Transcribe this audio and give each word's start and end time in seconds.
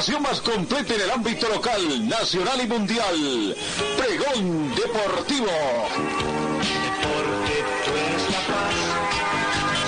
información 0.00 0.22
más 0.22 0.40
completa 0.40 0.94
en 0.94 1.00
el 1.02 1.10
ámbito 1.10 1.46
local, 1.48 2.08
nacional 2.08 2.58
y 2.62 2.66
mundial. 2.66 3.54
Pregón 3.98 4.74
Deportivo. 4.74 5.46
Porque 7.02 7.64
tú 7.84 7.90
eres 7.90 8.24
la 8.30 8.40
paz, 8.48 8.74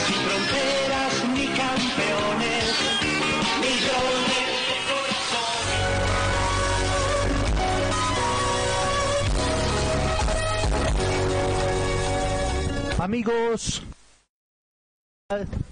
sin 0.07 0.21
fronteras 0.27 1.13
ni 1.33 1.47
campeones, 1.47 2.75
millones 3.63 4.53
de 12.97 13.03
Amigos, 13.03 13.83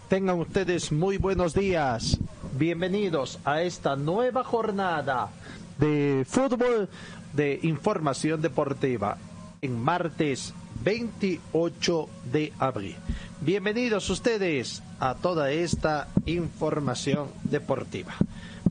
tengan 0.09 0.39
ustedes 0.39 0.93
muy 0.93 1.19
buenos 1.19 1.53
días. 1.53 2.19
Bienvenidos 2.61 3.39
a 3.47 3.63
esta 3.63 3.97
nueva 3.97 4.45
jornada 4.45 5.31
de 5.79 6.27
fútbol 6.29 6.91
de 7.33 7.59
información 7.63 8.43
deportiva 8.43 9.17
en 9.63 9.81
martes 9.81 10.53
28 10.85 12.09
de 12.31 12.53
abril. 12.59 12.97
Bienvenidos 13.41 14.11
ustedes 14.11 14.83
a 14.99 15.15
toda 15.15 15.51
esta 15.51 16.09
información 16.27 17.29
deportiva. 17.45 18.13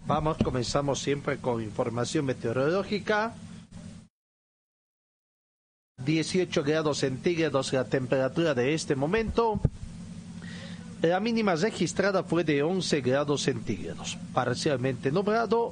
Vamos, 0.05 0.37
comenzamos 0.37 0.99
siempre 0.99 1.39
con 1.39 1.59
información 1.63 2.25
meteorológica. 2.25 3.33
18 6.05 6.63
grados 6.63 6.99
centígrados 6.99 7.73
la 7.73 7.85
temperatura 7.85 8.53
de 8.53 8.75
este 8.75 8.95
momento. 8.95 9.59
La 11.01 11.21
mínima 11.21 11.55
registrada 11.55 12.23
fue 12.23 12.43
de 12.43 12.61
11 12.61 12.99
grados 12.99 13.43
centígrados. 13.43 14.17
Parcialmente 14.33 15.11
nublado. 15.11 15.71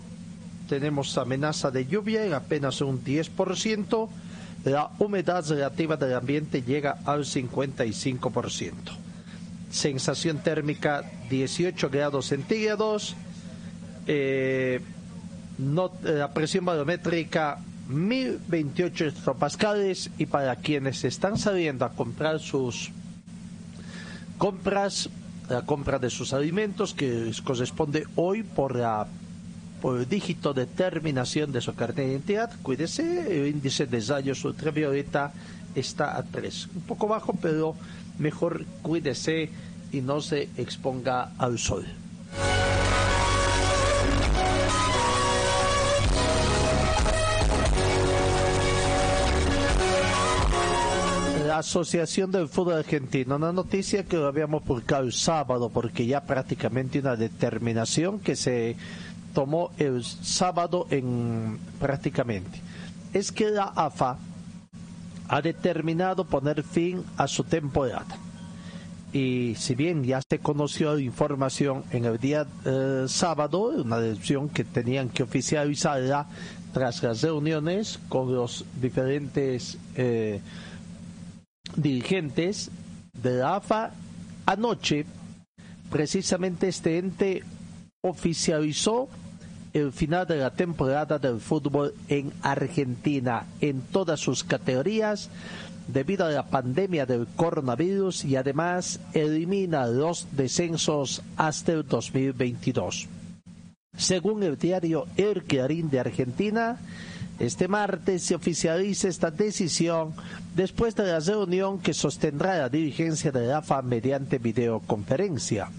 Tenemos 0.69 1.17
amenaza 1.17 1.69
de 1.69 1.85
lluvia 1.85 2.25
en 2.25 2.33
apenas 2.33 2.79
un 2.79 3.03
10%. 3.03 4.07
La 4.63 4.89
humedad 4.99 5.45
relativa 5.47 5.97
del 5.97 6.15
ambiente 6.15 6.61
llega 6.61 6.99
al 7.03 7.25
55%. 7.25 8.71
Sensación 9.69 10.37
térmica 10.37 11.03
18 11.29 11.89
grados 11.89 12.27
centígrados. 12.27 13.15
Eh, 14.07 14.79
la 16.03 16.33
presión 16.33 16.63
barométrica 16.63 17.59
1028 17.89 19.05
hectopascales 19.07 20.09
y 20.17 20.25
para 20.25 20.55
quienes 20.55 21.03
están 21.03 21.37
saliendo 21.37 21.83
a 21.83 21.89
comprar 21.89 22.39
sus 22.39 22.91
compras, 24.37 25.09
la 25.49 25.65
compra 25.65 25.99
de 25.99 26.09
sus 26.09 26.33
alimentos 26.33 26.93
que 26.93 27.31
corresponde 27.43 28.05
hoy 28.15 28.43
por 28.43 28.75
la 28.75 29.07
por 29.81 29.99
el 29.99 30.09
dígito 30.09 30.55
de 30.55 30.65
terminación 30.65 31.51
de 31.51 31.61
su 31.61 31.75
carta 31.75 32.01
de 32.01 32.07
identidad, 32.07 32.51
cuídese, 32.63 33.41
el 33.41 33.47
índice 33.47 33.85
de 33.85 33.99
rayos 34.01 34.43
ultravioleta 34.43 35.31
está 35.75 36.17
a 36.17 36.23
3, 36.23 36.69
un 36.75 36.81
poco 36.81 37.07
bajo, 37.07 37.33
pero 37.39 37.75
mejor 38.17 38.65
cuídese 38.81 39.51
y 39.91 40.01
no 40.01 40.19
se 40.21 40.49
exponga 40.57 41.31
al 41.37 41.59
sol. 41.59 41.85
Asociación 51.59 52.31
del 52.31 52.47
Fútbol 52.47 52.75
Argentino, 52.75 53.35
una 53.35 53.51
noticia 53.51 54.03
que 54.03 54.17
habíamos 54.17 54.63
publicado 54.63 55.03
el 55.03 55.13
sábado, 55.13 55.69
porque 55.69 56.05
ya 56.05 56.21
prácticamente 56.21 56.99
una 56.99 57.15
determinación 57.15 58.19
que 58.19 58.35
se 58.35 58.75
tomó 59.33 59.71
el 59.77 60.03
sábado 60.03 60.87
en 60.89 61.59
prácticamente. 61.79 62.61
Es 63.13 63.31
que 63.31 63.49
la 63.51 63.65
AFA 63.75 64.17
ha 65.27 65.41
determinado 65.41 66.25
poner 66.25 66.63
fin 66.63 67.03
a 67.17 67.27
su 67.27 67.43
temporada. 67.43 68.17
Y 69.13 69.55
si 69.55 69.75
bien 69.75 70.03
ya 70.03 70.21
se 70.27 70.39
conoció 70.39 70.99
información 70.99 71.83
en 71.91 72.05
el 72.05 72.17
día 72.17 72.45
eh, 72.65 73.05
sábado, 73.07 73.69
una 73.69 73.99
decisión 73.99 74.49
que 74.49 74.63
tenían 74.63 75.09
que 75.09 75.23
oficializarla 75.23 76.27
tras 76.73 77.01
las 77.03 77.21
reuniones 77.21 77.99
con 78.09 78.33
los 78.33 78.65
diferentes 78.81 79.77
eh, 79.95 80.41
dirigentes 81.75 82.69
de 83.21 83.35
la 83.37 83.55
AFA, 83.57 83.91
anoche 84.45 85.05
precisamente 85.89 86.67
este 86.67 86.97
ente 86.97 87.43
oficializó 88.01 89.09
el 89.73 89.91
final 89.91 90.25
de 90.25 90.37
la 90.37 90.51
temporada 90.51 91.19
del 91.19 91.39
fútbol 91.39 91.93
en 92.07 92.31
Argentina 92.41 93.45
en 93.61 93.81
todas 93.81 94.19
sus 94.19 94.43
categorías 94.43 95.29
debido 95.87 96.25
a 96.25 96.29
la 96.31 96.43
pandemia 96.47 97.05
del 97.05 97.27
coronavirus 97.27 98.25
y 98.25 98.35
además 98.35 98.99
elimina 99.13 99.87
los 99.87 100.27
descensos 100.35 101.21
hasta 101.37 101.71
el 101.73 101.87
2022. 101.87 103.07
Según 103.97 104.43
el 104.43 104.57
diario 104.57 105.07
El 105.15 105.43
Clarín 105.43 105.89
de 105.89 105.99
Argentina, 105.99 106.77
este 107.39 107.67
martes 107.67 108.23
se 108.23 108.35
oficializa 108.35 109.07
esta 109.07 109.29
decisión 109.29 110.13
después 110.55 110.95
de 110.95 111.05
la 111.05 111.19
reunión 111.19 111.77
que 111.79 111.93
sostendrá 111.93 112.57
la 112.57 112.69
dirigencia 112.69 113.31
de 113.31 113.45
la 113.47 113.59
AFA 113.59 113.81
mediante 113.81 114.37
videoconferencia. 114.39 115.69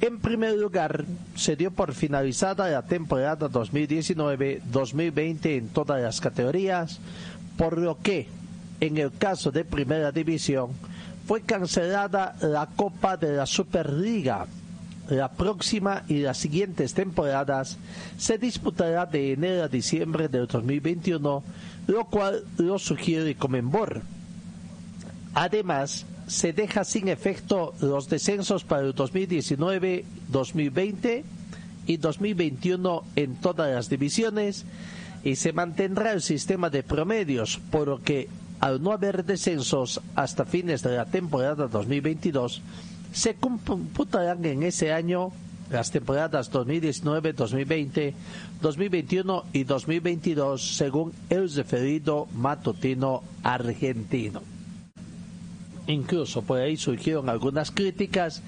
En 0.00 0.18
primer 0.18 0.58
lugar, 0.58 1.04
se 1.36 1.54
dio 1.54 1.70
por 1.70 1.94
finalizada 1.94 2.68
la 2.68 2.82
temporada 2.82 3.48
2019-2020 3.48 5.58
en 5.58 5.68
todas 5.68 6.02
las 6.02 6.20
categorías, 6.20 6.98
por 7.56 7.78
lo 7.78 7.98
que, 8.02 8.26
en 8.80 8.98
el 8.98 9.12
caso 9.12 9.52
de 9.52 9.64
Primera 9.64 10.10
División, 10.10 10.70
fue 11.24 11.42
cancelada 11.42 12.34
la 12.40 12.66
Copa 12.74 13.16
de 13.16 13.36
la 13.36 13.46
Superliga. 13.46 14.48
La 15.08 15.32
próxima 15.32 16.04
y 16.08 16.18
las 16.18 16.38
siguientes 16.38 16.94
temporadas 16.94 17.76
se 18.18 18.38
disputará 18.38 19.06
de 19.06 19.32
enero 19.32 19.64
a 19.64 19.68
diciembre 19.68 20.28
del 20.28 20.46
2021, 20.46 21.42
lo 21.88 22.04
cual 22.04 22.44
lo 22.58 22.78
sugiere 22.78 23.34
Comenbor. 23.34 24.02
Además, 25.34 26.06
se 26.26 26.52
deja 26.52 26.84
sin 26.84 27.08
efecto 27.08 27.74
los 27.80 28.08
descensos 28.08 28.64
para 28.64 28.82
el 28.82 28.94
2019, 28.94 30.04
2020 30.28 31.24
y 31.86 31.96
2021 31.96 33.04
en 33.16 33.34
todas 33.36 33.74
las 33.74 33.88
divisiones 33.88 34.64
y 35.24 35.36
se 35.36 35.52
mantendrá 35.52 36.12
el 36.12 36.22
sistema 36.22 36.70
de 36.70 36.82
promedios, 36.82 37.60
por 37.70 37.88
lo 37.88 38.02
que 38.02 38.28
al 38.60 38.82
no 38.82 38.92
haber 38.92 39.24
descensos 39.24 40.00
hasta 40.14 40.44
fines 40.44 40.82
de 40.82 40.96
la 40.96 41.06
temporada 41.06 41.66
2022, 41.66 42.62
se 43.12 43.34
computarán 43.34 44.44
en 44.44 44.62
ese 44.62 44.92
año 44.92 45.32
las 45.70 45.90
temporadas 45.90 46.50
2019, 46.50 47.32
2020, 47.32 48.14
2021 48.60 49.44
y 49.52 49.64
2022 49.64 50.76
según 50.76 51.12
el 51.30 51.52
referido 51.52 52.28
matutino 52.34 53.22
argentino. 53.42 54.42
Incluso 55.86 56.42
por 56.42 56.60
ahí 56.60 56.76
surgieron 56.76 57.28
algunas 57.28 57.70
críticas 57.70 58.42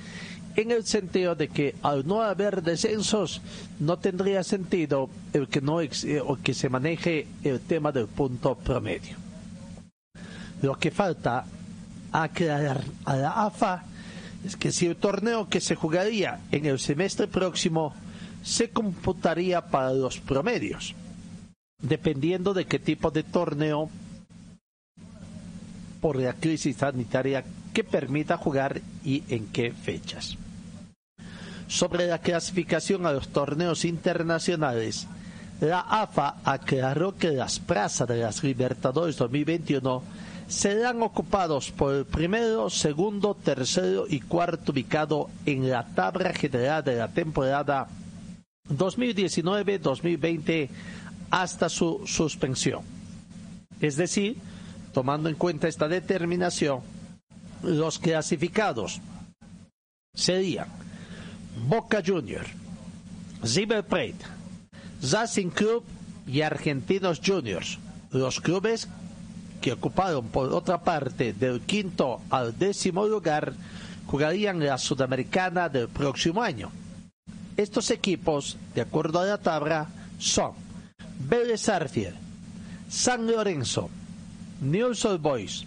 en 0.56 0.70
el 0.70 0.84
sentido 0.84 1.34
de 1.34 1.48
que 1.48 1.74
al 1.82 2.06
no 2.06 2.22
haber 2.22 2.62
descensos 2.62 3.40
no 3.80 3.98
tendría 3.98 4.44
sentido 4.44 5.08
el 5.32 5.48
que 5.48 5.60
no 5.60 5.80
eh, 5.80 5.90
o 6.24 6.36
que 6.36 6.54
se 6.54 6.68
maneje 6.68 7.26
el 7.42 7.60
tema 7.60 7.90
del 7.90 8.06
punto 8.06 8.54
promedio. 8.54 9.16
Lo 10.62 10.78
que 10.78 10.90
falta 10.90 11.44
aclarar 12.12 12.82
a 13.04 13.16
la 13.16 13.30
AFA 13.46 13.84
es 14.44 14.56
que 14.56 14.72
si 14.72 14.86
el 14.86 14.96
torneo 14.96 15.48
que 15.48 15.60
se 15.60 15.74
jugaría 15.74 16.40
en 16.52 16.66
el 16.66 16.78
semestre 16.78 17.26
próximo 17.26 17.94
se 18.42 18.70
computaría 18.70 19.62
para 19.62 19.92
los 19.92 20.18
promedios, 20.20 20.94
dependiendo 21.80 22.52
de 22.52 22.66
qué 22.66 22.78
tipo 22.78 23.10
de 23.10 23.22
torneo 23.22 23.88
por 26.00 26.16
la 26.16 26.34
crisis 26.34 26.76
sanitaria 26.76 27.44
que 27.72 27.84
permita 27.84 28.36
jugar 28.36 28.82
y 29.02 29.22
en 29.28 29.46
qué 29.46 29.72
fechas. 29.72 30.36
Sobre 31.66 32.06
la 32.06 32.18
clasificación 32.18 33.06
a 33.06 33.12
los 33.12 33.28
torneos 33.28 33.86
internacionales, 33.86 35.06
la 35.60 35.80
AFA 35.80 36.36
aclaró 36.44 37.16
que 37.16 37.30
las 37.30 37.58
plazas 37.58 38.06
de 38.06 38.18
las 38.18 38.44
Libertadores 38.44 39.16
2021 39.16 40.02
serán 40.48 41.02
ocupados 41.02 41.70
por 41.70 41.94
el 41.94 42.04
primero, 42.04 42.68
segundo, 42.70 43.34
tercero 43.34 44.06
y 44.08 44.20
cuarto 44.20 44.72
ubicado 44.72 45.30
en 45.46 45.70
la 45.70 45.86
tabla 45.86 46.32
general 46.32 46.84
de 46.84 46.96
la 46.96 47.08
temporada 47.08 47.88
2019-2020 48.68 50.68
hasta 51.30 51.68
su 51.68 52.02
suspensión. 52.06 52.82
Es 53.80 53.96
decir, 53.96 54.36
tomando 54.92 55.28
en 55.28 55.34
cuenta 55.34 55.68
esta 55.68 55.88
determinación, 55.88 56.80
los 57.62 57.98
clasificados 57.98 59.00
serían 60.14 60.68
Boca 61.68 62.02
Junior, 62.04 62.44
River 63.42 63.84
Plate, 63.84 64.16
Racing 65.10 65.50
Club 65.50 65.84
y 66.26 66.42
Argentinos 66.42 67.20
Juniors, 67.24 67.78
los 68.10 68.40
clubes 68.40 68.88
que 69.64 69.72
ocuparon 69.72 70.26
por 70.28 70.52
otra 70.52 70.82
parte 70.82 71.32
del 71.32 71.62
quinto 71.62 72.20
al 72.28 72.58
décimo 72.58 73.06
lugar, 73.06 73.54
jugarían 74.06 74.62
la 74.62 74.76
Sudamericana 74.76 75.70
del 75.70 75.88
próximo 75.88 76.42
año. 76.42 76.70
Estos 77.56 77.90
equipos, 77.90 78.58
de 78.74 78.82
acuerdo 78.82 79.20
a 79.20 79.24
la 79.24 79.38
tabla, 79.38 79.88
son 80.18 80.52
Vélez 81.18 81.66
Arfiel, 81.70 82.12
San 82.90 83.26
Lorenzo, 83.26 83.88
News 84.60 85.02
Old 85.06 85.22
Boys, 85.22 85.64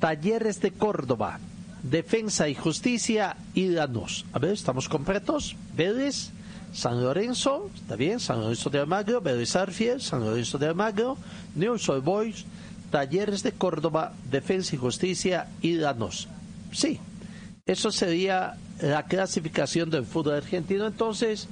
Talleres 0.00 0.60
de 0.60 0.72
Córdoba, 0.72 1.38
Defensa 1.84 2.48
y 2.48 2.56
Justicia 2.56 3.36
y 3.54 3.68
Lanús. 3.68 4.24
A 4.32 4.40
ver, 4.40 4.54
¿estamos 4.54 4.88
completos? 4.88 5.54
Vélez, 5.76 6.32
San 6.72 7.00
Lorenzo, 7.00 7.70
está 7.76 7.94
bien, 7.94 8.18
San 8.18 8.40
Lorenzo 8.40 8.70
de 8.70 8.80
Almagro, 8.80 9.20
Vélez 9.20 9.50
San 9.50 10.18
Lorenzo 10.18 10.58
de 10.58 10.66
Almagro, 10.66 11.16
News 11.54 11.88
Old 11.88 12.02
Boys, 12.02 12.44
Talleres 12.90 13.42
de 13.42 13.52
Córdoba, 13.52 14.12
Defensa 14.30 14.74
y 14.74 14.78
Justicia 14.78 15.48
y 15.62 15.74
Lanús. 15.74 16.28
Sí, 16.72 16.98
eso 17.66 17.90
sería 17.90 18.56
la 18.80 19.04
clasificación 19.04 19.90
del 19.90 20.06
fútbol 20.06 20.34
argentino 20.34 20.86
entonces. 20.86 21.48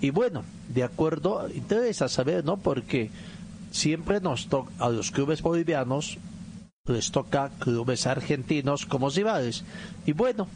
Y 0.00 0.10
bueno, 0.10 0.44
de 0.68 0.84
acuerdo, 0.84 1.48
interesa 1.54 2.08
saber, 2.08 2.44
¿no? 2.44 2.58
Porque 2.58 3.10
siempre 3.70 4.20
nos 4.20 4.48
toca 4.48 4.70
a 4.78 4.88
los 4.90 5.10
clubes 5.10 5.42
bolivianos 5.42 6.18
les 6.92 7.10
toca 7.10 7.50
clubes 7.58 8.06
argentinos 8.06 8.86
como 8.86 9.10
rivales. 9.10 9.64
Y 10.06 10.12
bueno, 10.12 10.48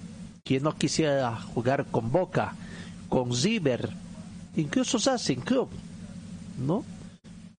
quien 0.44 0.62
no 0.62 0.76
quisiera 0.76 1.36
jugar 1.36 1.86
con 1.90 2.12
Boca, 2.12 2.54
con 3.08 3.34
Ziber, 3.34 3.90
incluso 4.56 4.98
Racing 4.98 5.40
Club, 5.40 5.68
¿no? 6.64 6.84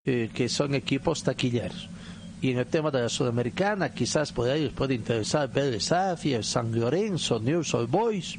Eh, 0.06 0.30
que 0.34 0.50
son 0.50 0.74
equipos 0.74 1.24
taquilleros. 1.24 1.90
Y 2.42 2.52
en 2.52 2.58
el 2.58 2.66
tema 2.66 2.90
de 2.90 3.02
la 3.02 3.10
Sudamericana, 3.10 3.94
quizás 3.94 4.32
por 4.32 4.50
ahí 4.50 4.64
les 4.64 4.74
puede 4.74 4.96
interesar 4.96 5.52
Vélez 5.52 5.92
San 6.42 6.78
Lorenzo, 6.78 7.40
News 7.40 7.74
Old 7.76 7.90
Boys, 7.90 8.36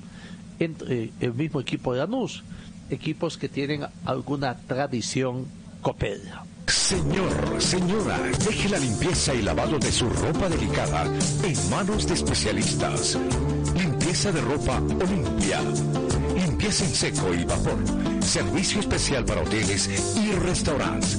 entre 0.59 1.11
el 1.21 1.35
mismo 1.35 1.61
equipo 1.61 1.93
de 1.93 2.01
Lanús, 2.01 2.43
equipos 2.91 3.39
que 3.39 3.49
tienen 3.49 3.87
alguna 4.05 4.57
tradición 4.57 5.47
copera. 5.81 6.45
Señor, 6.67 7.61
señora, 7.61 8.19
deje 8.47 8.69
la 8.69 8.79
limpieza 8.79 9.35
y 9.35 9.43
lavado 9.43 9.79
de 9.79 9.91
su 9.91 10.09
ropa 10.09 10.49
delicada 10.49 11.05
en 11.45 11.71
manos 11.71 12.07
de 12.07 12.15
especialistas. 12.15 13.19
Limpieza 13.75 14.31
de 14.33 14.41
ropa 14.41 14.79
Olimpia. 14.79 15.61
Limpieza 16.35 16.85
en 16.85 16.91
seco 16.91 17.35
y 17.35 17.45
vapor. 17.45 17.79
Servicio 18.21 18.81
especial 18.81 19.25
para 19.25 19.43
hoteles 19.43 19.89
y 20.17 20.33
restaurantes. 20.33 21.19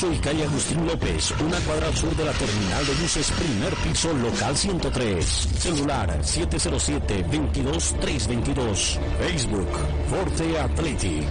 y 0.09 0.17
calle 0.17 0.45
Agustín 0.45 0.87
López, 0.87 1.31
una 1.41 1.59
cuadra 1.59 1.85
al 1.85 1.95
sur 1.95 2.15
de 2.15 2.25
la 2.25 2.31
terminal 2.31 2.83
de 2.87 2.93
buses, 2.93 3.31
primer 3.31 3.71
piso, 3.75 4.11
local 4.13 4.57
103. 4.57 5.23
Celular 5.25 6.19
707-22322. 6.21 8.97
Facebook, 9.19 9.67
Forte 10.09 10.57
Athletic. 10.57 11.27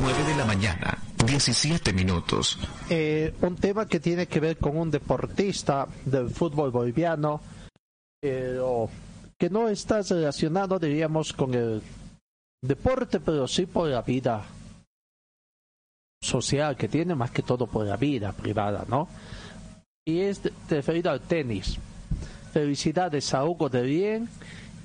Nueve 0.00 0.24
de 0.24 0.34
la 0.36 0.44
mañana, 0.44 0.98
17 1.24 1.92
minutos. 1.92 2.58
Eh, 2.90 3.32
un 3.42 3.54
tema 3.54 3.86
que 3.86 4.00
tiene 4.00 4.26
que 4.26 4.40
ver 4.40 4.56
con 4.56 4.76
un 4.76 4.90
deportista 4.90 5.86
del 6.04 6.30
fútbol 6.30 6.72
boliviano, 6.72 7.40
pero 8.22 8.88
que 9.36 9.50
no 9.50 9.68
está 9.68 10.00
relacionado, 10.02 10.78
diríamos, 10.78 11.32
con 11.32 11.52
el 11.54 11.82
deporte, 12.62 13.18
pero 13.18 13.48
sí 13.48 13.66
por 13.66 13.88
la 13.88 14.02
vida 14.02 14.44
social 16.22 16.76
que 16.76 16.86
tiene, 16.86 17.16
más 17.16 17.32
que 17.32 17.42
todo 17.42 17.66
por 17.66 17.84
la 17.84 17.96
vida 17.96 18.32
privada, 18.32 18.84
¿no? 18.88 19.08
Y 20.06 20.20
es 20.20 20.40
referido 20.70 21.10
al 21.10 21.22
tenis. 21.22 21.76
Felicidades 22.52 23.34
a 23.34 23.44
Hugo 23.44 23.68
de 23.68 23.82
Bien, 23.82 24.28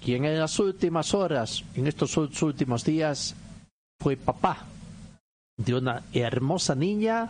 quien 0.03 0.25
en 0.25 0.39
las 0.39 0.57
últimas 0.57 1.13
horas, 1.13 1.63
en 1.75 1.85
estos 1.85 2.17
últimos 2.17 2.83
días, 2.83 3.35
fue 4.01 4.17
papá 4.17 4.65
de 5.57 5.75
una 5.75 6.01
hermosa 6.11 6.73
niña 6.73 7.29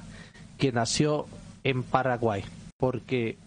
que 0.57 0.71
nació 0.71 1.27
en 1.65 1.83
Paraguay, 1.83 2.45
porque 2.77 3.37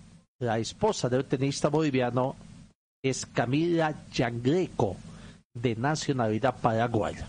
la 0.40 0.59
esposa 0.59 1.09
del 1.09 1.25
tenista 1.25 1.69
boliviano 1.69 2.37
es 3.02 3.26
Camila 3.26 3.95
Yangreco, 4.12 4.97
de 5.54 5.76
nacionalidad 5.76 6.61
paraguaya. 6.61 7.26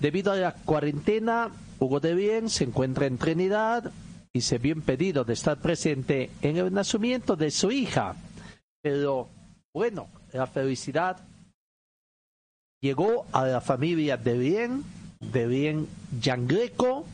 Debido 0.00 0.32
a 0.32 0.36
la 0.36 0.54
cuarentena, 0.54 1.50
Hugo 1.78 2.00
de 2.00 2.14
Bien 2.14 2.48
se 2.48 2.64
encuentra 2.64 3.06
en 3.06 3.18
Trinidad 3.18 3.92
y 4.32 4.40
se 4.40 4.58
vio 4.58 4.72
impedido 4.72 5.24
de 5.24 5.34
estar 5.34 5.58
presente 5.58 6.30
en 6.40 6.56
el 6.56 6.72
nacimiento 6.72 7.36
de 7.36 7.50
su 7.50 7.70
hija. 7.70 8.16
Pero 8.82 9.28
bueno, 9.74 10.08
la 10.32 10.46
felicidad 10.46 11.20
llegó 12.80 13.26
a 13.32 13.46
la 13.46 13.60
familia 13.60 14.16
de 14.16 14.38
Bien, 14.38 14.84
de 15.20 15.46
Bien 15.46 15.86
Yangreco, 16.20 17.04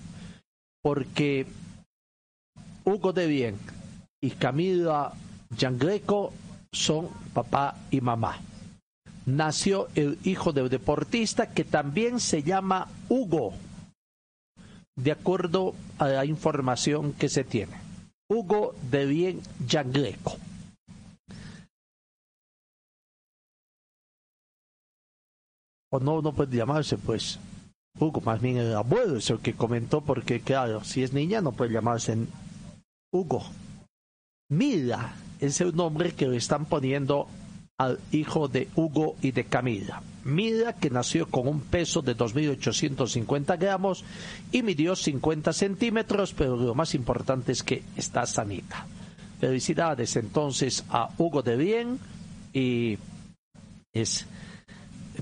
porque 0.83 1.47
Hugo 2.85 3.13
de 3.13 3.27
Bien 3.27 3.57
y 4.21 4.31
Camila 4.31 5.13
Yangreco 5.57 6.33
son 6.77 7.09
papá 7.33 7.77
y 7.91 8.01
mamá. 8.01 8.39
Nació 9.25 9.89
el 9.95 10.19
hijo 10.23 10.53
del 10.53 10.69
deportista 10.69 11.53
que 11.53 11.65
también 11.65 12.21
se 12.21 12.43
llama 12.43 12.89
Hugo, 13.09 13.55
de 14.95 15.13
acuerdo 15.13 15.75
a 15.99 16.07
la 16.09 16.25
información 16.25 17.13
que 17.13 17.29
se 17.29 17.43
tiene. 17.43 17.73
Hugo 18.29 18.75
de 18.91 19.07
Bien 19.07 19.41
Yangreco. 19.67 20.37
O 25.91 26.01
no, 26.01 26.21
no 26.21 26.33
puede 26.33 26.57
llamarse, 26.57 26.99
pues. 26.99 27.39
Hugo, 27.99 28.21
más 28.21 28.41
bien 28.41 28.59
el 28.59 28.75
abuelo 28.75 29.17
es 29.17 29.31
el 29.31 29.39
que 29.39 29.55
comentó, 29.55 30.03
porque 30.03 30.41
claro, 30.41 30.85
si 30.85 31.03
es 31.03 31.13
niña 31.13 31.41
no 31.41 31.53
puede 31.53 31.73
llamarse 31.73 32.17
Hugo. 33.13 33.43
Mila 34.51 35.15
es 35.41 35.61
el 35.61 35.75
nombre 35.75 36.13
que 36.13 36.29
le 36.29 36.37
están 36.37 36.65
poniendo 36.67 37.29
al 37.79 37.99
hijo 38.13 38.49
de 38.49 38.69
Hugo 38.75 39.17
y 39.21 39.33
de 39.33 39.45
Camila. 39.45 40.03
Mila, 40.25 40.73
que 40.73 40.91
nació 40.91 41.27
con 41.27 41.47
un 41.47 41.61
peso 41.61 42.03
de 42.03 42.17
2.850 42.17 43.59
gramos 43.59 44.05
y 44.51 44.63
midió 44.63 44.97
50 44.97 45.53
centímetros, 45.53 46.33
pero 46.33 46.57
lo 46.57 46.75
más 46.75 46.95
importante 46.95 47.53
es 47.53 47.63
que 47.63 47.83
está 47.97 48.27
sanita. 48.27 48.87
Felicidades 49.39 50.17
entonces 50.17 50.85
a 50.89 51.11
Hugo 51.19 51.43
de 51.43 51.57
Bien 51.57 51.99
y 52.53 52.99
es 53.93 54.27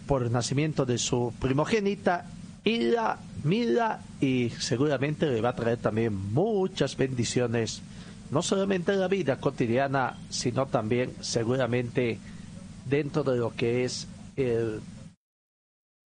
por 0.06 0.22
el 0.22 0.32
nacimiento 0.32 0.86
de 0.86 0.98
su 0.98 1.32
primogénita 1.40 2.26
Ida 2.64 3.18
Mila 3.44 4.00
y 4.20 4.50
seguramente 4.58 5.26
le 5.26 5.40
va 5.40 5.50
a 5.50 5.54
traer 5.56 5.78
también 5.78 6.14
muchas 6.32 6.96
bendiciones, 6.96 7.82
no 8.34 8.42
solamente 8.42 8.92
en 8.92 8.98
la 8.98 9.06
vida 9.06 9.36
cotidiana, 9.36 10.18
sino 10.28 10.66
también 10.66 11.14
seguramente 11.20 12.18
dentro 12.84 13.22
de 13.22 13.36
lo 13.36 13.54
que 13.54 13.84
es 13.84 14.08
el, 14.34 14.80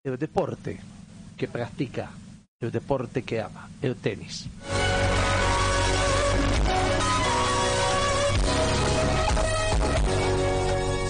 el 0.03 0.17
deporte 0.19 0.79
que 1.35 1.47
practica, 1.47 2.11
el 2.61 2.69
deporte 2.69 3.23
que 3.23 3.41
ama, 3.41 3.67
el 3.81 3.95
tenis. 3.95 4.47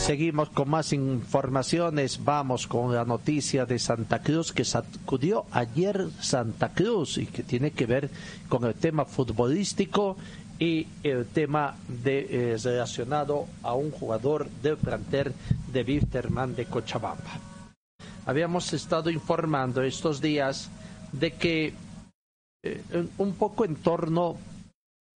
Seguimos 0.10 0.50
con 0.50 0.70
más 0.70 0.92
informaciones. 0.92 2.24
Vamos 2.26 2.66
con 2.66 2.96
la 2.96 3.06
noticia 3.06 3.68
de 3.68 3.78
Santa 3.78 4.24
Cruz 4.24 4.52
que 4.52 4.66
sacudió 4.66 5.46
ayer 5.52 6.08
Santa 6.20 6.74
Cruz 6.74 7.20
y 7.20 7.28
que 7.28 7.44
tiene 7.44 7.70
que 7.70 7.86
ver 7.86 8.10
con 8.48 8.64
el 8.64 8.74
tema 8.74 9.06
futbolístico 9.06 10.18
y 10.60 10.86
el 11.04 11.26
tema 11.28 11.78
de, 11.88 12.54
eh, 12.54 12.58
relacionado 12.62 13.48
a 13.64 13.74
un 13.74 13.92
jugador 13.92 14.50
del 14.62 14.78
planter 14.78 15.34
de 15.72 15.84
Wisterman 15.84 16.54
de 16.54 16.66
Cochabamba. 16.66 17.40
Habíamos 18.26 18.74
estado 18.74 19.10
informando 19.10 19.82
estos 19.82 20.22
días 20.22 20.70
de 21.14 21.32
que 21.32 21.74
eh, 22.64 22.84
un 23.18 23.34
poco 23.34 23.64
en 23.64 23.78
torno 23.78 24.38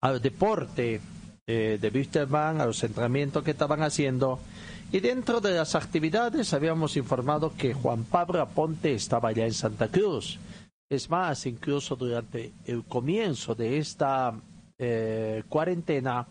al 0.03 0.21
deporte 0.21 1.01
eh, 1.47 1.79
de 1.81 1.89
Wisterman, 1.89 2.61
a 2.61 2.67
los 2.67 2.85
entrenamientos 2.85 3.43
que 3.43 3.53
estaban 3.53 3.83
haciendo, 3.83 4.39
y 4.93 5.01
dentro 5.01 5.41
de 5.41 5.55
las 5.55 5.75
actividades 5.75 6.53
habíamos 6.53 6.97
informado 6.97 7.55
que 7.57 7.73
Juan 7.73 8.05
Pablo 8.05 8.43
Aponte 8.43 8.93
estaba 8.93 9.33
ya 9.33 9.47
en 9.47 9.55
Santa 9.55 9.89
Cruz. 9.89 10.39
Es 10.91 11.09
más, 11.09 11.47
incluso 11.47 11.97
durante 11.97 12.53
el 12.67 12.85
comienzo 12.85 13.55
de 13.55 13.79
esta 13.79 14.35
eh, 14.83 15.45
cuarentena, 15.49 16.27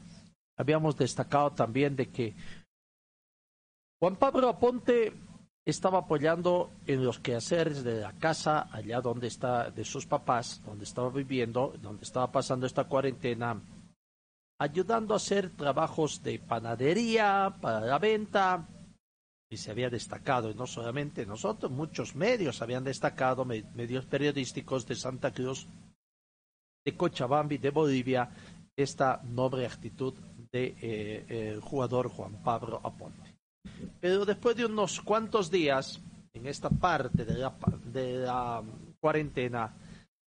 habíamos 0.58 0.98
destacado 0.98 1.51
también 1.51 1.96
de 1.96 2.10
que 2.10 2.36
Juan 4.01 4.15
Pablo 4.15 4.50
Aponte 4.50 5.13
estaba 5.65 6.00
apoyando 6.00 6.72
en 6.88 7.03
los 7.03 7.20
quehaceres 7.20 7.84
de 7.84 8.01
la 8.01 8.13
casa 8.13 8.68
allá 8.72 9.01
donde 9.01 9.27
está 9.27 9.70
de 9.70 9.86
sus 9.86 10.08
papás, 10.08 10.63
donde 10.65 10.86
estaba 10.86 11.10
viviendo, 11.12 11.75
donde 11.79 12.03
estaba 12.03 12.32
pasando 12.32 12.65
esta 12.65 12.86
cuarentena 12.86 13.62
ayudando 14.60 15.13
a 15.13 15.18
hacer 15.18 15.51
trabajos 15.51 16.22
de 16.22 16.39
panadería 16.39 17.56
para 17.62 17.79
la 17.79 17.98
venta. 17.98 18.68
Y 19.51 19.58
se 19.58 19.72
había 19.72 19.89
destacado, 19.89 20.51
y 20.51 20.53
no 20.53 20.68
solamente 20.68 21.25
nosotros, 21.25 21.72
muchos 21.72 22.15
medios 22.15 22.62
habían 22.62 22.84
destacado, 22.84 23.46
medios 23.46 24.06
periodísticos 24.06 24.86
de 24.86 24.96
Santa 24.96 25.32
Cruz, 25.32 25.68
de 26.86 26.95
Cochabamba 26.95 27.55
de 27.57 27.69
Bolivia, 27.69 28.29
esta 28.75 29.21
noble 29.24 29.65
actitud 29.65 30.13
del 30.51 30.75
de, 30.75 31.25
eh, 31.29 31.59
jugador 31.62 32.09
Juan 32.09 32.41
Pablo 32.43 32.79
Aponte. 32.83 33.36
Pero 34.00 34.25
después 34.25 34.55
de 34.55 34.65
unos 34.65 35.01
cuantos 35.01 35.51
días, 35.51 36.01
en 36.33 36.48
esta 36.48 36.69
parte 36.69 37.25
de 37.25 37.38
la, 37.38 37.53
de 37.86 38.17
la 38.19 38.63
cuarentena, 39.00 39.74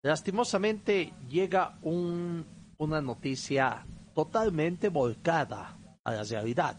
lastimosamente 0.04 1.12
llega 1.28 1.78
un, 1.82 2.44
una 2.78 3.00
noticia 3.00 3.86
totalmente 4.14 4.88
volcada 4.88 5.78
a 6.04 6.12
la 6.12 6.22
realidad, 6.22 6.76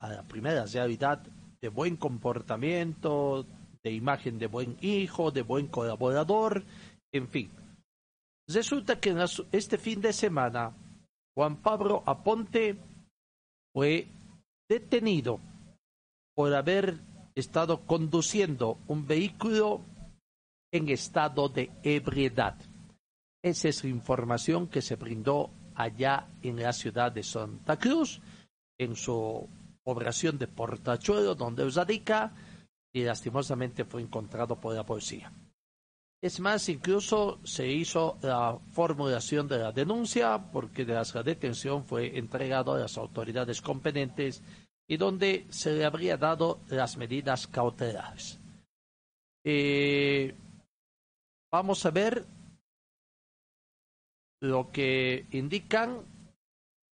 a 0.00 0.08
la 0.10 0.22
primera 0.22 0.66
realidad 0.66 1.22
de 1.62 1.68
buen 1.68 1.96
comportamiento, 1.96 3.46
de 3.82 3.92
imagen 3.92 4.38
de 4.38 4.46
buen 4.46 4.76
hijo, 4.80 5.30
de 5.30 5.42
buen 5.42 5.68
colaborador, 5.68 6.64
en 7.12 7.28
fin. 7.28 7.50
Resulta 8.46 9.00
que 9.00 9.14
este 9.52 9.78
fin 9.78 10.00
de 10.00 10.12
semana 10.12 10.76
Juan 11.34 11.56
Pablo 11.62 12.02
Aponte 12.06 12.76
fue 13.72 14.06
detenido 14.68 15.40
por 16.34 16.54
haber 16.54 17.00
estado 17.34 17.86
conduciendo 17.86 18.78
un 18.86 19.06
vehículo 19.06 19.80
en 20.72 20.88
estado 20.88 21.48
de 21.48 21.70
ebriedad. 21.82 22.56
Esa 23.42 23.68
es 23.68 23.84
la 23.84 23.90
información 23.90 24.68
que 24.68 24.82
se 24.82 24.96
brindó 24.96 25.50
allá 25.74 26.28
en 26.42 26.62
la 26.62 26.72
ciudad 26.72 27.12
de 27.12 27.22
Santa 27.22 27.78
Cruz, 27.78 28.20
en 28.78 28.94
su 28.94 29.48
población 29.82 30.38
de 30.38 30.48
Portachuelo, 30.48 31.34
donde 31.34 31.68
radica, 31.70 32.32
y 32.92 33.02
lastimosamente 33.02 33.84
fue 33.84 34.02
encontrado 34.02 34.60
por 34.60 34.74
la 34.74 34.84
policía. 34.84 35.32
Es 36.24 36.40
más, 36.40 36.70
incluso 36.70 37.38
se 37.44 37.68
hizo 37.68 38.16
la 38.22 38.58
formulación 38.72 39.46
de 39.46 39.58
la 39.58 39.72
denuncia 39.72 40.38
porque 40.50 40.86
de 40.86 40.94
la 40.94 41.22
detención 41.22 41.84
fue 41.84 42.16
entregado 42.16 42.72
a 42.72 42.78
las 42.78 42.96
autoridades 42.96 43.60
competentes 43.60 44.42
y 44.88 44.96
donde 44.96 45.44
se 45.50 45.74
le 45.74 45.84
habría 45.84 46.16
dado 46.16 46.60
las 46.68 46.96
medidas 46.96 47.46
cautelares. 47.46 48.40
Eh, 49.44 50.34
vamos 51.52 51.84
a 51.84 51.90
ver 51.90 52.24
lo 54.40 54.72
que 54.72 55.26
indican, 55.30 56.06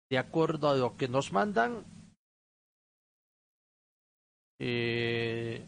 de 0.08 0.16
acuerdo 0.16 0.70
a 0.70 0.75
lo 0.75 0.97
que 0.97 1.06
nos 1.06 1.35
mandan, 1.35 1.85
eh, 4.58 5.66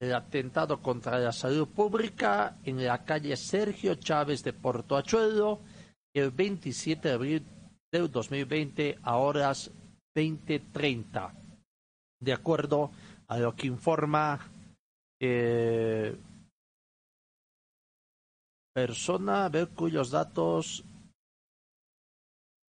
el 0.00 0.14
atentado 0.14 0.80
contra 0.80 1.18
la 1.18 1.32
salud 1.32 1.68
pública 1.68 2.56
en 2.64 2.84
la 2.84 3.04
calle 3.04 3.36
Sergio 3.36 3.94
Chávez 3.96 4.42
de 4.42 4.54
Porto 4.54 4.96
Achuelo 4.96 5.60
el 6.14 6.30
27 6.30 7.06
de 7.08 7.14
abril 7.14 7.46
del 7.92 8.10
2020 8.10 8.98
a 9.02 9.16
horas 9.16 9.70
20.30. 10.16 11.32
De 12.20 12.32
acuerdo 12.32 12.90
a 13.28 13.38
lo 13.38 13.54
que 13.54 13.66
informa 13.66 14.40
eh, 15.20 16.16
persona, 18.74 19.44
a 19.44 19.48
ver 19.50 19.68
cuyos 19.68 20.10
datos 20.10 20.84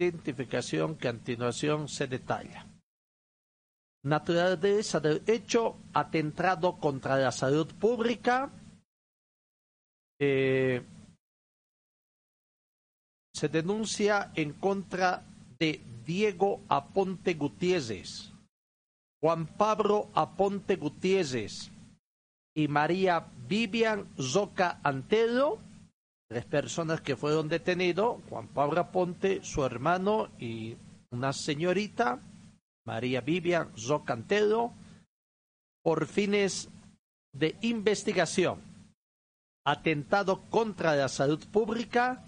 identificación 0.01 0.95
que 0.95 1.09
a 1.09 1.12
continuación 1.12 1.88
se 1.89 2.07
detalla. 2.07 2.68
Naturaleza 4.03 5.00
del 5.00 5.22
hecho, 5.27 5.77
atentado 5.94 6.77
contra 6.79 7.18
la 7.18 7.32
salud 7.32 7.68
pública, 7.75 8.50
eh, 10.20 10.82
se 13.34 13.50
denuncia 13.50 14.32
en 14.36 14.53
contra 14.53 15.25
de 15.60 15.82
Diego 16.06 16.62
Aponte 16.70 17.34
Gutiérrez, 17.34 18.32
Juan 19.22 19.48
Pablo 19.48 20.10
Aponte 20.13 20.77
Gutiérrez 20.77 21.70
y 22.56 22.68
María 22.68 23.27
Vivian 23.48 24.08
Zoca 24.18 24.79
Antelo 24.84 25.60
tres 26.29 26.46
personas 26.46 27.01
que 27.01 27.15
fueron 27.15 27.50
detenidos, 27.50 28.22
Juan 28.29 28.48
Pablo 28.50 28.82
Aponte, 28.82 29.44
su 29.44 29.65
hermano 29.65 30.29
y 30.38 30.77
una 31.10 31.34
señorita, 31.34 32.20
María 32.89 33.22
Vivian 33.22 33.69
Zocantelo, 33.77 34.74
por 35.84 36.08
fines 36.08 36.69
de 37.31 37.55
investigación, 37.62 38.58
atentado 39.63 40.41
contra 40.50 40.96
la 40.96 41.08
salud 41.08 41.39
pública, 41.51 42.25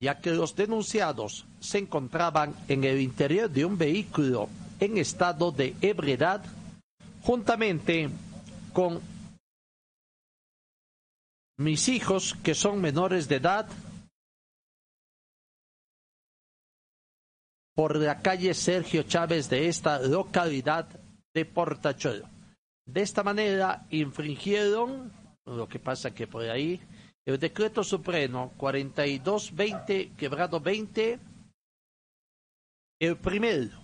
ya 0.00 0.20
que 0.20 0.30
los 0.30 0.54
denunciados 0.54 1.44
se 1.58 1.78
encontraban 1.78 2.54
en 2.68 2.84
el 2.84 3.00
interior 3.00 3.50
de 3.50 3.64
un 3.64 3.76
vehículo 3.76 4.48
en 4.78 4.96
estado 4.96 5.50
de 5.50 5.74
ebriedad, 5.80 6.44
juntamente 7.22 8.10
con 8.72 9.00
mis 11.58 11.88
hijos 11.88 12.36
que 12.44 12.54
son 12.54 12.80
menores 12.80 13.26
de 13.28 13.36
edad 13.36 13.66
por 17.74 17.96
la 17.96 18.20
calle 18.20 18.54
Sergio 18.54 19.02
Chávez 19.02 19.48
de 19.50 19.68
esta 19.68 20.00
localidad 20.00 20.88
de 21.34 21.44
Portachuelo. 21.44 22.28
De 22.86 23.02
esta 23.02 23.22
manera 23.22 23.86
infringieron, 23.90 25.12
lo 25.44 25.68
que 25.68 25.78
pasa 25.78 26.14
que 26.14 26.26
por 26.26 26.44
ahí 26.44 26.80
El 27.26 27.38
decreto 27.38 27.82
supremo 27.82 28.52
4220, 28.58 30.12
quebrado 30.14 30.60
20, 30.60 31.18
el 33.00 33.16
primero 33.16 33.80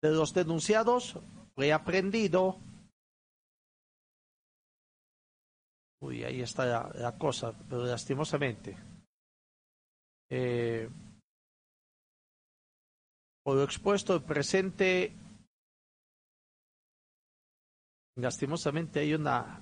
de 0.00 0.10
los 0.12 0.32
denunciados 0.32 1.18
fue 1.56 1.72
aprendido. 1.72 2.60
Uy, 6.00 6.22
ahí 6.22 6.40
está 6.40 6.64
la, 6.64 6.90
la 6.94 7.18
cosa, 7.18 7.52
pero 7.68 7.84
lastimosamente. 7.84 8.76
Eh, 10.30 10.88
por 13.50 13.56
lo 13.56 13.64
expuesto, 13.64 14.14
el 14.14 14.22
presente, 14.22 15.12
lastimosamente 18.16 19.00
hay 19.00 19.14
una 19.14 19.60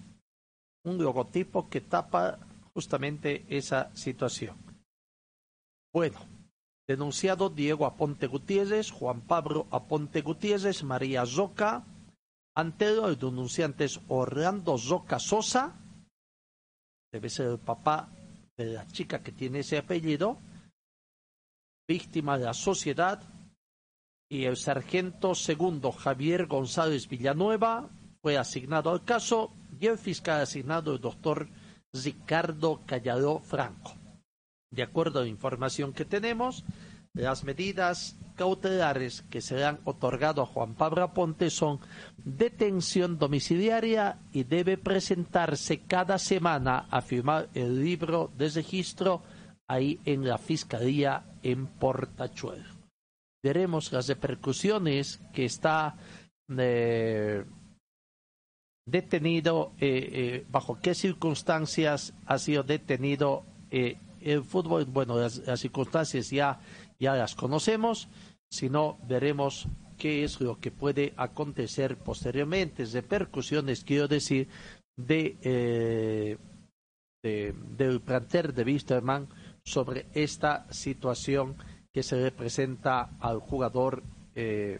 un 0.84 0.98
logotipo 0.98 1.70
que 1.70 1.80
tapa 1.80 2.38
justamente 2.74 3.46
esa 3.48 3.90
situación. 3.96 4.58
Bueno, 5.90 6.18
denunciado 6.86 7.48
Diego 7.48 7.86
Aponte 7.86 8.26
Gutiérrez, 8.26 8.90
Juan 8.90 9.22
Pablo 9.22 9.66
Aponte 9.70 10.20
Gutiérrez, 10.20 10.82
María 10.82 11.24
Zoca, 11.24 11.86
ante 12.54 12.94
los 12.94 13.18
denunciantes 13.18 14.02
Orlando 14.08 14.76
Zoca 14.76 15.18
Sosa, 15.18 15.80
debe 17.10 17.30
ser 17.30 17.52
el 17.52 17.58
papá 17.58 18.10
de 18.58 18.66
la 18.66 18.86
chica 18.88 19.22
que 19.22 19.32
tiene 19.32 19.60
ese 19.60 19.78
apellido, 19.78 20.36
víctima 21.88 22.36
de 22.36 22.44
la 22.44 22.52
sociedad, 22.52 23.22
y 24.28 24.44
el 24.44 24.56
sargento 24.56 25.34
segundo 25.34 25.90
Javier 25.90 26.46
González 26.46 27.08
Villanueva 27.08 27.88
fue 28.20 28.36
asignado 28.36 28.90
al 28.90 29.04
caso 29.04 29.52
y 29.80 29.86
el 29.86 29.98
fiscal 29.98 30.40
asignado 30.40 30.92
el 30.92 31.00
doctor 31.00 31.48
Ricardo 31.92 32.82
Callado 32.84 33.38
Franco. 33.40 33.94
De 34.70 34.82
acuerdo 34.82 35.20
a 35.20 35.22
la 35.22 35.28
información 35.28 35.94
que 35.94 36.04
tenemos, 36.04 36.64
las 37.14 37.42
medidas 37.44 38.16
cautelares 38.36 39.22
que 39.30 39.40
se 39.40 39.64
han 39.64 39.80
otorgado 39.84 40.42
a 40.42 40.46
Juan 40.46 40.74
Pablo 40.74 41.02
Aponte 41.02 41.48
son 41.48 41.80
detención 42.18 43.18
domiciliaria 43.18 44.18
y 44.32 44.44
debe 44.44 44.76
presentarse 44.76 45.80
cada 45.80 46.18
semana 46.18 46.86
a 46.90 47.00
firmar 47.00 47.48
el 47.54 47.82
libro 47.82 48.30
de 48.36 48.50
registro 48.50 49.22
ahí 49.66 50.00
en 50.04 50.28
la 50.28 50.36
Fiscalía 50.36 51.24
en 51.42 51.66
Portachuelo 51.66 52.77
veremos 53.42 53.92
las 53.92 54.08
repercusiones 54.08 55.20
que 55.32 55.44
está 55.44 55.96
eh, 56.56 57.44
detenido, 58.86 59.72
eh, 59.78 60.08
eh, 60.12 60.46
bajo 60.50 60.80
qué 60.80 60.94
circunstancias 60.94 62.14
ha 62.26 62.38
sido 62.38 62.62
detenido 62.62 63.44
el 63.70 64.44
fútbol. 64.44 64.86
Bueno, 64.86 65.18
las, 65.18 65.42
circunstancias 65.60 66.30
ya, 66.30 66.60
ya 66.98 67.14
las 67.14 67.34
conocemos, 67.34 68.08
sino 68.50 68.98
veremos 69.06 69.68
qué 69.98 70.24
es 70.24 70.40
lo 70.40 70.58
que 70.58 70.70
puede 70.70 71.12
acontecer 71.16 71.98
posteriormente, 71.98 72.86
repercusiones, 72.86 73.84
quiero 73.84 74.08
decir, 74.08 74.48
de, 74.96 76.38
del 77.22 78.00
plantel 78.00 78.54
de 78.54 78.62
Wisterman 78.64 79.28
sobre 79.64 80.06
esta 80.14 80.66
situación 80.72 81.56
que 81.98 82.04
se 82.04 82.14
le 82.14 82.30
presenta 82.30 83.10
al 83.18 83.40
jugador 83.40 84.04
eh, 84.36 84.78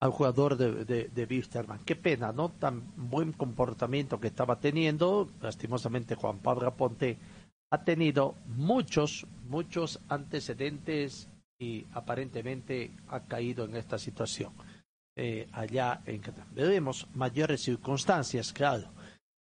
al 0.00 0.10
jugador 0.10 0.56
de, 0.56 0.86
de, 0.86 1.08
de 1.08 1.44
Qué 1.84 1.96
pena, 1.96 2.32
¿no? 2.32 2.48
Tan 2.48 2.94
buen 2.96 3.32
comportamiento 3.34 4.18
que 4.18 4.28
estaba 4.28 4.58
teniendo. 4.58 5.28
Lastimosamente 5.42 6.14
Juan 6.14 6.38
Pablo 6.38 6.66
Aponte 6.66 7.18
ha 7.70 7.84
tenido 7.84 8.34
muchos, 8.46 9.26
muchos 9.50 10.00
antecedentes 10.08 11.28
y 11.58 11.84
aparentemente 11.92 12.90
ha 13.08 13.20
caído 13.24 13.66
en 13.66 13.76
esta 13.76 13.98
situación. 13.98 14.54
Eh, 15.14 15.46
allá 15.52 16.00
en 16.06 16.22
Veremos 16.52 17.06
mayores 17.12 17.60
circunstancias, 17.60 18.50
claro. 18.54 18.88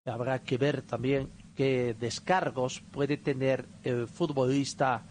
Habrá 0.05 0.43
que 0.43 0.59
ver 0.59 0.83
también 0.83 1.31
qué 1.57 1.95
descargos 1.99 2.81
puede 2.91 3.17
tener 3.17 3.67
el 3.85 4.07
futbolista 4.07 5.05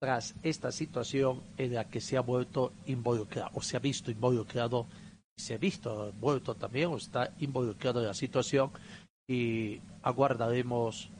tras 0.00 0.34
esta 0.42 0.72
situación 0.72 1.42
en 1.56 1.74
la 1.74 1.88
que 1.88 2.00
se 2.00 2.16
ha 2.16 2.20
vuelto 2.20 2.72
involucrado 2.86 3.50
o 3.54 3.62
se 3.62 3.76
ha 3.76 3.80
visto 3.80 4.10
involucrado 4.10 4.86
se 5.36 5.54
ha 5.54 5.58
visto 5.58 6.12
vuelto 6.20 6.54
también 6.54 6.88
o 6.88 6.96
está 6.96 7.32
involucrado 7.40 8.00
en 8.00 8.06
la 8.06 8.14
situación 8.14 8.70
y 9.28 9.80
aguardaremos 10.02 11.10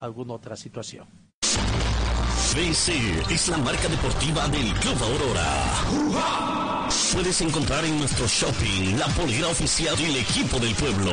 alguna 0.00 0.34
otra 0.34 0.56
situación. 0.56 1.06
BC 2.54 3.32
es 3.32 3.48
la 3.48 3.58
marca 3.58 3.88
deportiva 3.88 4.48
del 4.48 4.72
Club 4.74 4.96
Aurora. 5.02 6.88
Puedes 7.12 7.40
encontrar 7.42 7.84
en 7.84 7.98
nuestro 7.98 8.26
shopping 8.26 8.98
la 8.98 9.06
polera 9.08 9.48
oficial 9.48 9.96
del 9.96 10.16
equipo 10.16 10.58
del 10.58 10.74
pueblo. 10.74 11.12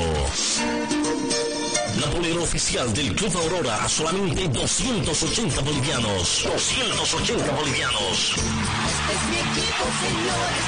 La 1.99 2.09
polera 2.11 2.39
oficial 2.41 2.93
del 2.93 3.15
Club 3.15 3.35
Aurora 3.37 3.83
a 3.83 3.89
solamente 3.89 4.47
280 4.47 5.61
bolivianos. 5.61 6.43
280 6.45 7.51
bolivianos. 7.53 8.35
Este 8.35 9.13
es 9.13 9.29
mi 9.29 9.37
equipo, 9.37 9.83
señores. 10.01 10.67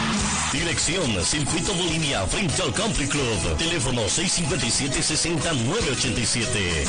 Dirección 0.51 1.23
Circuito 1.23 1.73
Bolivia 1.73 2.27
frente 2.27 2.61
al 2.61 2.73
Country 2.73 3.07
Club. 3.07 3.57
Teléfono 3.57 4.01
657-60987. 4.01 6.85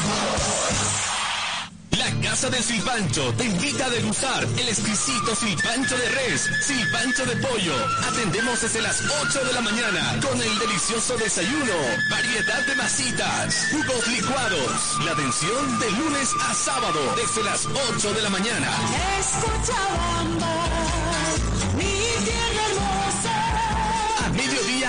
La 1.96 2.10
Casa 2.28 2.50
del 2.50 2.62
Silpancho 2.62 3.32
te 3.34 3.44
invita 3.44 3.86
a 3.86 3.90
degustar 3.90 4.42
el 4.44 4.68
exquisito 4.68 5.36
silpancho 5.36 5.96
de 5.96 6.08
res, 6.08 6.50
silpancho 6.66 7.24
de 7.24 7.36
pollo. 7.36 7.76
Atendemos 8.08 8.60
desde 8.62 8.82
las 8.82 9.00
8 9.22 9.44
de 9.44 9.52
la 9.52 9.60
mañana 9.60 10.18
con 10.20 10.42
el 10.42 10.58
delicioso 10.58 11.16
desayuno, 11.16 11.74
variedad 12.10 12.66
de 12.66 12.74
masitas, 12.74 13.68
jugos 13.70 14.08
licuados. 14.08 14.98
La 15.04 15.12
atención 15.12 15.78
de 15.78 15.88
lunes 15.92 16.30
a 16.48 16.54
sábado 16.54 17.14
desde 17.14 17.44
las 17.44 17.64
8 17.66 18.12
de 18.12 18.22
la 18.22 18.30
mañana. 18.30 18.76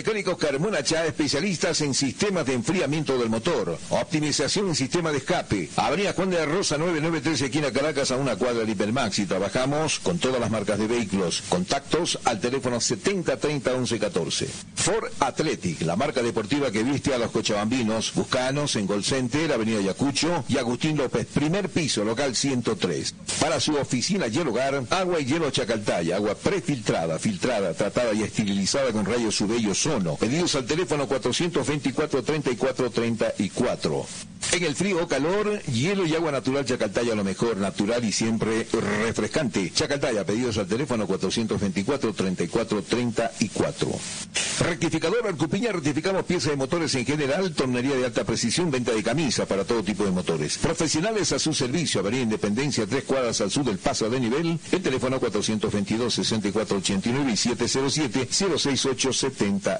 Mecánicos 0.00 0.38
Carmona 0.38 0.82
Chá, 0.82 1.04
especialistas 1.04 1.82
en 1.82 1.92
sistemas 1.92 2.46
de 2.46 2.54
enfriamiento 2.54 3.18
del 3.18 3.28
motor, 3.28 3.78
optimización 3.90 4.68
en 4.68 4.74
sistema 4.74 5.12
de 5.12 5.18
escape. 5.18 5.68
Avenida 5.76 6.14
Juan 6.14 6.30
de 6.30 6.38
la 6.38 6.46
Rosa 6.46 6.78
993, 6.78 7.42
esquina 7.42 7.70
Caracas, 7.70 8.10
a 8.10 8.16
una 8.16 8.34
cuadra 8.34 8.64
de 8.64 8.72
Hipermax. 8.72 9.18
Y 9.18 9.26
trabajamos 9.26 10.00
con 10.00 10.18
todas 10.18 10.40
las 10.40 10.50
marcas 10.50 10.78
de 10.78 10.86
vehículos. 10.86 11.42
Contactos 11.50 12.18
al 12.24 12.40
teléfono 12.40 12.80
70 12.80 13.36
Ford 14.74 15.12
Athletic, 15.20 15.82
la 15.82 15.96
marca 15.96 16.22
deportiva 16.22 16.70
que 16.70 16.82
viste 16.82 17.12
a 17.12 17.18
los 17.18 17.30
cochabambinos. 17.30 18.14
Buscanos 18.14 18.76
en 18.76 18.86
Gol 18.86 19.04
Center, 19.04 19.52
Avenida 19.52 19.82
Yacucho 19.82 20.44
y 20.48 20.56
Agustín 20.56 20.96
López, 20.96 21.26
primer 21.26 21.68
piso, 21.68 22.04
local 22.04 22.34
103. 22.34 23.14
Para 23.38 23.60
su 23.60 23.76
oficina 23.76 24.28
y 24.28 24.38
el 24.38 24.48
hogar, 24.48 24.82
agua 24.88 25.20
y 25.20 25.26
hielo 25.26 25.50
Chacaltaya, 25.50 26.16
agua 26.16 26.34
prefiltrada, 26.36 27.18
filtrada, 27.18 27.74
tratada 27.74 28.14
y 28.14 28.22
esterilizada 28.22 28.92
con 28.92 29.04
rayos 29.04 29.38
UV 29.42 29.58
y 29.58 29.68
Pedidos 30.20 30.54
al 30.54 30.66
teléfono 30.66 31.08
424-3434. 31.08 34.04
En 34.52 34.64
el 34.64 34.74
frío 34.74 35.02
o 35.02 35.08
calor, 35.08 35.60
hielo 35.64 36.06
y 36.06 36.14
agua 36.14 36.32
natural 36.32 36.64
Chacaltaya, 36.64 37.14
lo 37.14 37.24
mejor, 37.24 37.58
natural 37.58 38.02
y 38.04 38.10
siempre 38.10 38.66
refrescante. 39.04 39.70
Chacaltaya, 39.72 40.24
pedidos 40.24 40.56
al 40.58 40.66
teléfono 40.66 41.06
424-3434. 41.06 43.86
Rectificador 44.60 45.26
Arcupiña, 45.26 45.72
rectificamos 45.72 46.24
piezas 46.24 46.50
de 46.50 46.56
motores 46.56 46.94
en 46.94 47.04
general, 47.06 47.52
tornería 47.52 47.96
de 47.96 48.06
alta 48.06 48.24
precisión, 48.24 48.70
venta 48.70 48.92
de 48.92 49.02
camisas 49.02 49.46
para 49.46 49.64
todo 49.64 49.82
tipo 49.82 50.04
de 50.04 50.10
motores. 50.10 50.58
Profesionales 50.58 51.32
a 51.32 51.38
su 51.38 51.54
servicio, 51.54 52.00
Avenida 52.00 52.22
Independencia, 52.22 52.86
tres 52.86 53.04
cuadras 53.04 53.40
al 53.40 53.50
sur 53.50 53.64
del 53.64 53.78
paso 53.78 54.10
de 54.10 54.20
nivel, 54.20 54.58
el 54.70 54.82
teléfono 54.82 55.18
422-6489 55.20 57.32
y 57.32 57.36
707 57.36 58.28
068 58.30 59.12
70 59.12 59.79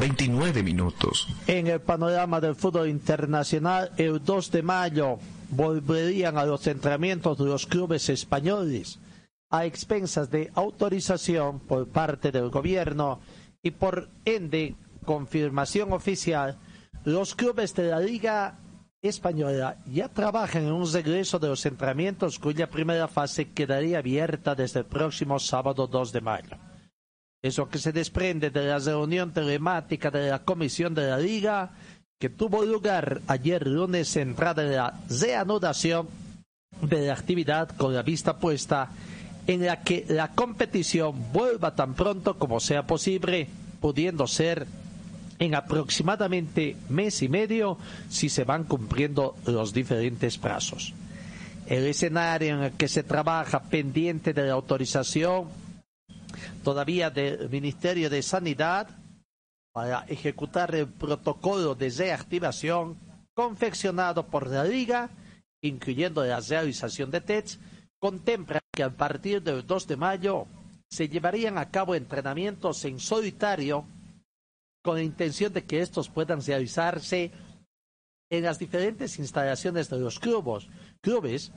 29 0.00 0.62
minutos. 0.62 1.28
En 1.46 1.66
el 1.66 1.80
panorama 1.82 2.40
del 2.40 2.54
fútbol 2.54 2.88
internacional, 2.88 3.92
el 3.98 4.24
2 4.24 4.50
de 4.50 4.62
mayo 4.62 5.18
volverían 5.50 6.38
a 6.38 6.46
los 6.46 6.66
entrenamientos 6.66 7.36
de 7.36 7.44
los 7.44 7.66
clubes 7.66 8.08
españoles 8.08 8.98
a 9.50 9.66
expensas 9.66 10.30
de 10.30 10.50
autorización 10.54 11.60
por 11.60 11.86
parte 11.88 12.32
del 12.32 12.48
gobierno 12.48 13.20
y 13.62 13.72
por 13.72 14.08
ende 14.24 14.74
confirmación 15.04 15.92
oficial, 15.92 16.56
los 17.04 17.34
clubes 17.34 17.74
de 17.74 17.90
la 17.90 18.00
Liga 18.00 18.58
Española 19.02 19.76
ya 19.86 20.08
trabajan 20.08 20.62
en 20.64 20.72
un 20.72 20.90
regreso 20.90 21.38
de 21.38 21.48
los 21.48 21.66
entrenamientos 21.66 22.38
cuya 22.38 22.70
primera 22.70 23.06
fase 23.06 23.50
quedaría 23.52 23.98
abierta 23.98 24.54
desde 24.54 24.80
el 24.80 24.86
próximo 24.86 25.38
sábado 25.38 25.86
2 25.86 26.12
de 26.12 26.20
mayo. 26.22 26.69
Eso 27.42 27.68
que 27.68 27.78
se 27.78 27.92
desprende 27.92 28.50
de 28.50 28.64
la 28.64 28.78
reunión 28.78 29.32
telemática 29.32 30.10
de 30.10 30.28
la 30.30 30.40
Comisión 30.40 30.94
de 30.94 31.08
la 31.08 31.18
Liga 31.18 31.70
que 32.18 32.28
tuvo 32.28 32.66
lugar 32.66 33.22
ayer 33.28 33.66
lunes 33.66 34.08
centrada 34.12 34.62
en 34.62 34.76
la 34.76 35.00
reanudación 35.08 36.06
de 36.82 37.06
la 37.06 37.14
actividad 37.14 37.70
con 37.70 37.94
la 37.94 38.02
vista 38.02 38.38
puesta 38.38 38.90
en 39.46 39.64
la 39.64 39.82
que 39.82 40.04
la 40.06 40.28
competición 40.32 41.32
vuelva 41.32 41.74
tan 41.74 41.94
pronto 41.94 42.38
como 42.38 42.60
sea 42.60 42.86
posible, 42.86 43.48
pudiendo 43.80 44.26
ser 44.26 44.66
en 45.38 45.54
aproximadamente 45.54 46.76
mes 46.90 47.22
y 47.22 47.28
medio 47.30 47.78
si 48.10 48.28
se 48.28 48.44
van 48.44 48.64
cumpliendo 48.64 49.34
los 49.46 49.72
diferentes 49.72 50.36
plazos. 50.36 50.92
El 51.66 51.86
escenario 51.86 52.54
en 52.54 52.62
el 52.64 52.72
que 52.72 52.88
se 52.88 53.02
trabaja 53.02 53.62
pendiente 53.62 54.34
de 54.34 54.42
la 54.42 54.52
autorización 54.52 55.46
todavía 56.62 57.10
del 57.10 57.48
Ministerio 57.48 58.10
de 58.10 58.22
Sanidad 58.22 58.88
para 59.72 60.04
ejecutar 60.08 60.74
el 60.74 60.88
protocolo 60.88 61.74
de 61.74 61.90
reactivación 61.90 62.98
confeccionado 63.34 64.26
por 64.26 64.48
la 64.48 64.64
Liga, 64.64 65.10
incluyendo 65.62 66.24
la 66.24 66.40
realización 66.40 67.10
de 67.10 67.20
tests, 67.20 67.58
contempla 68.00 68.60
que 68.72 68.82
a 68.82 68.90
partir 68.90 69.42
del 69.42 69.66
2 69.66 69.86
de 69.86 69.96
mayo 69.96 70.46
se 70.90 71.08
llevarían 71.08 71.58
a 71.58 71.70
cabo 71.70 71.94
entrenamientos 71.94 72.84
en 72.84 72.98
solitario 72.98 73.86
con 74.82 74.96
la 74.96 75.02
intención 75.02 75.52
de 75.52 75.64
que 75.64 75.80
estos 75.80 76.08
puedan 76.08 76.42
realizarse 76.42 77.30
en 78.30 78.44
las 78.44 78.58
diferentes 78.58 79.18
instalaciones 79.18 79.90
de 79.90 79.98
los 79.98 80.18
clubes, 80.18 80.68
clubes 81.00 81.52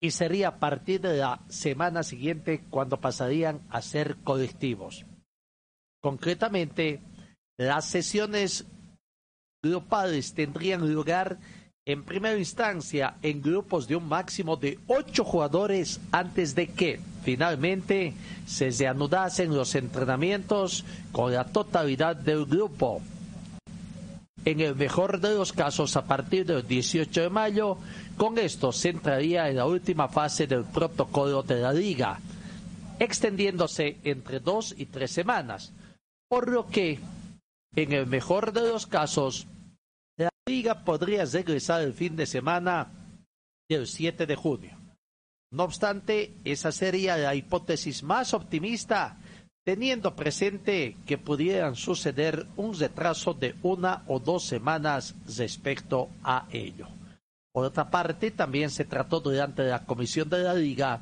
y 0.00 0.10
sería 0.10 0.48
a 0.48 0.58
partir 0.58 1.00
de 1.00 1.16
la 1.16 1.40
semana 1.48 2.02
siguiente 2.02 2.64
cuando 2.70 3.00
pasarían 3.00 3.60
a 3.68 3.82
ser 3.82 4.16
colectivos. 4.24 5.04
Concretamente, 6.00 7.00
las 7.58 7.86
sesiones 7.86 8.66
grupales 9.62 10.34
tendrían 10.34 10.92
lugar 10.92 11.38
en 11.84 12.04
primera 12.04 12.38
instancia 12.38 13.16
en 13.22 13.40
grupos 13.40 13.88
de 13.88 13.96
un 13.96 14.06
máximo 14.06 14.56
de 14.56 14.78
ocho 14.86 15.24
jugadores 15.24 16.00
antes 16.12 16.54
de 16.54 16.68
que 16.68 17.00
finalmente 17.24 18.12
se 18.46 18.70
reanudasen 18.70 19.54
los 19.54 19.74
entrenamientos 19.74 20.84
con 21.12 21.32
la 21.32 21.44
totalidad 21.44 22.14
del 22.14 22.44
grupo. 22.44 23.00
En 24.44 24.60
el 24.60 24.76
mejor 24.76 25.20
de 25.20 25.34
los 25.34 25.52
casos, 25.52 25.96
a 25.96 26.06
partir 26.06 26.46
del 26.46 26.66
18 26.66 27.22
de 27.22 27.30
mayo, 27.30 27.78
con 28.18 28.36
esto 28.36 28.72
se 28.72 28.90
entraría 28.90 29.48
en 29.48 29.56
la 29.56 29.66
última 29.66 30.08
fase 30.08 30.46
del 30.48 30.64
protocolo 30.64 31.42
de 31.44 31.60
la 31.60 31.72
liga, 31.72 32.18
extendiéndose 32.98 33.98
entre 34.02 34.40
dos 34.40 34.74
y 34.76 34.86
tres 34.86 35.12
semanas, 35.12 35.72
por 36.28 36.50
lo 36.50 36.66
que, 36.66 36.98
en 37.76 37.92
el 37.92 38.06
mejor 38.06 38.52
de 38.52 38.68
los 38.68 38.86
casos, 38.86 39.46
la 40.18 40.30
liga 40.46 40.84
podría 40.84 41.24
regresar 41.24 41.80
el 41.82 41.94
fin 41.94 42.16
de 42.16 42.26
semana 42.26 42.90
del 43.70 43.86
7 43.86 44.26
de 44.26 44.34
junio. 44.34 44.76
No 45.52 45.62
obstante, 45.62 46.34
esa 46.44 46.72
sería 46.72 47.16
la 47.16 47.36
hipótesis 47.36 48.02
más 48.02 48.34
optimista, 48.34 49.16
teniendo 49.64 50.16
presente 50.16 50.96
que 51.06 51.18
pudieran 51.18 51.76
suceder 51.76 52.46
un 52.56 52.76
retraso 52.76 53.32
de 53.32 53.54
una 53.62 54.02
o 54.08 54.18
dos 54.18 54.44
semanas 54.44 55.14
respecto 55.36 56.08
a 56.24 56.48
ello. 56.50 56.97
Por 57.58 57.66
otra 57.66 57.90
parte, 57.90 58.30
también 58.30 58.70
se 58.70 58.84
trató 58.84 59.18
durante 59.18 59.64
la 59.64 59.84
comisión 59.84 60.30
de 60.30 60.44
la 60.44 60.54
liga 60.54 61.00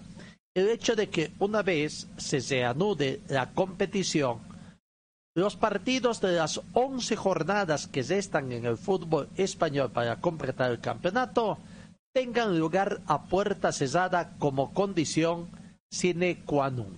el 0.54 0.70
hecho 0.70 0.96
de 0.96 1.10
que 1.10 1.32
una 1.38 1.60
vez 1.60 2.08
se 2.16 2.40
reanude 2.40 3.20
la 3.28 3.50
competición, 3.52 4.38
los 5.36 5.54
partidos 5.54 6.22
de 6.22 6.32
las 6.32 6.62
11 6.72 7.14
jornadas 7.14 7.86
que 7.88 8.02
restan 8.02 8.52
en 8.52 8.64
el 8.64 8.78
fútbol 8.78 9.28
español 9.36 9.90
para 9.90 10.18
completar 10.22 10.70
el 10.70 10.80
campeonato 10.80 11.58
tengan 12.14 12.58
lugar 12.58 13.02
a 13.06 13.24
puerta 13.24 13.70
cerrada 13.70 14.34
como 14.38 14.72
condición 14.72 15.50
sine 15.92 16.40
qua 16.46 16.70
non. 16.70 16.96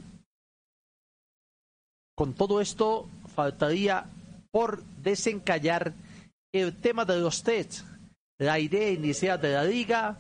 Con 2.17 2.33
todo 2.33 2.61
esto, 2.61 3.09
faltaría 3.35 4.07
por 4.53 4.85
desencallar 5.03 5.95
el 6.55 6.77
tema 6.77 7.05
de 7.05 7.19
los 7.19 7.43
tests. 7.43 7.85
La 8.39 8.59
idea 8.59 8.91
inicial 8.91 9.41
de 9.41 9.53
la 9.53 9.65
liga, 9.65 10.19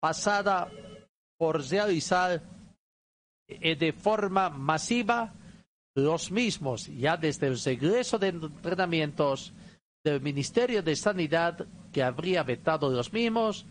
pasada 0.00 0.70
por 1.38 1.66
realizar 1.66 2.42
eh, 3.48 3.76
de 3.76 3.92
forma 3.92 4.50
masiva 4.50 5.32
los 5.94 6.30
mismos, 6.30 6.86
ya 6.86 7.16
desde 7.16 7.46
el 7.46 7.58
regreso 7.58 8.18
de 8.18 8.28
entrenamientos 8.28 9.52
del 10.04 10.20
Ministerio 10.20 10.82
de 10.82 10.96
Sanidad, 10.96 11.66
que 11.92 12.02
habría 12.02 12.42
vetado 12.42 12.90
los 12.90 13.12
mismos, 13.12 13.64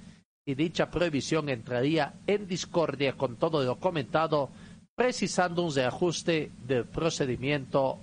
y 0.46 0.56
dicha 0.56 0.90
prohibición 0.90 1.50
entraría 1.50 2.14
en 2.28 2.48
discordia 2.48 3.14
con 3.14 3.38
todo 3.38 3.64
lo 3.64 3.80
comentado, 3.80 4.50
precisando 4.96 5.64
un 5.64 5.74
reajuste 5.74 6.52
del 6.66 6.86
procedimiento 6.86 8.00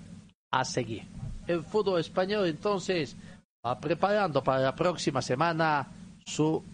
a 0.51 0.65
seguir. 0.65 1.05
El 1.47 1.65
fútbol 1.65 2.01
español 2.01 2.47
entonces 2.47 3.17
preparando 3.81 4.43
para 4.43 4.61
la 4.61 4.75
próxima 4.75 5.21
semana 5.21 5.87
su 6.25 6.65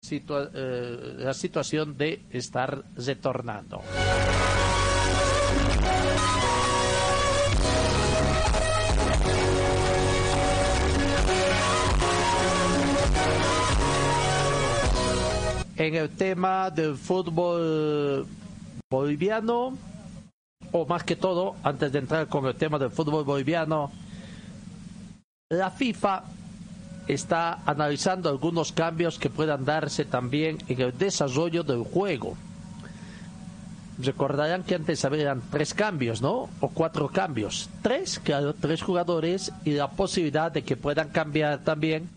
situa 0.00 0.50
eh, 0.54 1.14
la 1.18 1.34
situación 1.34 1.96
de 1.96 2.24
estar 2.30 2.84
retornando. 2.94 3.82
En 15.78 15.94
el 15.94 16.10
tema 16.10 16.70
del 16.70 16.96
fútbol 16.96 18.26
boliviano, 18.88 19.76
o 20.72 20.86
más 20.86 21.04
que 21.04 21.16
todo, 21.16 21.56
antes 21.62 21.92
de 21.92 21.98
entrar 21.98 22.28
con 22.28 22.46
el 22.46 22.54
tema 22.54 22.78
del 22.78 22.90
fútbol 22.90 23.24
boliviano, 23.24 23.90
la 25.48 25.70
FIFA 25.70 26.24
está 27.06 27.60
analizando 27.66 28.28
algunos 28.28 28.72
cambios 28.72 29.16
que 29.16 29.30
puedan 29.30 29.64
darse 29.64 30.04
también 30.04 30.58
en 30.66 30.80
el 30.80 30.98
desarrollo 30.98 31.62
del 31.62 31.84
juego. 31.84 32.36
recordarán 33.98 34.64
que 34.64 34.74
antes 34.74 35.04
habían 35.04 35.40
tres 35.50 35.72
cambios, 35.72 36.20
¿no? 36.20 36.50
O 36.60 36.68
cuatro 36.68 37.08
cambios. 37.08 37.70
Tres, 37.80 38.18
claro, 38.18 38.54
tres 38.54 38.82
jugadores 38.82 39.52
y 39.64 39.70
la 39.70 39.88
posibilidad 39.88 40.50
de 40.50 40.62
que 40.62 40.76
puedan 40.76 41.10
cambiar 41.10 41.62
también 41.62 42.10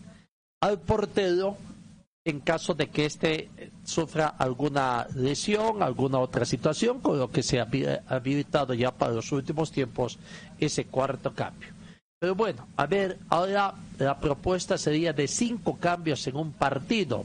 al 0.60 0.80
portero 0.80 1.56
en 2.24 2.40
caso 2.40 2.74
de 2.74 2.90
que 2.90 3.06
éste 3.06 3.48
sufra 3.84 4.26
alguna 4.26 5.06
lesión, 5.14 5.84
alguna 5.84 6.18
otra 6.18 6.44
situación, 6.44 7.00
con 7.00 7.18
lo 7.18 7.30
que 7.30 7.44
se 7.44 7.60
ha 7.60 7.68
habilitado 8.08 8.74
ya 8.74 8.90
para 8.90 9.14
los 9.14 9.30
últimos 9.30 9.70
tiempos 9.70 10.18
ese 10.58 10.84
cuarto 10.86 11.32
cambio. 11.32 11.79
Pero 12.20 12.34
bueno, 12.34 12.66
a 12.76 12.86
ver, 12.86 13.18
ahora 13.30 13.72
la 13.98 14.20
propuesta 14.20 14.76
sería 14.76 15.14
de 15.14 15.26
cinco 15.26 15.78
cambios 15.78 16.26
en 16.26 16.36
un 16.36 16.52
partido 16.52 17.24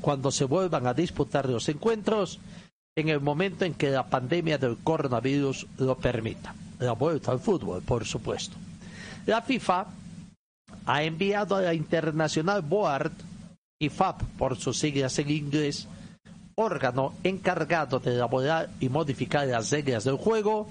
cuando 0.00 0.32
se 0.32 0.44
vuelvan 0.44 0.88
a 0.88 0.94
disputar 0.94 1.48
los 1.48 1.68
encuentros 1.68 2.40
en 2.96 3.10
el 3.10 3.20
momento 3.20 3.64
en 3.64 3.74
que 3.74 3.90
la 3.90 4.10
pandemia 4.10 4.58
del 4.58 4.78
coronavirus 4.78 5.68
lo 5.78 5.96
permita. 5.96 6.52
La 6.80 6.92
vuelta 6.92 7.30
al 7.30 7.38
fútbol, 7.38 7.80
por 7.82 8.04
supuesto. 8.04 8.56
La 9.24 9.40
FIFA 9.40 9.86
ha 10.86 11.02
enviado 11.04 11.54
a 11.54 11.62
la 11.62 11.74
Internacional 11.74 12.62
Board, 12.62 13.12
IFAB 13.80 14.24
por 14.36 14.56
sus 14.56 14.80
siglas 14.80 15.16
en 15.20 15.30
inglés, 15.30 15.86
órgano 16.56 17.14
encargado 17.22 18.00
de 18.00 18.14
elaborar 18.14 18.68
y 18.80 18.88
modificar 18.88 19.46
las 19.46 19.70
reglas 19.70 20.02
del 20.02 20.16
juego, 20.16 20.68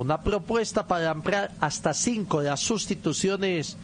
una 0.00 0.22
propuesta 0.22 0.86
para 0.86 1.10
ampliar 1.10 1.52
hasta 1.60 1.92
cinco 1.92 2.40
las 2.40 2.60
sustituciones 2.60 3.76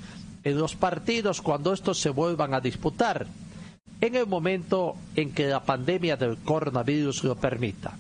en 0.44 0.58
los 0.58 0.74
partidos 0.74 1.42
cuando 1.42 1.74
estos 1.74 1.98
se 1.98 2.08
vuelvan 2.08 2.54
a 2.54 2.60
disputar 2.60 3.26
en 4.00 4.14
el 4.14 4.26
momento 4.26 4.96
en 5.14 5.32
que 5.32 5.46
la 5.46 5.62
pandemia 5.62 6.16
del 6.16 6.38
coronavirus 6.38 7.22
lo 7.24 7.36
permita. 7.36 7.98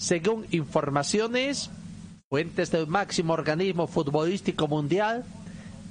Según 0.00 0.46
informaciones, 0.50 1.70
fuentes 2.28 2.72
del 2.72 2.88
máximo 2.88 3.34
organismo 3.34 3.86
futbolístico 3.86 4.66
mundial, 4.66 5.24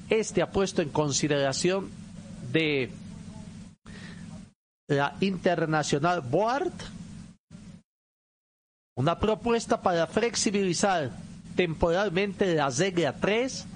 este 0.10 0.42
ha 0.42 0.52
puesto 0.52 0.82
en 0.82 0.90
consideración 0.90 1.90
de 2.52 2.92
la 4.90 5.16
Internacional 5.22 6.20
Board 6.20 6.74
una 8.96 9.20
propuesta 9.20 9.82
para 9.82 10.08
flexibilizar 10.08 11.12
temporalmente 11.56 12.56
la 12.56 12.70
regla 12.70 13.14
3 13.14 13.68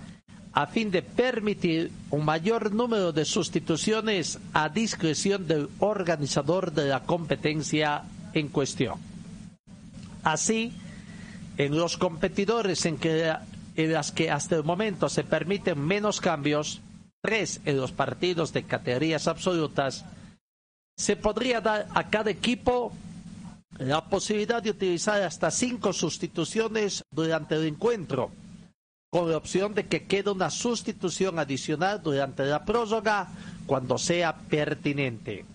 a 0.54 0.68
fin 0.68 0.90
de 0.90 1.02
permitir 1.02 1.92
un 2.12 2.24
mayor 2.24 2.72
número 2.74 3.12
de 3.12 3.26
sustituciones 3.26 4.40
a 4.54 4.70
discreción 4.70 5.48
del 5.48 5.70
organizador 5.80 6.72
de 6.72 6.86
la 6.86 7.02
competencia 7.02 8.04
en 8.34 8.48
cuestión. 8.48 8.98
Así, 10.24 10.72
en 11.58 11.78
los 11.78 11.98
competidores 11.98 12.86
en, 12.86 12.98
que, 12.98 13.36
en 13.76 13.94
las 13.94 14.14
que 14.14 14.32
hasta 14.32 14.56
el 14.56 14.64
momento 14.64 15.10
se 15.10 15.26
permiten 15.26 15.80
menos 15.80 16.22
cambios, 16.22 16.82
tres 17.22 17.60
en 17.66 17.76
los 17.76 17.92
partidos 17.92 18.54
de 18.54 18.64
categorías 18.64 19.28
absolutas, 19.28 20.06
se 20.98 21.18
podría 21.18 21.60
dar 21.60 21.88
a 21.94 22.10
cada 22.10 22.32
equipo 22.32 22.94
la 23.78 24.06
posibilidad 24.10 24.62
de 24.64 24.70
utilizar 24.72 25.22
hasta 25.22 25.52
cinco 25.52 25.94
sustituciones 25.94 27.04
durante 27.12 27.56
el 27.56 27.66
encuentro 27.66 28.32
con 29.10 29.30
la 29.32 29.38
opción 29.38 29.74
de 29.74 29.88
que 29.88 30.06
quede 30.08 30.30
una 30.32 30.50
sustitución 30.50 31.40
adicional 31.40 32.02
durante 32.04 32.44
la 32.44 32.66
prórroga 32.66 33.30
cuando 33.66 33.98
sea 33.98 34.36
pertinente. 34.36 35.46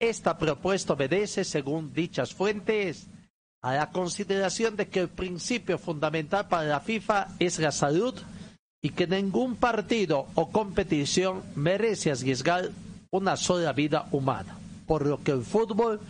Esta 0.00 0.36
propuesta 0.38 0.94
obedece, 0.94 1.44
según 1.44 1.92
dichas 1.92 2.34
fuentes, 2.34 3.06
a 3.62 3.74
la 3.74 3.90
consideración 3.90 4.76
de 4.76 4.88
que 4.88 5.00
el 5.00 5.08
principio 5.08 5.78
fundamental 5.78 6.48
para 6.48 6.64
la 6.64 6.80
FIFA 6.80 7.28
es 7.38 7.58
la 7.58 7.72
salud 7.72 8.14
y 8.82 8.90
que 8.90 9.06
ningún 9.06 9.56
partido 9.56 10.26
o 10.34 10.50
competición 10.50 11.42
merece 11.56 12.12
arriesgar 12.12 12.70
una 13.10 13.36
sola 13.36 13.72
vida 13.72 14.06
humana, 14.12 14.56
por 14.86 15.06
lo 15.06 15.22
que 15.22 15.32
el 15.32 15.42
fútbol 15.42 16.00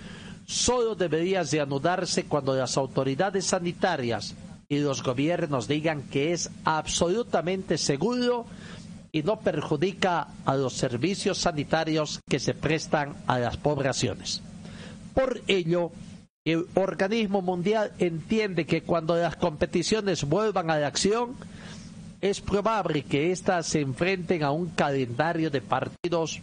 solo 0.49 0.95
debería 0.95 1.43
reanudarse 1.43 2.25
cuando 2.25 2.57
las 2.57 2.79
autoridades 2.79 3.45
sanitarias 3.45 4.35
y 4.67 4.79
los 4.79 5.03
gobiernos 5.03 5.69
digan 5.69 6.03
que 6.09 6.33
es 6.33 6.51
absolutamente 6.65 7.77
seguro 7.77 8.47
y 9.13 9.23
no 9.23 9.41
perjudica 9.41 10.29
a 10.47 10.57
los 10.57 10.73
servicios 10.73 11.37
sanitarios 11.39 12.21
que 12.29 12.39
se 12.41 12.55
prestan 12.55 13.15
a 13.27 13.39
las 13.39 13.59
poblaciones. 13.59 14.41
Por 15.13 15.43
ello, 15.49 15.93
el 16.47 16.67
organismo 16.75 17.43
mundial 17.43 17.93
entiende 17.99 18.65
que 18.65 18.83
cuando 18.83 19.17
las 19.17 19.37
competiciones 19.37 20.25
vuelvan 20.25 20.71
a 20.71 20.79
la 20.79 20.87
acción, 20.87 21.35
es 22.23 22.41
probable 22.41 23.03
que 23.03 23.33
éstas 23.33 23.67
se 23.67 23.81
enfrenten 23.83 24.43
a 24.43 24.51
un 24.51 24.69
calendario 24.71 25.51
de 25.51 25.61
partidos 25.61 26.41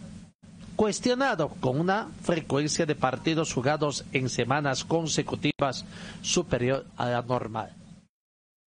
cuestionado 0.76 1.48
con 1.60 1.80
una 1.80 2.08
frecuencia 2.22 2.86
de 2.86 2.94
partidos 2.94 3.52
jugados 3.52 4.04
en 4.12 4.28
semanas 4.28 4.84
consecutivas 4.84 5.84
superior 6.22 6.86
a 6.96 7.08
la 7.08 7.22
normal. 7.22 7.74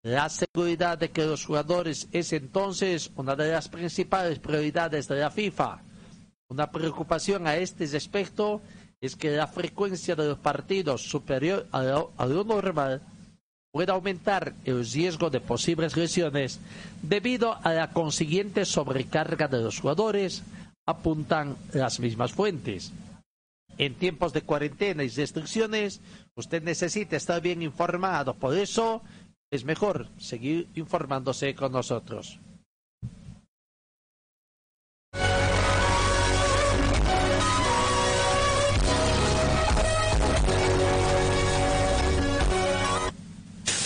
La 0.04 0.28
seguridad 0.28 0.98
de 0.98 1.10
que 1.10 1.24
los 1.24 1.46
jugadores 1.46 2.08
es 2.12 2.34
entonces 2.34 3.10
una 3.16 3.34
de 3.34 3.50
las 3.50 3.70
principales 3.70 4.38
prioridades 4.38 5.08
de 5.08 5.16
la 5.16 5.30
FIFA. 5.30 5.80
Una 6.50 6.70
preocupación 6.70 7.46
a 7.46 7.56
este 7.56 7.86
respecto 7.86 8.60
es 9.00 9.16
que 9.16 9.30
la 9.30 9.46
frecuencia 9.46 10.14
de 10.14 10.28
los 10.28 10.38
partidos 10.38 11.02
superior 11.08 11.66
a 11.72 11.82
lo, 11.82 12.44
normal 12.44 13.00
puede 13.72 13.92
aumentar 13.92 14.54
el 14.66 14.84
riesgo 14.84 15.30
de 15.30 15.40
posibles 15.40 15.96
lesiones 15.96 16.60
debido 17.02 17.58
a 17.62 17.72
la 17.72 17.90
consiguiente 17.90 18.66
sobrecarga 18.66 19.48
de 19.48 19.62
los 19.62 19.80
jugadores, 19.80 20.42
apuntan 20.86 21.56
las 21.72 22.00
mismas 22.00 22.32
fuentes. 22.32 22.92
En 23.76 23.94
tiempos 23.94 24.32
de 24.32 24.42
cuarentena 24.42 25.02
y 25.02 25.08
restricciones, 25.08 26.00
usted 26.36 26.62
necesita 26.62 27.16
estar 27.16 27.40
bien 27.40 27.62
informado. 27.62 28.34
Por 28.34 28.56
eso, 28.56 29.02
es 29.50 29.64
mejor 29.64 30.08
seguir 30.18 30.68
informándose 30.74 31.54
con 31.54 31.72
nosotros. 31.72 32.38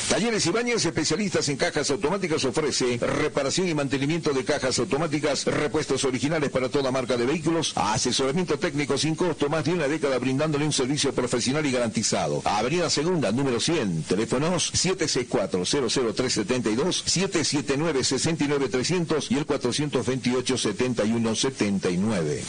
Talleres 0.08 0.46
Ibáñez, 0.46 0.84
especialistas 0.84 1.48
en 1.50 1.56
cajas 1.56 1.90
automáticas, 1.90 2.44
ofrece 2.44 2.98
reparación 2.98 3.68
y 3.68 3.74
mantenimiento 3.74 4.32
de 4.32 4.44
cajas 4.44 4.78
automáticas, 4.78 5.46
repuestos 5.46 6.04
originales 6.04 6.50
para 6.50 6.68
toda 6.68 6.90
marca 6.90 7.16
de 7.16 7.26
vehículos, 7.26 7.72
asesoramiento 7.76 8.58
técnico 8.58 8.98
sin 8.98 9.14
costo, 9.14 9.48
más 9.48 9.64
de 9.64 9.74
una 9.74 9.86
década 9.90 10.18
brindándole 10.18 10.64
un 10.64 10.72
servicio 10.72 11.12
profesional 11.12 11.66
y 11.66 11.72
garantizado. 11.72 12.40
Avenida 12.44 12.88
Segunda, 12.88 13.30
número 13.32 13.60
100, 13.60 14.04
teléfonos 14.04 14.72
764-00372, 14.72 17.04
779-69300 17.04 19.26
y 19.30 19.36
el 19.36 19.46
428-7179. 19.46 22.40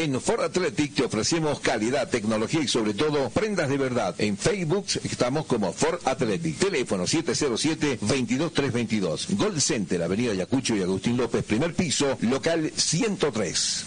En 0.00 0.20
Ford 0.20 0.42
Athletic 0.42 0.94
te 0.94 1.04
ofrecemos 1.04 1.60
calidad, 1.60 2.08
tecnología 2.08 2.60
y 2.60 2.68
sobre 2.68 2.94
todo 2.94 3.28
prendas 3.30 3.68
de 3.68 3.76
verdad. 3.76 4.14
En 4.18 4.38
Facebook 4.38 4.86
estamos 5.04 5.46
como 5.46 5.72
Ford 5.72 6.00
Athletic. 6.04 6.58
Teléfono 6.58 7.04
707-22322. 7.04 9.36
Gold 9.36 9.60
Center, 9.60 10.02
Avenida 10.02 10.34
Yacucho 10.34 10.74
y 10.76 10.82
Agustín 10.82 11.16
López, 11.16 11.44
primer 11.44 11.74
piso, 11.74 12.18
local 12.22 12.72
103. 12.76 13.86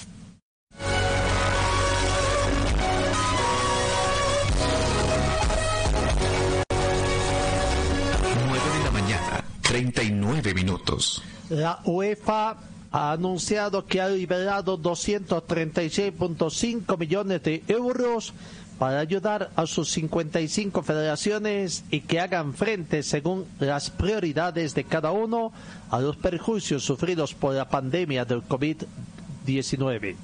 39 9.77 10.55
minutos. 10.55 11.21
La 11.49 11.79
UEFA 11.85 12.57
ha 12.91 13.11
anunciado 13.11 13.85
que 13.85 14.01
ha 14.01 14.09
liberado 14.09 14.81
236.5 14.81 16.97
millones 16.97 17.43
de 17.43 17.63
euros 17.67 18.33
para 18.79 18.99
ayudar 18.99 19.51
a 19.55 19.67
sus 19.67 19.91
55 19.91 20.81
federaciones 20.81 21.83
y 21.91 22.01
que 22.01 22.19
hagan 22.19 22.55
frente, 22.55 23.03
según 23.03 23.45
las 23.59 23.91
prioridades 23.91 24.73
de 24.73 24.83
cada 24.83 25.11
uno, 25.11 25.53
a 25.91 25.99
los 25.99 26.17
perjuicios 26.17 26.83
sufridos 26.83 27.35
por 27.35 27.53
la 27.53 27.69
pandemia 27.69 28.25
del 28.25 28.41
COVID-19. 28.41 30.15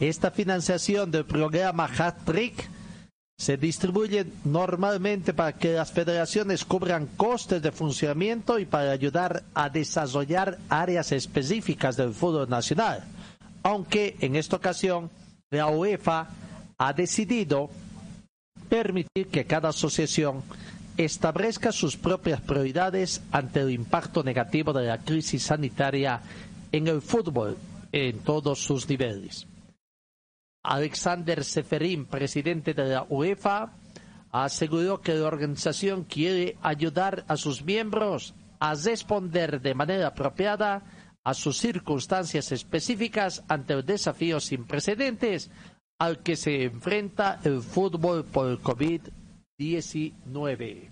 Esta 0.00 0.32
financiación 0.32 1.12
del 1.12 1.24
programa 1.24 1.84
Hat-Trick 1.84 2.68
se 3.44 3.58
distribuye 3.58 4.24
normalmente 4.44 5.34
para 5.34 5.52
que 5.52 5.74
las 5.74 5.92
federaciones 5.92 6.64
cubran 6.64 7.06
costes 7.14 7.60
de 7.60 7.72
funcionamiento 7.72 8.58
y 8.58 8.64
para 8.64 8.90
ayudar 8.90 9.42
a 9.52 9.68
desarrollar 9.68 10.56
áreas 10.70 11.12
específicas 11.12 11.98
del 11.98 12.14
fútbol 12.14 12.48
nacional. 12.48 13.04
Aunque 13.62 14.16
en 14.20 14.36
esta 14.36 14.56
ocasión 14.56 15.10
la 15.50 15.66
UEFA 15.66 16.26
ha 16.78 16.92
decidido 16.94 17.68
permitir 18.70 19.26
que 19.30 19.44
cada 19.44 19.68
asociación 19.68 20.42
establezca 20.96 21.70
sus 21.70 21.98
propias 21.98 22.40
prioridades 22.40 23.20
ante 23.30 23.60
el 23.60 23.72
impacto 23.72 24.22
negativo 24.22 24.72
de 24.72 24.86
la 24.86 24.96
crisis 25.00 25.42
sanitaria 25.42 26.22
en 26.72 26.86
el 26.88 27.02
fútbol 27.02 27.58
en 27.92 28.20
todos 28.20 28.58
sus 28.60 28.88
niveles. 28.88 29.46
Alexander 30.64 31.44
Seferin, 31.44 32.06
presidente 32.06 32.74
de 32.74 32.88
la 32.88 33.06
UEFA, 33.08 33.74
aseguró 34.32 35.00
que 35.00 35.14
la 35.14 35.28
organización 35.28 36.02
quiere 36.04 36.56
ayudar 36.62 37.24
a 37.28 37.36
sus 37.36 37.62
miembros 37.62 38.34
a 38.58 38.74
responder 38.74 39.60
de 39.60 39.74
manera 39.74 40.08
apropiada 40.08 40.82
a 41.22 41.34
sus 41.34 41.58
circunstancias 41.58 42.50
específicas 42.50 43.44
ante 43.46 43.74
el 43.74 43.84
desafío 43.84 44.40
sin 44.40 44.64
precedentes 44.64 45.50
al 45.98 46.22
que 46.22 46.36
se 46.36 46.62
enfrenta 46.64 47.40
el 47.44 47.60
fútbol 47.60 48.24
por 48.24 48.48
el 48.50 48.58
COVID-19. 48.60 50.88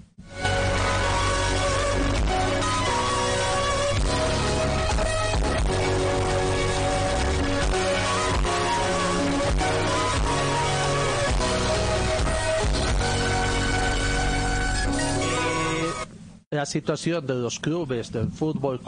La 16.52 16.66
situación 16.66 17.26
de 17.26 17.34
los 17.34 17.58
clubes 17.58 18.12
del 18.12 18.28
fútbol 18.28 18.78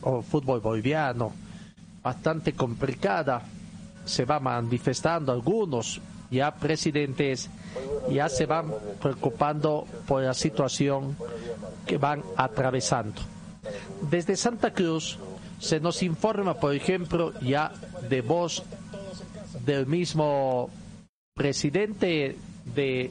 o 0.00 0.22
fútbol 0.22 0.60
boliviano 0.60 1.32
bastante 2.02 2.54
complicada. 2.54 3.42
Se 4.06 4.24
va 4.24 4.40
manifestando 4.40 5.30
algunos 5.30 6.00
ya 6.30 6.54
presidentes 6.54 7.50
ya 8.10 8.28
se 8.30 8.46
van 8.46 8.72
preocupando 9.00 9.86
por 10.08 10.22
la 10.22 10.32
situación 10.32 11.14
que 11.86 11.98
van 11.98 12.22
atravesando. 12.36 13.20
Desde 14.10 14.34
Santa 14.34 14.72
Cruz 14.72 15.18
se 15.60 15.78
nos 15.80 16.02
informa 16.02 16.54
por 16.54 16.74
ejemplo 16.74 17.38
ya 17.42 17.72
de 18.08 18.22
voz 18.22 18.62
del 19.66 19.86
mismo 19.86 20.70
presidente 21.34 22.38
de 22.74 23.10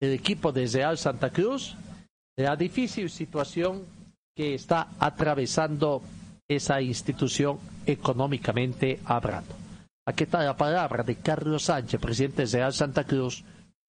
el 0.00 0.12
equipo 0.14 0.50
de 0.50 0.66
Real 0.66 0.96
Santa 0.96 1.28
Cruz 1.28 1.76
la 2.36 2.56
difícil 2.56 3.10
situación 3.10 3.84
que 4.34 4.54
está 4.54 4.88
atravesando 4.98 6.02
esa 6.48 6.80
institución 6.80 7.58
económicamente 7.86 9.00
hablando. 9.04 9.54
Aquí 10.06 10.24
está 10.24 10.42
la 10.42 10.56
palabra 10.56 11.02
de 11.02 11.16
Carlos 11.16 11.64
Sánchez, 11.64 12.00
presidente 12.00 12.44
de 12.46 12.58
Real 12.58 12.72
Santa 12.72 13.04
Cruz, 13.04 13.44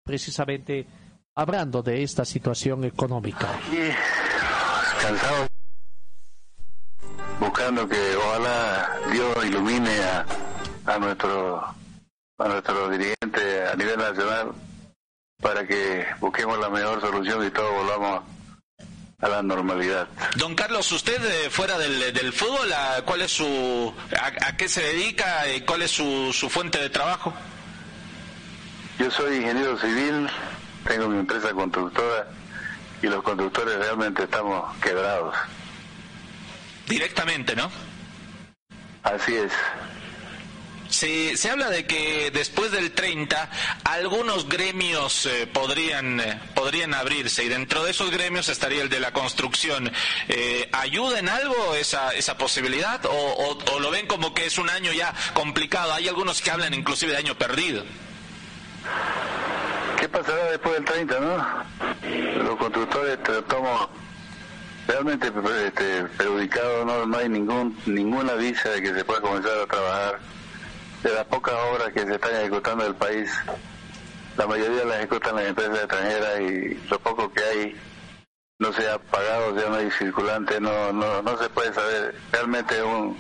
precisamente 0.05 0.87
hablando 1.35 1.83
de 1.83 2.03
esta 2.03 2.25
situación 2.25 2.85
económica. 2.85 3.49
Cansado, 5.03 5.47
buscando 7.39 7.89
que 7.89 8.17
ojalá 8.17 8.97
Dios 9.13 9.45
ilumine 9.45 9.99
a, 9.99 10.27
a 10.87 10.99
nuestro 10.99 11.59
a 12.39 12.49
nuestro 12.49 12.89
dirigente 12.91 13.67
a 13.67 13.75
nivel 13.75 13.99
nacional 13.99 14.53
para 15.41 15.67
que 15.67 16.07
busquemos 16.21 16.59
la 16.59 16.69
mejor 16.71 17.01
solución 17.01 17.47
y 17.47 17.51
todos 17.51 17.73
volvamos 17.73 18.23
a 19.21 19.29
la 19.29 19.43
normalidad. 19.43 20.09
Don 20.37 20.55
Carlos, 20.55 20.91
usted 20.93 21.23
eh, 21.25 21.51
fuera 21.51 21.79
del, 21.79 22.13
del 22.13 22.33
fútbol, 22.33 22.73
¿a, 22.73 23.03
¿cuál 23.03 23.23
es 23.23 23.33
su, 23.33 23.95
a, 24.21 24.49
a 24.49 24.57
qué 24.57 24.69
se 24.69 24.83
dedica? 24.83 25.47
y 25.53 25.63
¿Cuál 25.63 25.83
es 25.83 25.91
su, 25.91 26.33
su 26.33 26.49
fuente 26.51 26.79
de 26.79 26.91
trabajo? 26.91 27.33
Yo 28.99 29.11
soy 29.11 29.37
ingeniero 29.37 29.79
civil, 29.79 30.29
tengo 30.87 31.09
mi 31.09 31.19
empresa 31.19 31.51
constructora 31.53 32.29
y 33.03 33.07
los 33.09 33.23
constructores 33.23 33.77
realmente 33.79 34.23
estamos 34.25 34.75
quebrados. 34.79 35.35
Directamente, 36.89 37.55
¿no? 37.57 37.71
Así 39.03 39.35
es. 39.37 39.53
Se, 40.89 41.37
se 41.37 41.51
habla 41.51 41.69
de 41.71 41.85
que 41.87 42.31
después 42.31 42.71
del 42.71 42.93
30 42.93 43.51
algunos 43.85 44.49
gremios 44.49 45.27
eh, 45.27 45.47
podrían, 45.47 46.21
eh, 46.21 46.41
podrían 46.55 46.95
abrirse 46.95 47.45
y 47.45 47.49
dentro 47.49 47.85
de 47.85 47.91
esos 47.91 48.11
gremios 48.11 48.49
estaría 48.49 48.83
el 48.83 48.89
de 48.89 49.01
la 49.01 49.13
construcción. 49.13 49.91
Eh, 50.29 50.69
¿Ayuda 50.73 51.19
en 51.19 51.29
algo 51.29 51.75
esa, 51.75 52.11
esa 52.15 52.39
posibilidad 52.39 53.05
o, 53.07 53.11
o- 53.13 53.81
lo 53.81 53.91
ven 53.91 54.07
como 54.07 54.33
que 54.35 54.47
es 54.47 54.59
un 54.59 54.71
año 54.71 54.93
ya 54.93 55.13
complicado? 55.35 55.93
Hay 55.93 56.09
algunos 56.09 56.41
que 56.41 56.51
hablan 56.51 56.73
inclusive 56.75 57.13
de 57.13 57.19
año 57.19 57.35
perdido. 57.37 57.85
¿Qué 60.01 60.09
pasará 60.09 60.51
después 60.51 60.75
del 60.75 60.85
30, 60.85 61.21
no? 61.21 62.45
Los 62.45 62.57
constructores 62.57 63.19
estamos 63.29 63.89
realmente 64.87 65.33
este, 65.67 66.05
perjudicados, 66.17 66.87
no, 66.87 67.07
no 67.07 67.19
hay 67.19 67.29
ningún 67.29 67.77
ninguna 67.87 68.35
visa 68.35 68.69
de 68.71 68.83
que 68.83 68.95
se 68.95 69.05
pueda 69.05 69.21
comenzar 69.21 69.59
a 69.59 69.67
trabajar. 69.67 70.19
De 71.03 71.13
las 71.13 71.25
pocas 71.27 71.55
obras 71.73 71.93
que 71.93 72.01
se 72.01 72.15
están 72.15 72.35
ejecutando 72.37 72.85
en 72.85 72.91
el 72.91 72.97
país, 72.97 73.31
la 74.37 74.47
mayoría 74.47 74.85
las 74.85 74.99
ejecutan 74.99 75.37
las 75.37 75.47
empresas 75.47 75.79
extranjeras 75.79 76.41
y 76.41 76.75
lo 76.91 76.99
poco 76.99 77.33
que 77.33 77.43
hay 77.43 77.77
no 78.59 78.73
se 78.73 78.89
ha 78.89 78.99
pagado, 78.99 79.55
ya 79.57 79.69
no 79.69 79.77
hay 79.77 79.91
circulante, 79.91 80.61
no, 80.61 80.93
no, 80.93 81.23
no 81.23 81.39
se 81.39 81.49
puede 81.51 81.73
saber. 81.75 82.15
Realmente 82.33 82.77
es 82.77 82.83
un, 82.83 83.17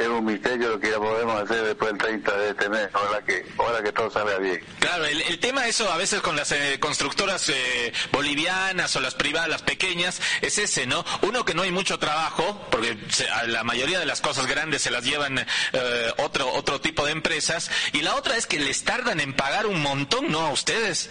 es 0.00 0.08
un 0.08 0.24
misterio 0.24 0.68
lo 0.70 0.80
que 0.80 0.90
ya 0.90 0.98
podemos 0.98 1.42
hacer 1.42 1.62
después 1.64 1.90
del 1.90 1.98
30 1.98 2.36
de 2.36 2.50
este 2.50 2.68
mes, 2.68 2.88
ojalá 2.94 3.20
que, 3.24 3.46
ojalá 3.56 3.82
que 3.82 3.92
todo 3.92 4.10
salga 4.10 4.38
bien. 4.38 4.62
Claro, 4.78 5.04
el, 5.06 5.20
el 5.22 5.38
tema 5.40 5.66
eso 5.66 5.90
a 5.92 5.96
veces 5.96 6.20
con 6.20 6.36
las 6.36 6.52
eh, 6.52 6.78
constructoras 6.80 7.48
eh, 7.48 7.92
bolivianas 8.12 8.94
o 8.96 9.00
las 9.00 9.14
privadas, 9.14 9.48
las 9.48 9.62
pequeñas, 9.62 10.20
es 10.40 10.58
ese, 10.58 10.86
¿no? 10.86 11.04
Uno 11.22 11.44
que 11.44 11.54
no 11.54 11.62
hay 11.62 11.70
mucho 11.72 11.98
trabajo, 11.98 12.66
porque 12.70 12.96
se- 13.10 13.28
a 13.28 13.44
la 13.46 13.64
mayoría 13.64 13.98
de 13.98 14.06
las 14.06 14.20
cosas 14.20 14.46
grandes 14.46 14.82
se 14.82 14.90
las 14.90 15.04
llevan 15.04 15.38
eh, 15.38 16.12
otro 16.18 16.48
otro 16.52 16.80
tipo 16.80 17.04
de 17.04 17.12
empresas, 17.12 17.70
y 17.92 18.02
la 18.02 18.14
otra 18.14 18.36
es 18.36 18.46
que 18.46 18.58
les 18.60 18.84
tardan 18.84 19.20
en 19.20 19.34
pagar 19.34 19.66
un 19.66 19.82
montón, 19.82 20.30
¿no? 20.30 20.40
A 20.46 20.50
ustedes. 20.50 21.10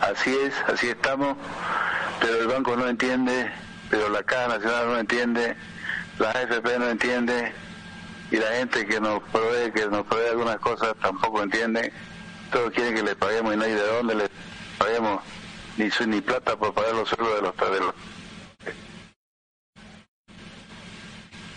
Así 0.00 0.34
es, 0.44 0.54
así 0.72 0.88
estamos, 0.88 1.36
pero 2.20 2.40
el 2.40 2.46
banco 2.46 2.74
no 2.76 2.88
entiende, 2.88 3.50
pero 3.90 4.08
la 4.08 4.22
Caja 4.22 4.48
Nacional 4.48 4.86
no 4.86 4.98
entiende, 4.98 5.56
la 6.20 6.30
AFP 6.30 6.78
no 6.78 6.88
entiende, 6.88 7.52
y 8.30 8.36
la 8.36 8.46
gente 8.52 8.86
que 8.86 9.00
nos 9.00 9.20
provee, 9.30 9.72
que 9.72 9.86
nos 9.88 10.06
provee 10.06 10.28
algunas 10.28 10.60
cosas 10.60 10.94
tampoco 11.02 11.42
entiende. 11.42 11.92
Todos 12.52 12.70
quieren 12.72 12.94
que 12.94 13.02
le 13.02 13.16
paguemos 13.16 13.54
y 13.54 13.56
no 13.56 13.64
hay 13.64 13.72
de 13.72 13.86
dónde 13.86 14.14
le 14.14 14.30
paguemos 14.78 15.22
ni 15.76 15.90
su, 15.90 16.06
ni 16.06 16.20
plata 16.20 16.56
por 16.56 16.72
pagar 16.74 16.94
los 16.94 17.08
sueldos 17.08 17.34
de 17.36 17.42
los 17.42 17.56
de 17.72 17.80
los- 17.80 17.94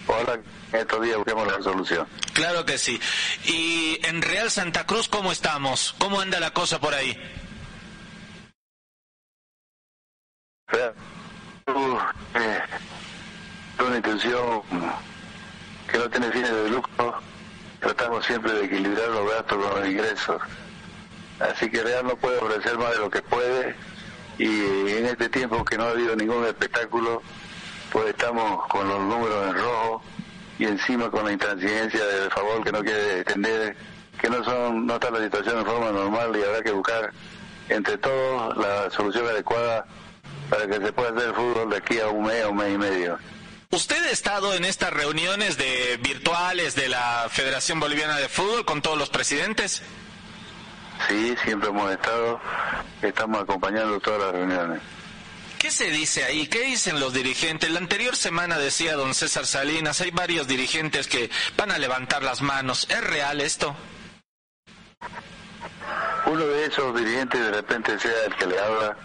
ojalá 0.07 0.39
que 0.71 0.79
estos 0.79 1.01
días 1.01 1.17
busquemos 1.17 1.47
la 1.51 1.61
solución. 1.61 2.07
Claro 2.33 2.65
que 2.65 2.77
sí. 2.77 2.99
Y 3.45 3.99
en 4.05 4.21
Real 4.21 4.49
Santa 4.49 4.85
Cruz, 4.85 5.07
¿cómo 5.07 5.31
estamos? 5.31 5.93
¿Cómo 5.99 6.19
anda 6.21 6.39
la 6.39 6.51
cosa 6.51 6.79
por 6.79 6.93
ahí? 6.93 7.17
Uh, 11.67 11.97
eh, 12.35 12.59
intención 13.97 14.61
que 15.91 15.97
no 15.97 16.09
tiene 16.09 16.31
fines 16.31 16.51
de 16.51 16.69
lucro, 16.69 17.15
tratamos 17.79 18.25
siempre 18.25 18.53
de 18.53 18.65
equilibrar 18.65 19.09
los 19.09 19.29
gastos 19.29 19.57
con 19.65 19.79
los 19.79 19.89
ingresos. 19.89 20.41
Así 21.39 21.69
que 21.69 21.83
Real 21.83 22.05
no 22.05 22.15
puede 22.15 22.37
ofrecer 22.37 22.77
más 22.77 22.91
de 22.91 22.99
lo 22.99 23.09
que 23.09 23.21
puede 23.21 23.75
y 24.37 24.47
en 24.91 25.05
este 25.05 25.29
tiempo 25.29 25.63
que 25.63 25.77
no 25.77 25.83
ha 25.83 25.89
habido 25.89 26.15
ningún 26.15 26.45
espectáculo, 26.45 27.21
pues 27.91 28.07
estamos 28.07 28.65
con 28.67 28.87
los 28.87 28.99
números 28.99 29.47
en 29.47 29.53
rojo 29.55 30.01
y 30.57 30.65
encima 30.65 31.09
con 31.09 31.25
la 31.25 31.33
intransigencia 31.33 32.05
del 32.05 32.31
favor 32.31 32.63
que 32.63 32.71
no 32.71 32.81
quiere 32.81 33.19
extender, 33.19 33.75
que 34.19 34.29
no 34.29 34.43
son 34.43 34.85
no 34.85 34.95
está 34.95 35.11
la 35.11 35.23
situación 35.23 35.59
en 35.59 35.65
forma 35.65 35.91
normal 35.91 36.35
y 36.35 36.43
habrá 36.43 36.61
que 36.61 36.71
buscar 36.71 37.11
entre 37.69 37.97
todos 37.97 38.57
la 38.57 38.89
solución 38.89 39.27
adecuada 39.27 39.85
para 40.49 40.67
que 40.67 40.85
se 40.85 40.93
pueda 40.93 41.09
hacer 41.09 41.29
el 41.29 41.35
fútbol 41.35 41.69
de 41.69 41.77
aquí 41.77 41.99
a 41.99 42.07
un 42.07 42.25
mes, 42.25 42.43
a 42.43 42.49
un 42.49 42.57
mes 42.57 42.73
y 42.73 42.77
medio. 42.77 43.17
¿Usted 43.73 44.05
ha 44.05 44.11
estado 44.11 44.53
en 44.53 44.65
estas 44.65 44.93
reuniones 44.93 45.57
de 45.57 45.97
virtuales 45.99 46.75
de 46.75 46.89
la 46.89 47.25
Federación 47.31 47.79
Boliviana 47.79 48.17
de 48.17 48.29
Fútbol 48.29 48.65
con 48.65 48.83
todos 48.83 48.99
los 48.99 49.09
presidentes? 49.09 49.81
Sí, 51.07 51.35
siempre 51.43 51.69
hemos 51.69 51.91
estado, 51.91 52.39
estamos 53.01 53.41
acompañando 53.41 53.99
todas 53.99 54.19
las 54.19 54.31
reuniones. 54.33 54.79
¿Qué 55.57 55.71
se 55.71 55.89
dice 55.89 56.23
ahí? 56.23 56.45
¿Qué 56.45 56.61
dicen 56.61 56.99
los 56.99 57.13
dirigentes? 57.13 57.71
La 57.71 57.79
anterior 57.79 58.15
semana 58.15 58.59
decía 58.59 58.93
don 58.93 59.15
César 59.15 59.47
Salinas, 59.47 60.01
hay 60.01 60.11
varios 60.11 60.47
dirigentes 60.47 61.07
que 61.07 61.31
van 61.57 61.71
a 61.71 61.79
levantar 61.79 62.21
las 62.21 62.43
manos. 62.43 62.85
¿Es 62.91 63.03
real 63.03 63.41
esto? 63.41 63.75
Uno 66.27 66.45
de 66.45 66.65
esos 66.67 66.95
dirigentes 66.95 67.41
de 67.41 67.51
repente 67.51 67.97
sea 67.97 68.25
el 68.27 68.35
que 68.35 68.45
le 68.45 68.59
habla, 68.59 68.97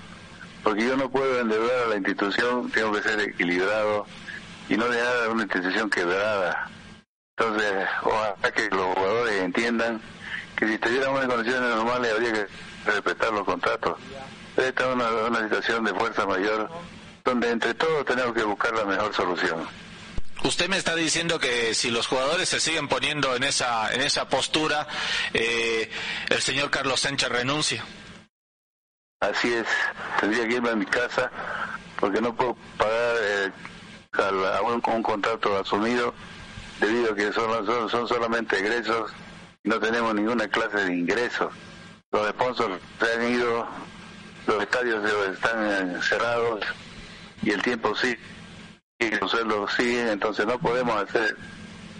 porque 0.62 0.84
yo 0.84 0.94
no 0.94 1.10
puedo 1.10 1.40
endeudar 1.40 1.84
a 1.84 1.88
la 1.88 1.96
institución, 1.96 2.70
tengo 2.70 2.92
que 2.92 3.00
ser 3.00 3.18
equilibrado 3.18 4.06
y 4.68 4.76
no 4.76 4.88
dejar 4.88 5.24
a 5.24 5.30
una 5.30 5.42
institución 5.44 5.90
quebrada. 5.90 6.70
Entonces, 7.36 7.86
ojalá 8.02 8.52
que 8.54 8.68
los 8.70 8.94
jugadores 8.94 9.42
entiendan 9.42 10.00
que 10.56 10.66
si 10.66 10.74
estuviéramos 10.74 11.22
en 11.22 11.30
condiciones 11.30 11.76
normales 11.76 12.12
habría 12.12 12.32
que 12.32 12.46
respetar 12.84 13.32
los 13.32 13.44
contratos. 13.44 13.98
Esta 14.56 14.88
es 14.88 14.94
una, 14.94 15.08
una 15.08 15.42
situación 15.44 15.84
de 15.84 15.94
fuerza 15.94 16.26
mayor 16.26 16.68
donde 17.24 17.50
entre 17.50 17.74
todos 17.74 18.04
tenemos 18.04 18.34
que 18.34 18.42
buscar 18.42 18.74
la 18.74 18.84
mejor 18.84 19.14
solución. 19.14 19.66
Usted 20.44 20.68
me 20.68 20.76
está 20.76 20.94
diciendo 20.94 21.38
que 21.38 21.74
si 21.74 21.90
los 21.90 22.06
jugadores 22.06 22.48
se 22.48 22.60
siguen 22.60 22.88
poniendo 22.88 23.34
en 23.34 23.42
esa 23.42 23.92
en 23.92 24.00
esa 24.00 24.28
postura, 24.28 24.86
eh, 25.34 25.90
el 26.28 26.40
señor 26.40 26.70
Carlos 26.70 27.00
Sánchez 27.00 27.28
renuncia. 27.28 27.84
Así 29.20 29.52
es, 29.52 29.66
tendría 30.20 30.46
que 30.46 30.54
irme 30.54 30.70
a 30.70 30.76
mi 30.76 30.86
casa 30.86 31.30
porque 31.98 32.20
no 32.20 32.34
puedo 32.34 32.56
pagar 32.76 33.16
eh, 33.20 33.50
a 34.18 34.62
un, 34.62 34.80
contrato 34.80 35.58
asumido 35.58 36.14
debido 36.80 37.12
a 37.12 37.14
que 37.14 37.32
son, 37.32 37.90
son, 37.90 38.08
solamente 38.08 38.58
egresos 38.58 39.12
no 39.64 39.78
tenemos 39.80 40.14
ninguna 40.14 40.48
clase 40.48 40.84
de 40.84 40.94
ingresos. 40.94 41.52
Los 42.10 42.28
sponsors 42.30 42.80
se 42.98 43.12
han 43.12 43.32
ido, 43.32 43.66
los 44.46 44.62
estadios 44.62 45.04
están 45.32 45.96
eh, 45.96 46.02
cerrados 46.02 46.64
y 47.42 47.50
el 47.50 47.62
tiempo 47.62 47.94
sí, 47.94 48.16
y 48.98 49.10
los 49.10 49.30
sueldos 49.30 49.72
siguen, 49.74 50.08
entonces 50.08 50.46
no 50.46 50.58
podemos 50.58 50.96
hacer 50.96 51.36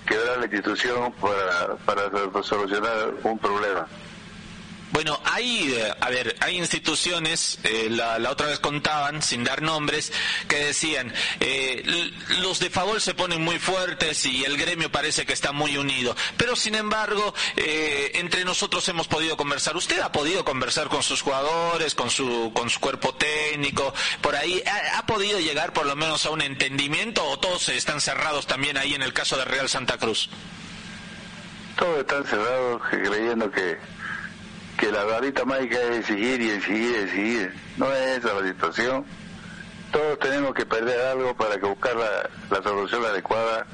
quebrar 0.07 0.39
la 0.39 0.45
institución 0.47 1.12
para, 1.21 1.77
para 1.85 2.43
solucionar 2.43 3.14
un 3.23 3.39
problema. 3.39 3.87
Bueno, 4.91 5.20
hay, 5.24 5.72
eh, 5.74 5.95
a 6.01 6.11
ver, 6.11 6.36
hay 6.41 6.57
instituciones, 6.57 7.59
eh, 7.62 7.89
la, 7.91 8.18
la 8.18 8.30
otra 8.30 8.47
vez 8.47 8.59
contaban, 8.59 9.22
sin 9.22 9.45
dar 9.45 9.62
nombres, 9.62 10.12
que 10.49 10.57
decían, 10.57 11.12
eh, 11.41 11.82
los 12.41 12.59
de 12.59 12.70
favor 12.70 13.01
se 13.01 13.14
ponen 13.14 13.43
muy 13.43 13.59
fuertes 13.59 14.24
y 14.26 14.45
el 14.45 14.57
gremio 14.57 14.91
parece 14.91 15.26
que 15.26 15.32
está 15.32 15.53
muy 15.53 15.76
unido. 15.76 16.16
Pero, 16.36 16.57
sin 16.57 16.74
embargo, 16.74 17.34
eh, 17.57 18.12
entre 18.14 18.45
nosotros 18.45 18.89
hemos 18.89 19.09
podido 19.09 19.36
conversar. 19.36 19.76
¿Usted 19.76 20.01
ha 20.01 20.12
podido 20.12 20.45
conversar 20.45 20.89
con 20.89 21.03
sus 21.03 21.22
jugadores, 21.22 21.95
con 21.95 22.11
su, 22.11 22.53
con 22.55 22.70
su 22.70 22.80
cuerpo 22.80 23.14
técnico? 23.14 23.93
¿Por 24.20 24.36
ahí 24.36 24.62
ha, 24.66 24.99
ha 24.99 25.07
podido 25.07 25.39
llegar 25.39 25.72
por 25.72 25.86
lo 25.86 25.97
menos 25.97 26.24
a 26.26 26.30
un 26.30 26.43
entendimiento 26.43 27.24
o 27.24 27.39
todos 27.39 27.68
están 27.68 28.01
cerrados 28.01 28.47
también 28.47 28.76
ahí 28.78 28.95
en 28.95 29.03
el 29.03 29.12
caso 29.12 29.36
de 29.36 29.45
Real 29.45 29.68
Santa 29.68 29.99
Cruz? 29.99 30.30
Todos 31.76 31.99
están 32.01 32.24
cerrados 32.24 32.82
creyendo 32.91 33.51
que, 33.51 33.78
que 34.79 34.91
la 34.93 35.05
varita 35.05 35.45
mágica 35.45 35.76
es 35.83 35.99
exigir 35.99 36.41
y 36.41 36.51
exigir 36.51 36.91
y 36.91 36.95
exigir. 36.95 37.55
No 37.76 37.93
es 37.93 38.18
esa 38.18 38.33
la 38.41 38.49
situación. 38.49 39.05
Todos 39.93 40.18
tenemos 40.18 40.55
que 40.55 40.64
perder 40.64 41.01
algo 41.07 41.35
para 41.37 41.59
que 41.59 41.66
buscar 41.66 41.97
la, 41.97 42.31
la 42.51 42.62
solución 42.62 43.05
adecuada 43.05 43.66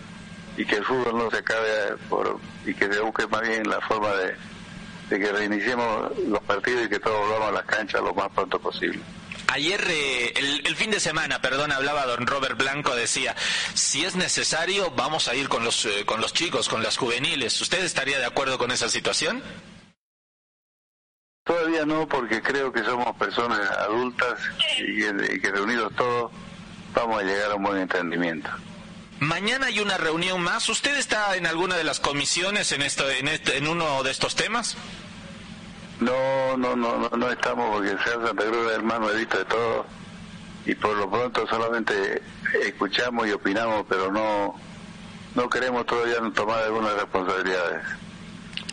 y 0.56 0.64
que 0.64 0.76
el 0.76 0.84
fútbol 0.84 1.18
no 1.18 1.30
se 1.30 1.38
acabe 1.38 1.96
por, 2.08 2.38
y 2.64 2.72
que 2.74 2.92
se 2.92 3.00
busque 3.00 3.26
más 3.26 3.42
bien 3.42 3.68
la 3.68 3.80
forma 3.82 4.12
de, 4.14 4.34
de 5.10 5.20
que 5.20 5.32
reiniciemos 5.32 6.10
los 6.26 6.42
partidos 6.44 6.86
y 6.86 6.88
que 6.88 7.00
todos 7.00 7.18
volvamos 7.20 7.48
a 7.48 7.52
las 7.52 7.64
canchas 7.64 8.00
lo 8.02 8.14
más 8.14 8.30
pronto 8.32 8.58
posible. 8.58 9.00
Ayer, 9.48 9.84
eh, 9.88 10.32
el, 10.36 10.66
el 10.66 10.76
fin 10.76 10.90
de 10.90 11.00
semana, 11.00 11.40
perdón, 11.42 11.70
hablaba 11.70 12.06
don 12.06 12.26
Robert 12.26 12.56
Blanco, 12.56 12.94
decía, 12.96 13.36
si 13.74 14.04
es 14.04 14.16
necesario, 14.16 14.90
vamos 14.92 15.28
a 15.28 15.34
ir 15.34 15.48
con 15.48 15.64
los, 15.64 15.84
eh, 15.84 16.04
con 16.06 16.20
los 16.20 16.32
chicos, 16.32 16.68
con 16.68 16.82
las 16.82 16.96
juveniles. 16.96 17.60
¿Usted 17.60 17.84
estaría 17.84 18.18
de 18.18 18.24
acuerdo 18.24 18.56
con 18.56 18.70
esa 18.70 18.88
situación? 18.88 19.42
Todavía 21.48 21.84
no, 21.84 22.08
porque 22.08 22.40
creo 22.40 22.72
que 22.72 22.82
somos 22.84 23.14
personas 23.16 23.60
adultas 23.70 24.40
y 24.78 24.96
que, 24.98 25.34
y 25.34 25.40
que 25.40 25.50
reunidos 25.50 25.92
todos 25.94 26.32
vamos 26.94 27.20
a 27.20 27.22
llegar 27.22 27.50
a 27.50 27.54
un 27.56 27.62
buen 27.64 27.76
entendimiento. 27.82 28.48
Mañana 29.20 29.66
hay 29.66 29.78
una 29.80 29.98
reunión 29.98 30.40
más. 30.40 30.66
¿Usted 30.70 30.96
está 30.96 31.36
en 31.36 31.44
alguna 31.46 31.76
de 31.76 31.84
las 31.84 32.00
comisiones 32.00 32.72
en, 32.72 32.80
esto, 32.80 33.08
en, 33.10 33.28
este- 33.28 33.58
en 33.58 33.68
uno 33.68 34.02
de 34.02 34.10
estos 34.10 34.34
temas? 34.36 34.78
No, 36.00 36.56
no, 36.56 36.74
no, 36.76 36.96
no, 36.96 37.10
no 37.10 37.30
estamos 37.30 37.70
porque 37.74 37.90
sea 37.90 38.14
Santa 38.26 38.42
Cruz 38.44 38.66
es 38.70 38.76
hermano 38.78 39.10
edito 39.10 39.36
de 39.36 39.44
todo 39.44 39.84
y 40.64 40.74
por 40.74 40.96
lo 40.96 41.10
pronto 41.10 41.46
solamente 41.46 42.22
escuchamos 42.62 43.26
y 43.28 43.32
opinamos, 43.32 43.84
pero 43.86 44.10
no, 44.10 44.58
no 45.34 45.50
queremos 45.50 45.84
todavía 45.84 46.16
tomar 46.34 46.62
algunas 46.62 46.94
responsabilidades. 46.94 47.82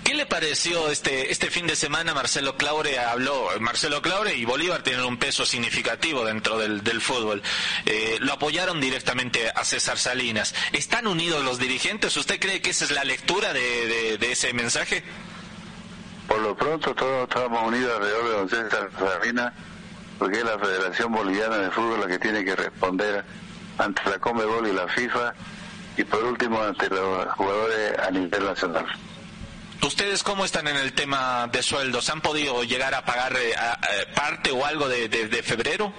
¿Qué 0.04 0.16
le 0.16 0.26
pareció 0.26 0.90
este, 0.90 1.32
este 1.32 1.50
fin 1.52 1.68
de 1.68 1.76
semana? 1.76 2.14
Marcelo 2.14 2.58
Claure 2.58 2.98
habló, 3.00 3.48
Marcelo 3.60 4.02
Claure 4.02 4.36
y 4.36 4.46
Bolívar 4.46 4.82
tienen 4.82 5.06
un 5.06 5.18
peso 5.18 5.46
significativo 5.46 6.26
dentro 6.26 6.58
del, 6.58 6.84
del 6.84 7.02
fútbol. 7.02 7.42
Eh, 7.86 8.18
lo 8.20 8.34
apoyaron 8.34 8.82
directamente 8.82 9.50
a 9.56 9.64
César 9.64 9.98
Salinas. 10.00 10.56
¿Están 10.74 11.06
unidos 11.08 11.46
los 11.46 11.60
dirigentes? 11.60 12.18
¿Usted 12.18 12.40
cree 12.40 12.62
que 12.62 12.72
esa 12.72 12.86
es 12.86 12.92
la 12.92 13.04
lectura 13.04 13.54
de, 13.54 14.18
de- 14.18 14.32
ese 14.32 14.54
mensaje? 14.54 15.04
Por 16.28 16.40
lo 16.40 16.56
pronto 16.56 16.96
todos 16.96 17.30
estamos 17.30 17.68
unidos 17.68 17.94
alrededor 17.96 18.24
de 18.24 18.32
don 18.32 18.50
César 18.50 18.90
Salinas, 18.98 19.54
porque 20.18 20.40
es 20.40 20.44
la 20.46 20.58
Federación 20.58 21.12
Boliviana 21.14 21.58
de 21.58 21.70
Fútbol 21.72 22.00
la 22.02 22.08
que 22.08 22.18
tiene 22.20 22.44
que 22.44 22.56
responder 22.56 23.24
ante 23.78 24.02
la 24.10 24.18
Comebol 24.20 24.68
y 24.68 24.74
la 24.74 24.88
FIFA 24.88 25.34
y 25.98 26.04
por 26.06 26.24
último 26.24 26.62
ante 26.62 26.90
los 26.90 27.28
jugadores 27.34 28.00
a 28.00 28.10
nivel 28.12 28.46
nacional. 28.46 28.86
¿Ustedes 29.84 30.22
cómo 30.24 30.46
están 30.46 30.68
en 30.68 30.78
el 30.78 30.94
tema 30.94 31.48
de 31.52 31.64
sueldos? 31.64 32.10
¿Han 32.10 32.22
podido 32.22 32.64
llegar 32.64 32.94
a 32.94 33.04
pagar 33.04 33.36
eh, 33.36 33.56
a- 33.56 33.74
a- 33.74 34.14
parte 34.16 34.52
o 34.52 34.66
algo 34.66 34.88
de, 34.88 35.10
de- 35.10 35.28
de 35.28 35.44
febrero? 35.44 35.92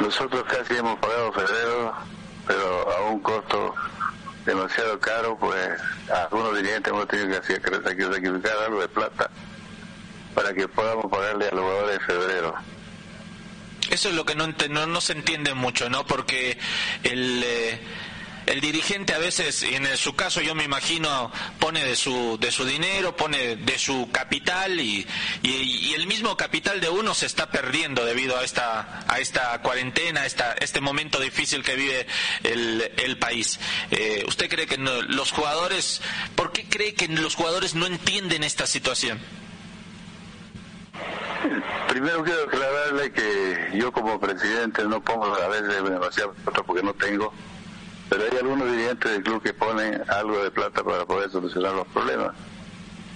Nosotros 0.00 0.44
casi 0.44 0.78
hemos 0.78 0.98
pagado 0.98 1.32
febrero, 1.32 1.94
pero 2.46 2.90
a 2.96 3.10
un 3.10 3.20
costo 3.20 3.74
demasiado 4.44 4.98
caro, 4.98 5.38
pues 5.38 5.70
algunos 6.12 6.56
dirigentes 6.56 6.92
hemos 6.92 7.06
tenido 7.06 7.28
que 7.28 7.36
hacer- 7.36 7.62
que 7.62 7.70
sacrificar 8.10 8.52
algo 8.66 8.80
de 8.80 8.88
plata 8.88 9.30
para 10.34 10.52
que 10.52 10.66
podamos 10.66 11.06
pagarle 11.10 11.48
a 11.48 11.54
los 11.54 11.60
jugadores 11.60 11.98
de 12.00 12.04
febrero. 12.04 12.54
Eso 13.90 14.08
es 14.08 14.14
lo 14.14 14.24
que 14.24 14.34
no, 14.34 14.44
ente- 14.44 14.68
no, 14.70 14.86
no 14.86 15.00
se 15.00 15.12
entiende 15.12 15.54
mucho, 15.54 15.88
¿no? 15.90 16.04
Porque 16.06 16.58
el, 17.04 17.42
eh, 17.44 17.80
el 18.46 18.60
dirigente 18.60 19.14
a 19.14 19.18
veces, 19.18 19.62
en 19.62 19.86
su 19.96 20.14
caso 20.14 20.40
yo 20.40 20.54
me 20.54 20.64
imagino, 20.64 21.30
pone 21.60 21.84
de 21.84 21.96
su, 21.96 22.38
de 22.40 22.50
su 22.50 22.64
dinero, 22.64 23.16
pone 23.16 23.56
de 23.56 23.78
su 23.78 24.10
capital 24.12 24.80
y, 24.80 25.06
y, 25.42 25.50
y 25.50 25.94
el 25.94 26.06
mismo 26.06 26.36
capital 26.36 26.80
de 26.80 26.88
uno 26.88 27.14
se 27.14 27.26
está 27.26 27.50
perdiendo 27.50 28.04
debido 28.04 28.36
a 28.38 28.44
esta, 28.44 29.04
a 29.08 29.18
esta 29.20 29.60
cuarentena, 29.62 30.22
a 30.22 30.26
esta, 30.26 30.52
este 30.54 30.80
momento 30.80 31.20
difícil 31.20 31.62
que 31.62 31.76
vive 31.76 32.06
el, 32.42 32.92
el 32.96 33.18
país. 33.18 33.60
Eh, 33.90 34.24
¿Usted 34.26 34.48
cree 34.48 34.66
que 34.66 34.78
no- 34.78 35.02
los 35.02 35.30
jugadores, 35.32 36.00
por 36.34 36.52
qué 36.52 36.64
cree 36.68 36.94
que 36.94 37.08
los 37.08 37.34
jugadores 37.34 37.74
no 37.74 37.86
entienden 37.86 38.42
esta 38.44 38.66
situación? 38.66 39.20
Primero 41.88 42.22
quiero 42.24 42.44
aclararle 42.44 43.12
que 43.12 43.70
yo 43.74 43.92
como 43.92 44.18
presidente 44.18 44.84
no 44.84 45.02
pongo 45.02 45.26
a 45.34 45.48
veces 45.48 45.68
demasiado 45.84 46.34
porque 46.66 46.82
no 46.82 46.94
tengo, 46.94 47.32
pero 48.12 48.24
hay 48.30 48.36
algunos 48.36 48.70
dirigentes 48.70 49.10
del 49.10 49.22
club 49.22 49.42
que 49.42 49.54
ponen 49.54 50.02
algo 50.10 50.44
de 50.44 50.50
plata 50.50 50.84
para 50.84 51.06
poder 51.06 51.30
solucionar 51.30 51.72
los 51.72 51.86
problemas. 51.86 52.34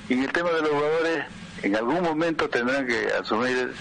Y 0.08 0.14
en 0.14 0.22
el 0.22 0.32
tema 0.32 0.48
de 0.52 0.62
los 0.62 0.70
jugadores, 0.70 1.26
en 1.62 1.76
algún 1.76 2.00
momento 2.00 2.48
tendrán 2.48 2.86
que 2.86 3.12
asumir 3.12 3.74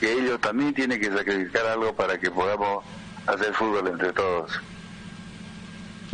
que 0.00 0.12
ellos 0.12 0.38
también 0.38 0.74
tienen 0.74 1.00
que 1.00 1.10
sacrificar 1.10 1.64
algo 1.64 1.96
para 1.96 2.20
que 2.20 2.30
podamos 2.30 2.84
hacer 3.26 3.54
fútbol 3.54 3.88
entre 3.88 4.12
todos. 4.12 4.52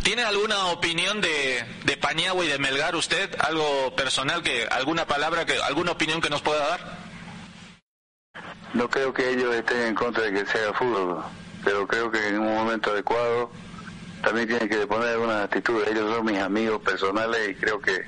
¿Tiene 0.01 0.23
alguna 0.23 0.67
opinión 0.67 1.19
de, 1.19 1.65
de 1.83 1.97
Paniagua 1.97 2.45
y 2.45 2.47
de 2.47 2.57
Melgar 2.57 2.95
usted? 2.95 3.29
¿Algo 3.39 3.93
personal, 3.97 4.43
que 4.43 4.65
alguna 4.71 5.05
palabra, 5.05 5.45
que 5.45 5.61
alguna 5.61 5.91
opinión 5.91 6.21
que 6.21 6.29
nos 6.29 6.41
pueda 6.41 6.65
dar? 6.69 6.97
No 8.73 8.89
creo 8.89 9.13
que 9.13 9.29
ellos 9.29 9.53
estén 9.53 9.87
en 9.87 9.95
contra 9.95 10.23
de 10.23 10.31
que 10.31 10.49
se 10.49 10.57
haga 10.59 10.71
fútbol, 10.71 11.21
pero 11.65 11.85
creo 11.85 12.09
que 12.09 12.29
en 12.29 12.39
un 12.39 12.55
momento 12.55 12.91
adecuado 12.91 13.51
también 14.21 14.47
tienen 14.47 14.69
que 14.69 14.87
poner 14.87 15.17
una 15.17 15.43
actitud. 15.43 15.83
Ellos 15.87 16.13
son 16.13 16.25
mis 16.25 16.39
amigos 16.39 16.81
personales 16.81 17.49
y 17.49 17.55
creo 17.55 17.79
que 17.79 18.03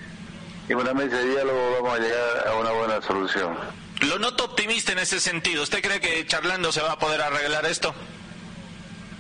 en 0.68 0.78
una 0.78 0.94
mesa 0.94 1.18
de 1.18 1.30
diálogo 1.30 1.72
vamos 1.82 2.00
a 2.00 2.02
llegar 2.02 2.48
a 2.48 2.56
una 2.56 2.72
buena 2.72 3.02
solución. 3.02 3.56
Lo 4.02 4.18
noto 4.20 4.46
optimista 4.46 4.92
en 4.94 5.00
ese 5.00 5.20
sentido. 5.20 5.64
¿Usted 5.64 5.82
cree 5.82 6.00
que 6.00 6.26
charlando 6.26 6.72
se 6.72 6.82
va 6.82 6.94
a 6.94 7.00
poder 7.00 7.22
arreglar 7.22 7.66
esto? 7.66 7.94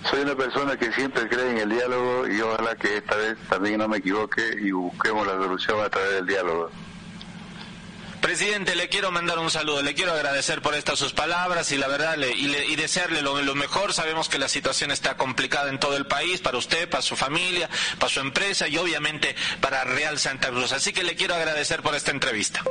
Soy 0.10 0.22
una 0.22 0.36
persona 0.36 0.78
que 0.78 0.92
siempre 0.94 1.28
cree 1.28 1.52
en 1.52 1.58
el 1.58 1.70
diálogo 1.70 2.28
y 2.28 2.40
ojalá 2.40 2.76
que 2.76 2.98
esta 2.98 3.16
vez 3.16 3.38
también 3.50 3.80
no 3.80 3.88
me 3.88 3.98
equivoque 3.98 4.56
y 4.62 4.72
busquemos 4.72 5.28
la 5.28 5.34
solución 5.34 5.82
a 5.82 5.90
través 5.90 6.14
del 6.14 6.26
diálogo. 6.26 6.72
Presidente, 8.22 8.76
le 8.76 8.90
quiero 8.90 9.12
mandar 9.12 9.40
un 9.40 9.50
saludo, 9.50 9.82
le 9.82 9.94
quiero 9.96 10.12
agradecer 10.14 10.62
por 10.62 10.76
estas 10.76 11.00
sus 11.00 11.14
palabras 11.14 11.72
y 11.72 11.78
la 11.78 11.88
verdad 11.88 12.18
le, 12.18 12.32
y, 12.32 12.48
le- 12.48 12.66
y 12.68 12.76
desearle 12.76 13.22
lo, 13.22 13.42
lo 13.42 13.56
mejor. 13.56 13.94
Sabemos 13.94 14.28
que 14.30 14.38
la 14.38 14.50
situación 14.50 14.92
está 14.92 15.16
complicada 15.18 15.70
en 15.70 15.80
todo 15.80 15.96
el 15.96 16.06
país, 16.06 16.42
para 16.42 16.58
usted, 16.58 16.90
para 16.90 17.02
su 17.02 17.16
familia, 17.16 17.70
para 17.98 18.10
su 18.12 18.20
empresa 18.20 18.68
y 18.68 18.78
obviamente 18.78 19.36
para 19.62 19.84
Real 19.86 20.20
Santa 20.20 20.50
Cruz. 20.50 20.74
Así 20.74 20.92
que 20.94 21.04
le 21.04 21.16
quiero 21.16 21.34
agradecer 21.36 21.82
por 21.82 21.96
esta 21.96 22.12
entrevista. 22.12 22.62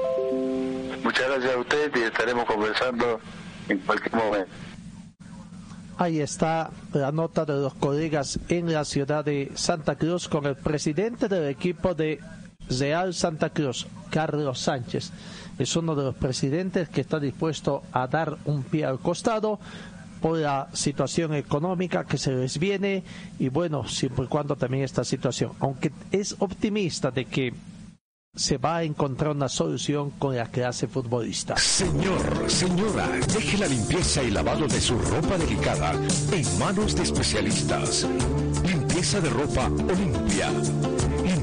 Muchas 1.03 1.29
gracias 1.29 1.55
a 1.55 1.59
usted 1.59 1.93
y 1.97 2.03
estaremos 2.03 2.45
conversando 2.45 3.19
en 3.69 3.79
cualquier 3.79 4.15
momento. 4.15 4.53
Ahí 5.97 6.21
está 6.21 6.71
la 6.93 7.11
nota 7.11 7.45
de 7.45 7.55
los 7.55 7.75
colegas 7.75 8.39
en 8.49 8.73
la 8.73 8.85
ciudad 8.85 9.25
de 9.25 9.51
Santa 9.57 9.97
Cruz 9.97 10.29
con 10.29 10.47
el 10.47 10.55
presidente 10.57 11.27
del 11.27 11.49
equipo 11.49 11.95
de 11.95 12.21
Real 12.71 13.15
Santa 13.15 13.51
Cruz, 13.51 13.87
Carlos 14.11 14.59
Sánchez. 14.61 15.11
Es 15.59 15.75
uno 15.77 15.95
de 15.95 16.05
los 16.05 16.15
presidentes 16.15 16.89
que 16.89 17.01
está 17.01 17.19
dispuesto 17.19 17.83
a 17.93 18.07
dar 18.07 18.39
un 18.45 18.63
pie 18.63 18.85
al 18.85 18.99
costado 19.01 19.59
por 20.21 20.39
la 20.39 20.69
situación 20.73 21.35
económica 21.35 22.05
que 22.05 22.19
se 22.19 22.33
les 22.33 22.59
viene 22.59 23.05
y 23.39 23.49
bueno, 23.49 23.87
siempre 23.87 24.25
y 24.25 24.29
cuando 24.29 24.57
también 24.57 24.85
esta 24.85 25.05
situación, 25.05 25.53
aunque 25.61 25.93
es 26.11 26.37
optimista 26.39 27.11
de 27.11 27.25
que 27.25 27.55
se 28.35 28.57
va 28.57 28.77
a 28.79 28.83
encontrar 28.85 29.33
una 29.33 29.49
solución 29.49 30.11
con 30.11 30.37
la 30.37 30.47
clase 30.47 30.87
futbolista. 30.87 31.57
Señor, 31.57 32.45
señora, 32.49 33.09
deje 33.35 33.59
la 33.59 33.67
limpieza 33.67 34.23
y 34.23 34.31
lavado 34.31 34.69
de 34.69 34.81
su 34.81 34.97
ropa 34.99 35.37
delicada 35.39 35.93
en 36.33 36.59
manos 36.59 36.95
de 36.95 37.03
especialistas. 37.03 38.07
Limpieza 38.65 39.21
de 39.21 39.31
ropa 39.31 39.67
Olimpia. 39.67 40.53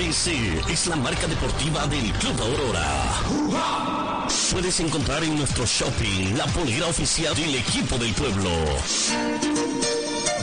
BC 0.00 0.62
es 0.70 0.86
la 0.86 0.96
marca 0.96 1.26
deportiva 1.26 1.86
del 1.86 2.10
Club 2.12 2.40
Aurora. 2.40 3.20
Puedes 4.50 4.80
encontrar 4.80 5.22
en 5.22 5.36
nuestro 5.36 5.66
shopping 5.66 6.38
la 6.38 6.46
polera 6.46 6.86
oficial 6.86 7.34
del 7.34 7.54
equipo 7.56 7.98
del 7.98 8.14
pueblo. 8.14 8.50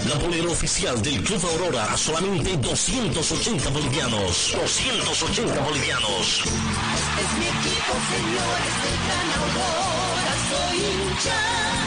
La 0.07 0.19
polera 0.19 0.51
oficial 0.51 1.01
del 1.01 1.23
Club 1.23 1.43
Aurora 1.53 1.91
a 1.91 1.97
solamente 1.97 2.55
280 2.55 3.69
bolivianos. 3.71 4.53
280 4.53 5.59
bolivianos. 5.61 6.43
Es 6.43 7.31
mi 7.39 7.47
equipo, 7.47 7.93
señores, 8.13 8.73
del 8.83 8.97
Gran 9.07 9.29
Aurora, 9.41 10.33
soy 10.51 10.77
hincha. 10.77 11.86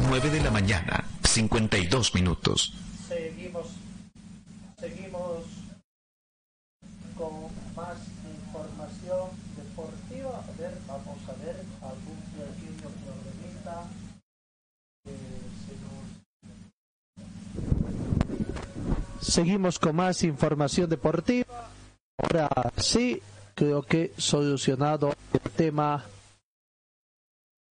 9 0.08 0.30
de 0.30 0.40
la 0.42 0.50
mañana, 0.50 1.04
52 1.24 2.14
minutos. 2.14 2.72
Seguimos, 3.08 3.66
seguimos 4.78 5.44
con 7.16 7.32
más 7.76 7.96
información 8.26 9.30
deportiva. 9.56 10.42
A 10.46 10.52
ver, 10.60 10.74
vamos 10.88 11.18
a 11.28 11.32
ver 11.44 11.56
algún 11.82 12.18
pequeño 12.34 12.88
problemita. 13.04 13.86
que 15.04 15.12
se 15.64 15.72
nos- 15.80 16.10
Seguimos 19.30 19.78
con 19.78 19.94
más 19.94 20.24
información 20.24 20.90
deportiva. 20.90 21.70
Ahora 22.18 22.48
sí, 22.76 23.22
creo 23.54 23.80
que 23.80 24.12
solucionado 24.16 25.14
el 25.32 25.50
tema. 25.52 26.04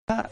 Ah, 0.08 0.30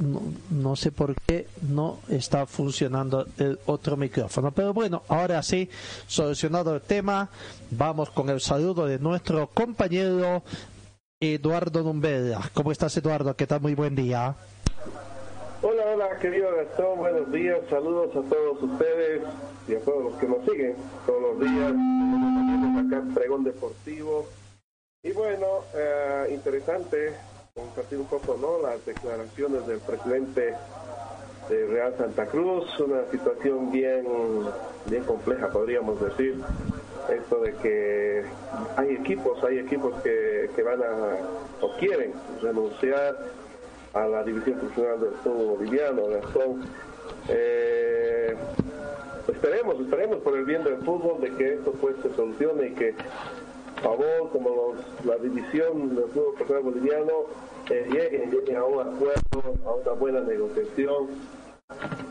no, 0.00 0.20
no 0.50 0.74
sé 0.74 0.90
por 0.90 1.14
qué 1.14 1.46
no 1.62 2.00
está 2.08 2.44
funcionando 2.46 3.24
el 3.38 3.60
otro 3.66 3.96
micrófono. 3.96 4.50
Pero 4.50 4.74
bueno, 4.74 5.04
ahora 5.06 5.40
sí, 5.44 5.70
solucionado 6.08 6.74
el 6.74 6.80
tema, 6.82 7.28
vamos 7.70 8.10
con 8.10 8.28
el 8.28 8.40
saludo 8.40 8.86
de 8.86 8.98
nuestro 8.98 9.46
compañero 9.50 10.42
Eduardo 11.20 11.84
Numbera. 11.84 12.50
¿Cómo 12.52 12.72
estás, 12.72 12.96
Eduardo? 12.96 13.36
¿Qué 13.36 13.46
tal? 13.46 13.60
Muy 13.60 13.76
buen 13.76 13.94
día. 13.94 14.34
Hola, 15.66 15.82
hola, 15.94 16.18
querido 16.18 16.54
Gastón, 16.54 16.98
buenos 16.98 17.32
días, 17.32 17.58
saludos 17.70 18.10
a 18.14 18.20
todos 18.28 18.62
ustedes 18.62 19.22
y 19.66 19.74
a 19.74 19.80
todos 19.80 20.04
los 20.04 20.14
que 20.16 20.28
nos 20.28 20.44
siguen 20.44 20.76
todos 21.06 21.22
los 21.22 21.40
días. 21.40 21.72
Acá 22.86 23.02
Pregón 23.14 23.44
Deportivo. 23.44 24.26
Y 25.02 25.12
bueno, 25.12 25.46
eh, 25.74 26.26
interesante 26.34 27.14
compartir 27.54 27.98
un 27.98 28.04
poco 28.04 28.36
¿no? 28.38 28.60
las 28.60 28.84
declaraciones 28.84 29.66
del 29.66 29.78
presidente 29.78 30.54
de 31.48 31.66
Real 31.68 31.94
Santa 31.96 32.26
Cruz, 32.26 32.78
una 32.80 33.10
situación 33.10 33.72
bien, 33.72 34.04
bien 34.84 35.04
compleja, 35.04 35.48
podríamos 35.48 35.98
decir. 35.98 36.42
Esto 37.10 37.40
de 37.40 37.54
que 37.54 38.22
hay 38.76 38.96
equipos, 38.96 39.42
hay 39.42 39.60
equipos 39.60 39.94
que, 40.02 40.50
que 40.54 40.62
van 40.62 40.82
a 40.82 41.62
o 41.62 41.74
quieren 41.78 42.12
renunciar 42.42 43.16
a 43.94 44.06
la 44.06 44.22
división 44.24 44.58
profesional 44.58 45.00
del 45.00 45.12
fútbol 45.22 45.56
boliviano, 45.56 46.06
Gastón. 46.08 46.62
Eh, 47.28 48.34
esperemos, 49.28 49.80
esperemos 49.80 50.18
por 50.18 50.36
el 50.36 50.44
bien 50.44 50.64
del 50.64 50.78
fútbol 50.78 51.20
de 51.20 51.30
que 51.34 51.54
esto 51.54 51.72
pues 51.80 51.94
se 52.02 52.12
solucione 52.14 52.66
y 52.68 52.70
que 52.74 52.94
favor 53.82 54.30
como 54.32 54.74
la 55.04 55.16
división 55.16 55.94
del 55.94 56.06
fútbol 56.06 56.34
profesional 56.34 56.62
boliviano 56.64 57.12
eh, 57.70 57.86
llegue, 57.90 58.56
a 58.56 58.64
un 58.64 58.80
acuerdo, 58.80 59.54
a 59.64 59.74
una 59.74 59.92
buena 59.92 60.20
negociación. 60.20 61.08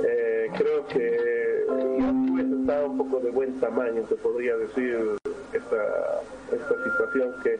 Eh, 0.03 0.49
creo 0.57 0.87
que 0.87 1.65
está 1.65 2.83
un 2.85 2.97
poco 2.97 3.19
de 3.19 3.29
buen 3.29 3.59
tamaño, 3.59 4.05
se 4.09 4.15
podría 4.15 4.57
decir, 4.57 5.15
esta, 5.53 6.21
esta 6.51 6.83
situación 6.83 7.35
que 7.43 7.59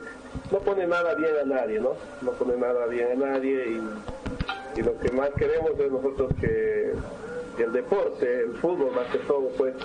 no 0.52 0.60
pone 0.60 0.88
nada 0.88 1.14
bien 1.14 1.32
a 1.44 1.46
nadie, 1.46 1.80
¿no? 1.80 1.92
No 2.24 2.32
pone 2.32 2.58
nada 2.58 2.88
bien 2.88 3.12
a 3.12 3.28
nadie 3.28 3.80
y, 4.76 4.82
lo 4.82 4.98
que 5.00 5.12
más 5.12 5.30
queremos 5.38 5.80
es 5.80 5.92
nosotros 5.92 6.32
que, 6.42 6.94
el 7.62 7.72
deporte, 7.72 8.42
el 8.42 8.54
fútbol 8.54 8.92
más 8.96 9.06
que 9.12 9.20
todo, 9.20 9.50
pues 9.56 9.76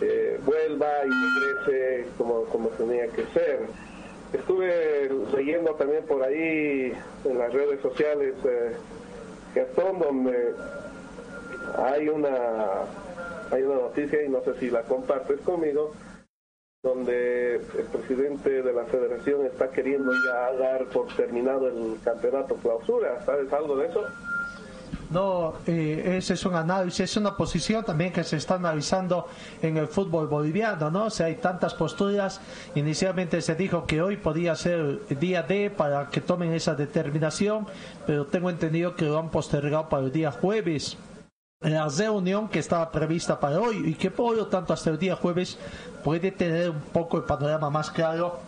eh, 0.00 0.40
vuelva 0.46 0.88
y 1.04 1.64
regrese 1.66 2.08
como, 2.16 2.44
como 2.44 2.68
tenía 2.70 3.06
que 3.08 3.26
ser. 3.34 3.60
Estuve 4.32 5.10
leyendo 5.36 5.74
también 5.74 6.04
por 6.06 6.22
ahí 6.22 6.92
en 7.24 7.38
las 7.38 7.52
redes 7.52 7.80
sociales 7.82 8.34
eh, 8.44 8.72
Gastón 9.54 9.98
donde 9.98 10.54
hay 11.76 12.08
una 12.08 12.26
hay 13.50 13.62
una 13.62 13.76
noticia 13.76 14.22
y 14.22 14.28
no 14.28 14.42
sé 14.42 14.54
si 14.58 14.70
la 14.70 14.82
compartes 14.82 15.40
conmigo 15.40 15.92
donde 16.82 17.56
el 17.56 17.86
presidente 17.92 18.62
de 18.62 18.72
la 18.72 18.84
federación 18.84 19.44
está 19.46 19.70
queriendo 19.70 20.12
ya 20.24 20.52
dar 20.58 20.86
por 20.86 21.08
terminado 21.16 21.66
el 21.66 21.98
campeonato 22.04 22.54
clausura. 22.54 23.20
¿Sabes 23.24 23.52
algo 23.52 23.76
de 23.76 23.88
eso? 23.88 24.04
No, 25.10 25.54
eh, 25.66 26.18
ese 26.18 26.34
es 26.34 26.44
un 26.44 26.54
análisis, 26.54 27.00
es 27.00 27.16
una 27.16 27.36
posición 27.36 27.82
también 27.82 28.12
que 28.12 28.22
se 28.22 28.36
está 28.36 28.56
analizando 28.56 29.26
en 29.62 29.78
el 29.78 29.88
fútbol 29.88 30.28
boliviano, 30.28 30.90
¿no? 30.90 31.06
O 31.06 31.10
sea, 31.10 31.26
hay 31.26 31.36
tantas 31.36 31.74
posturas. 31.74 32.40
Inicialmente 32.74 33.40
se 33.40 33.54
dijo 33.54 33.86
que 33.86 34.02
hoy 34.02 34.18
podía 34.18 34.54
ser 34.54 35.00
día 35.08 35.42
D 35.42 35.70
para 35.70 36.10
que 36.10 36.20
tomen 36.20 36.52
esa 36.52 36.74
determinación, 36.74 37.66
pero 38.06 38.26
tengo 38.26 38.50
entendido 38.50 38.94
que 38.94 39.06
lo 39.06 39.18
han 39.18 39.30
postergado 39.30 39.88
para 39.88 40.04
el 40.04 40.12
día 40.12 40.30
jueves 40.30 40.98
la 41.60 41.88
reunión 41.88 42.48
que 42.48 42.60
estaba 42.60 42.90
prevista 42.90 43.40
para 43.40 43.60
hoy 43.60 43.88
y 43.88 43.94
que 43.94 44.10
por 44.10 44.36
lo 44.36 44.46
tanto 44.46 44.72
hasta 44.72 44.90
el 44.90 44.98
día 44.98 45.16
jueves 45.16 45.58
puede 46.04 46.30
tener 46.30 46.70
un 46.70 46.80
poco 46.80 47.16
el 47.16 47.24
panorama 47.24 47.68
más 47.70 47.90
claro 47.90 48.40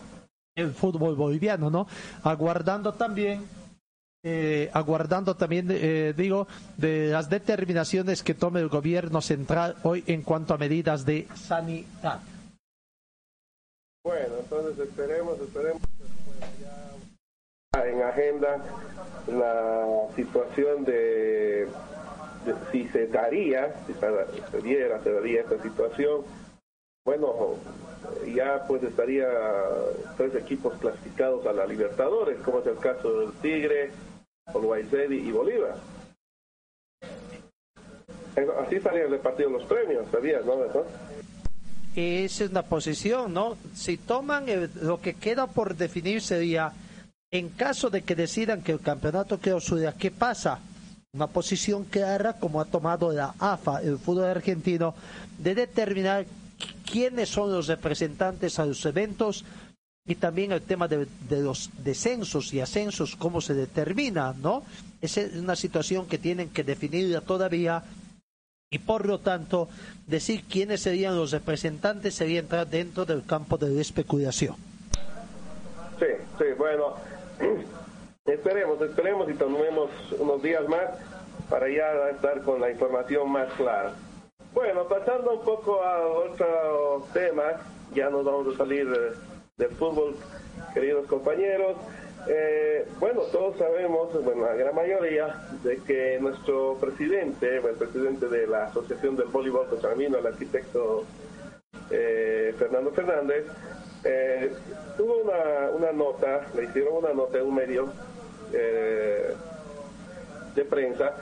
el 0.55 0.71
fútbol 0.71 1.15
boliviano, 1.15 1.69
¿no? 1.69 1.87
Aguardando 2.23 2.93
también 2.93 3.47
eh, 4.23 4.69
aguardando 4.73 5.35
también, 5.35 5.67
eh, 5.71 6.13
digo, 6.15 6.47
de 6.77 7.07
las 7.07 7.27
determinaciones 7.27 8.21
que 8.21 8.35
tome 8.35 8.59
el 8.59 8.69
gobierno 8.69 9.19
central 9.19 9.77
hoy 9.81 10.03
en 10.05 10.21
cuanto 10.21 10.53
a 10.53 10.59
medidas 10.59 11.05
de 11.05 11.27
sanidad. 11.33 12.19
Bueno, 14.03 14.35
entonces 14.39 14.77
esperemos, 14.77 15.39
esperemos 15.39 15.81
ya 17.73 17.83
en 17.83 18.01
agenda 18.03 18.57
la 19.27 20.07
situación 20.15 20.85
de, 20.85 21.67
si 22.71 22.87
se 22.89 23.07
daría, 23.07 23.73
si 23.87 23.93
se, 23.93 24.61
diera, 24.61 25.01
se 25.03 25.11
daría 25.11 25.41
esta 25.41 25.61
situación. 25.61 26.21
Bueno, 27.05 27.55
ya 28.33 28.63
pues 28.67 28.83
estaría 28.83 29.27
tres 30.17 30.35
equipos 30.35 30.73
clasificados 30.79 31.45
a 31.45 31.53
la 31.53 31.65
Libertadores, 31.65 32.39
como 32.39 32.59
es 32.59 32.67
el 32.67 32.77
caso 32.77 33.19
del 33.19 33.31
Tigre, 33.41 33.91
Olwaizedi 34.53 35.17
y 35.17 35.31
Bolívar. 35.31 35.75
Así 38.65 38.75
estarían 38.75 39.11
repartidos 39.11 39.51
los 39.51 39.63
premios, 39.65 40.05
¿sabías, 40.11 40.45
no? 40.45 40.63
Esa 41.95 42.43
es 42.45 42.49
una 42.49 42.61
posición, 42.61 43.33
¿no? 43.33 43.57
Si 43.73 43.97
toman 43.97 44.45
lo 44.81 45.01
que 45.01 45.15
queda 45.15 45.47
por 45.47 45.75
definir 45.75 46.21
sería, 46.21 46.71
en 47.31 47.49
caso 47.49 47.89
de 47.89 48.03
que 48.03 48.15
decidan 48.15 48.61
que 48.61 48.71
el 48.71 48.79
campeonato 48.79 49.39
clausura, 49.39 49.93
¿qué 49.93 50.11
pasa? 50.11 50.61
Una 51.13 51.27
posición 51.27 51.83
clara 51.83 52.39
como 52.39 52.61
ha 52.61 52.65
tomado 52.65 53.11
la 53.11 53.35
AFA, 53.37 53.81
el 53.81 53.97
fútbol 53.97 54.29
argentino, 54.29 54.95
de 55.37 55.55
determinar 55.55 56.25
quiénes 56.89 57.27
son 57.27 57.51
los 57.51 57.67
representantes 57.67 58.59
a 58.59 58.65
los 58.65 58.85
eventos 58.85 59.43
y 60.07 60.15
también 60.15 60.53
el 60.53 60.61
tema 60.61 60.87
de, 60.87 61.05
los 61.29 61.69
descensos 61.83 62.53
y 62.53 62.61
ascensos, 62.61 63.17
cómo 63.17 63.41
se 63.41 63.53
determina, 63.53 64.33
¿no? 64.41 64.63
Es 65.01 65.17
una 65.17 65.57
situación 65.57 66.05
que 66.05 66.17
tienen 66.17 66.49
que 66.49 66.63
definir 66.63 67.19
todavía 67.27 67.83
y 68.69 68.79
por 68.79 69.05
lo 69.05 69.19
tanto 69.19 69.67
decir 70.07 70.45
quiénes 70.45 70.79
serían 70.79 71.17
los 71.17 71.31
representantes 71.31 72.15
sería 72.15 72.39
entrar 72.39 72.69
dentro 72.69 73.03
del 73.03 73.25
campo 73.25 73.57
de 73.57 73.69
la 73.69 73.81
especulación. 73.81 74.55
Sí, 75.99 76.05
sí, 76.37 76.45
bueno, 76.57 76.95
esperemos, 78.25 78.81
esperemos 78.81 79.29
y 79.29 79.33
tomemos 79.33 79.89
unos 80.19 80.41
días 80.41 80.67
más 80.67 80.89
para 81.49 81.67
ya 81.67 82.09
estar 82.09 82.41
con 82.43 82.61
la 82.61 82.71
información 82.71 83.29
más 83.29 83.51
clara. 83.53 83.93
Bueno, 84.53 84.87
pasando 84.87 85.33
un 85.39 85.45
poco 85.45 85.81
a 85.81 86.05
otros 86.07 87.11
temas, 87.13 87.55
ya 87.93 88.09
nos 88.09 88.23
vamos 88.25 88.53
a 88.53 88.57
salir 88.57 88.87
del 89.57 89.69
fútbol, 89.71 90.15
queridos 90.73 91.07
compañeros. 91.07 91.77
Eh, 92.27 92.85
bueno, 92.99 93.21
todos 93.31 93.57
sabemos, 93.57 94.13
bueno, 94.23 94.45
la 94.45 94.53
gran 94.53 94.75
mayoría, 94.75 95.35
de 95.63 95.77
que 95.77 96.19
nuestro 96.19 96.75
presidente, 96.79 97.57
el 97.57 97.75
presidente 97.75 98.27
de 98.27 98.45
la 98.45 98.65
Asociación 98.65 99.15
del 99.15 99.27
Voleibol 99.27 99.67
Cochabambino, 99.67 100.19
el 100.19 100.27
arquitecto 100.27 101.05
eh, 101.89 102.53
Fernando 102.59 102.91
Fernández, 102.91 103.45
eh, 104.03 104.51
tuvo 104.97 105.17
una, 105.17 105.69
una, 105.71 105.91
nota, 105.91 106.47
le 106.55 106.65
hicieron 106.65 106.97
una 106.97 107.13
nota 107.13 107.39
en 107.39 107.47
un 107.47 107.55
medio 107.55 107.91
de 108.51 109.35
prensa, 110.65 111.15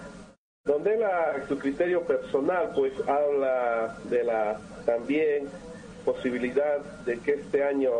donde 0.65 0.97
la, 0.97 1.47
su 1.47 1.57
criterio 1.57 2.03
personal 2.03 2.71
pues 2.75 2.93
habla 3.07 3.97
de 4.05 4.23
la 4.23 4.59
también 4.85 5.47
posibilidad 6.05 6.79
de 7.05 7.19
que 7.19 7.33
este 7.33 7.63
año 7.63 7.91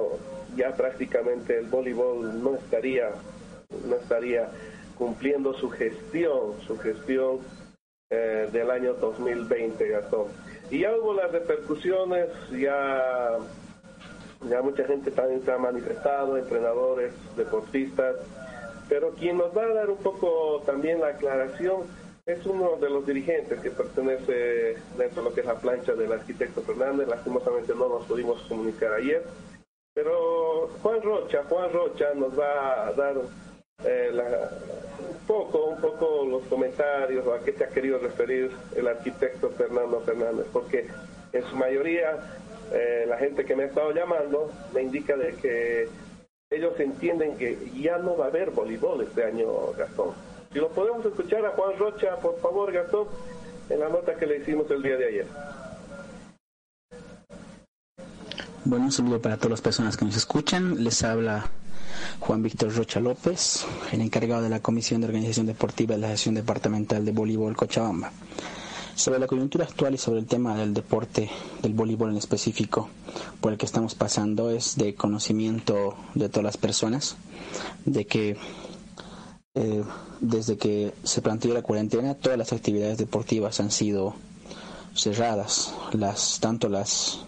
ya 0.56 0.76
prácticamente 0.76 1.58
el 1.58 1.68
voleibol 1.68 2.44
no 2.44 2.56
estaría 2.56 3.12
no 3.88 3.96
estaría 3.96 4.50
cumpliendo 4.98 5.54
su 5.54 5.70
gestión, 5.70 6.60
su 6.68 6.78
gestión 6.78 7.40
eh, 8.12 8.50
del 8.52 8.70
año 8.70 8.94
2020, 8.96 9.88
Gastón. 9.88 10.28
Y 10.70 10.80
ya 10.80 10.96
hubo 10.96 11.14
las 11.14 11.32
repercusiones, 11.32 12.28
ya, 12.52 13.38
ya 14.50 14.62
mucha 14.62 14.84
gente 14.86 15.12
también 15.12 15.44
se 15.44 15.52
ha 15.52 15.58
manifestado, 15.58 16.38
entrenadores, 16.38 17.14
deportistas, 17.38 18.18
pero 18.90 19.12
quien 19.12 19.38
nos 19.38 19.56
va 19.56 19.64
a 19.64 19.74
dar 19.74 19.90
un 19.90 19.98
poco 19.98 20.64
también 20.66 21.00
la 21.00 21.10
aclaración 21.10 21.84
es 22.26 22.46
uno 22.46 22.76
de 22.78 22.90
los 22.90 23.06
dirigentes 23.06 23.60
que 23.60 23.72
pertenece 23.72 24.76
dentro 24.98 25.24
de 25.24 25.30
lo 25.30 25.34
que 25.34 25.42
es 25.42 25.48
la 25.48 25.56
plancha 25.56 25.94
del 25.94 26.12
arquitecto 26.12 26.62
Fernández. 26.62 27.08
Lastimosamente 27.08 27.74
no 27.74 27.88
nos 27.90 28.06
pudimos 28.06 28.42
comunicar 28.44 28.94
ayer, 28.94 29.24
pero 29.94 30.68
Juan 30.82 31.02
Rocha, 31.02 31.44
Juan 31.50 31.72
Rocha 31.72 32.14
nos 32.16 32.38
va 32.38 32.88
a 32.88 32.94
dar 32.94 33.16
eh, 33.84 34.12
un 34.12 35.26
poco, 35.26 35.66
un 35.66 35.82
poco 35.82 36.26
los 36.26 36.44
comentarios 36.44 37.26
o 37.26 37.34
a 37.34 37.40
qué 37.44 37.54
se 37.54 37.64
ha 37.64 37.70
querido 37.70 37.98
referir 38.00 38.52
el 38.76 38.88
arquitecto 38.88 39.50
Fernando 39.50 40.02
Fernández, 40.02 40.46
porque 40.52 40.88
en 41.34 41.44
su 41.46 41.56
mayoría 41.56 42.18
eh, 42.72 43.06
la 43.08 43.18
gente 43.18 43.46
que 43.46 43.56
me 43.56 43.64
ha 43.64 43.68
estado 43.68 43.92
llamando 43.92 44.52
me 44.74 44.84
indica 44.84 45.16
de 45.16 45.34
que 45.34 45.88
ellos 46.52 46.80
entienden 46.80 47.38
que 47.38 47.58
ya 47.80 47.98
no 47.98 48.18
va 48.18 48.26
a 48.26 48.28
haber 48.30 48.52
voleibol 48.52 49.02
este 49.02 49.24
año, 49.24 49.48
Gastón 49.78 50.30
si 50.52 50.58
lo 50.58 50.70
podemos 50.70 51.06
escuchar 51.06 51.46
a 51.46 51.52
Juan 51.52 51.78
Rocha, 51.78 52.16
por 52.18 52.40
favor, 52.40 52.72
Gastón, 52.72 53.08
en 53.70 53.80
la 53.80 53.90
nota 53.90 54.16
que 54.16 54.26
le 54.26 54.38
hicimos 54.38 54.70
el 54.72 54.82
día 54.82 54.98
de 54.98 55.08
ayer. 55.08 55.28
Bueno, 58.66 58.86
un 58.86 58.92
saludo 58.92 59.22
para 59.22 59.38
todas 59.38 59.52
las 59.52 59.62
personas 59.62 59.96
que 59.96 60.06
nos 60.06 60.18
escuchan. 60.18 60.84
Les 60.84 61.04
habla 61.04 61.46
Juan 62.20 62.42
Víctor 62.42 62.76
Rocha 62.76 63.00
López, 63.00 63.66
el 63.92 64.02
encargado 64.02 64.42
de 64.42 64.50
la 64.50 64.60
Comisión 64.60 65.02
de 65.02 65.08
Organización 65.08 65.46
Deportiva 65.46 65.96
de 65.96 66.02
la 66.02 66.08
Asociación 66.08 66.36
Departamental 66.36 67.06
de 67.06 67.12
Voleibol 67.12 67.56
Cochabamba. 67.56 68.12
Sobre 69.00 69.18
la 69.20 69.28
coyuntura 69.28 69.64
actual 69.64 69.94
y 69.94 69.98
sobre 69.98 70.20
el 70.20 70.26
tema 70.26 70.58
del 70.58 70.74
deporte, 70.74 71.30
del 71.62 71.74
voleibol 71.74 72.10
en 72.10 72.18
específico, 72.18 72.90
por 73.40 73.54
el 73.54 73.58
que 73.58 73.66
estamos 73.66 73.96
pasando, 73.96 74.50
es 74.50 74.76
de 74.76 74.94
conocimiento 74.94 75.96
de 76.16 76.28
todas 76.28 76.44
las 76.44 76.58
personas, 76.58 77.16
de 77.86 78.06
que 78.06 78.36
eh, 79.56 79.84
desde 80.20 80.58
que 80.58 80.94
se 81.06 81.22
planteó 81.22 81.54
la 81.54 81.62
cuarentena, 81.62 82.14
todas 82.14 82.38
las 82.38 82.52
actividades 82.52 82.98
deportivas 82.98 83.62
han 83.62 83.72
sido 83.72 84.16
cerradas, 84.94 85.74
las 85.94 86.42
tanto 86.42 86.68
las 86.68 87.22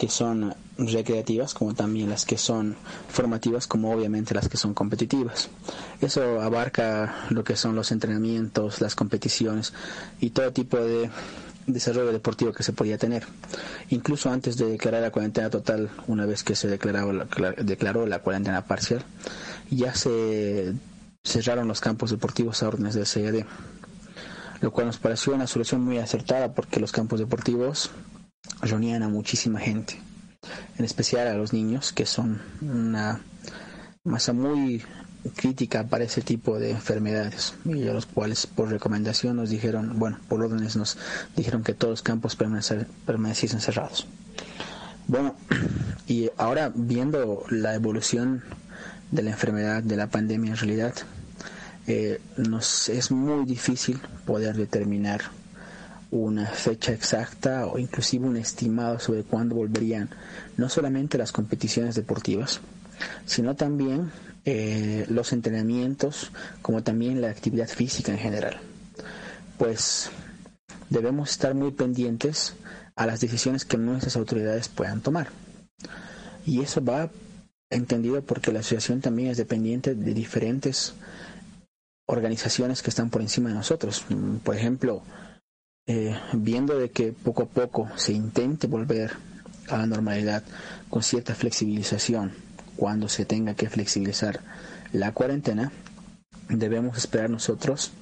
que 0.00 0.08
son 0.08 0.54
recreativas 0.78 1.52
como 1.52 1.74
también 1.74 2.08
las 2.08 2.24
que 2.24 2.38
son 2.38 2.74
formativas 3.10 3.66
como 3.66 3.92
obviamente 3.92 4.34
las 4.34 4.48
que 4.48 4.56
son 4.56 4.72
competitivas. 4.72 5.50
Eso 6.00 6.40
abarca 6.40 7.26
lo 7.28 7.44
que 7.44 7.54
son 7.54 7.74
los 7.76 7.92
entrenamientos, 7.92 8.80
las 8.80 8.94
competiciones 8.94 9.74
y 10.18 10.30
todo 10.30 10.52
tipo 10.52 10.78
de 10.78 11.10
desarrollo 11.66 12.12
deportivo 12.12 12.54
que 12.54 12.62
se 12.62 12.72
podía 12.72 12.96
tener. 12.96 13.24
Incluso 13.90 14.30
antes 14.30 14.56
de 14.56 14.70
declarar 14.70 15.02
la 15.02 15.10
cuarentena 15.10 15.50
total, 15.50 15.90
una 16.06 16.24
vez 16.24 16.44
que 16.44 16.56
se 16.56 16.66
declaró 16.66 17.12
la, 18.06 18.18
cuarentena 18.20 18.64
parcial, 18.64 19.04
ya 19.68 19.94
se 19.94 20.72
cerraron 21.22 21.68
los 21.68 21.82
campos 21.82 22.10
deportivos 22.10 22.62
a 22.62 22.68
órdenes 22.68 22.94
del 22.94 23.04
CED, 23.04 23.44
lo 24.62 24.70
cual 24.70 24.86
nos 24.86 24.96
pareció 24.96 25.34
una 25.34 25.46
solución 25.46 25.82
muy 25.82 25.98
acertada 25.98 26.54
porque 26.54 26.80
los 26.80 26.90
campos 26.90 27.20
deportivos 27.20 27.90
reunían 28.62 29.02
a 29.02 29.08
muchísima 29.08 29.60
gente, 29.60 29.98
en 30.78 30.84
especial 30.84 31.28
a 31.28 31.34
los 31.34 31.52
niños, 31.52 31.92
que 31.92 32.06
son 32.06 32.40
una 32.60 33.20
masa 34.04 34.32
muy 34.32 34.82
crítica 35.36 35.86
para 35.86 36.04
ese 36.04 36.22
tipo 36.22 36.58
de 36.58 36.70
enfermedades 36.70 37.54
y 37.64 37.86
a 37.86 37.92
los 37.92 38.06
cuales 38.06 38.46
por 38.46 38.70
recomendación 38.70 39.36
nos 39.36 39.50
dijeron, 39.50 39.98
bueno, 39.98 40.18
por 40.28 40.42
órdenes 40.42 40.76
nos 40.76 40.96
dijeron 41.36 41.62
que 41.62 41.74
todos 41.74 41.92
los 41.92 42.02
campos 42.02 42.36
permaneciesen 42.36 43.60
cerrados. 43.60 44.06
Bueno, 45.06 45.34
y 46.06 46.30
ahora 46.36 46.72
viendo 46.74 47.44
la 47.50 47.74
evolución 47.74 48.42
de 49.10 49.22
la 49.22 49.30
enfermedad, 49.30 49.82
de 49.82 49.96
la 49.96 50.06
pandemia 50.06 50.52
en 50.52 50.56
realidad, 50.56 50.94
eh, 51.86 52.20
nos 52.36 52.88
es 52.88 53.10
muy 53.10 53.44
difícil 53.44 53.98
poder 54.24 54.56
determinar 54.56 55.22
una 56.10 56.46
fecha 56.46 56.92
exacta 56.92 57.66
o 57.66 57.78
inclusive 57.78 58.26
un 58.26 58.36
estimado 58.36 58.98
sobre 58.98 59.22
cuándo 59.22 59.54
volverían 59.54 60.10
no 60.56 60.68
solamente 60.68 61.18
las 61.18 61.32
competiciones 61.32 61.94
deportivas, 61.94 62.60
sino 63.26 63.54
también 63.56 64.10
eh, 64.44 65.06
los 65.08 65.32
entrenamientos 65.32 66.32
como 66.62 66.82
también 66.82 67.20
la 67.20 67.28
actividad 67.30 67.68
física 67.68 68.12
en 68.12 68.18
general. 68.18 68.58
Pues 69.58 70.10
debemos 70.88 71.30
estar 71.30 71.54
muy 71.54 71.70
pendientes 71.70 72.54
a 72.96 73.06
las 73.06 73.20
decisiones 73.20 73.64
que 73.64 73.76
nuestras 73.76 74.16
autoridades 74.16 74.68
puedan 74.68 75.00
tomar. 75.00 75.28
Y 76.44 76.60
eso 76.60 76.84
va 76.84 77.10
entendido 77.70 78.20
porque 78.22 78.52
la 78.52 78.60
asociación 78.60 79.00
también 79.00 79.30
es 79.30 79.36
dependiente 79.36 79.94
de 79.94 80.14
diferentes 80.14 80.94
organizaciones 82.06 82.82
que 82.82 82.90
están 82.90 83.10
por 83.10 83.22
encima 83.22 83.50
de 83.50 83.54
nosotros. 83.54 84.04
Por 84.42 84.56
ejemplo, 84.56 85.02
eh, 85.86 86.16
viendo 86.32 86.78
de 86.78 86.90
que 86.90 87.12
poco 87.12 87.44
a 87.44 87.46
poco 87.46 87.88
se 87.96 88.12
intente 88.12 88.66
volver 88.66 89.12
a 89.68 89.78
la 89.78 89.86
normalidad 89.86 90.42
con 90.88 91.02
cierta 91.02 91.34
flexibilización 91.34 92.32
cuando 92.76 93.08
se 93.08 93.24
tenga 93.24 93.54
que 93.54 93.68
flexibilizar 93.68 94.40
la 94.92 95.12
cuarentena, 95.12 95.70
debemos 96.48 96.96
esperar 96.98 97.30
nosotros 97.30 97.92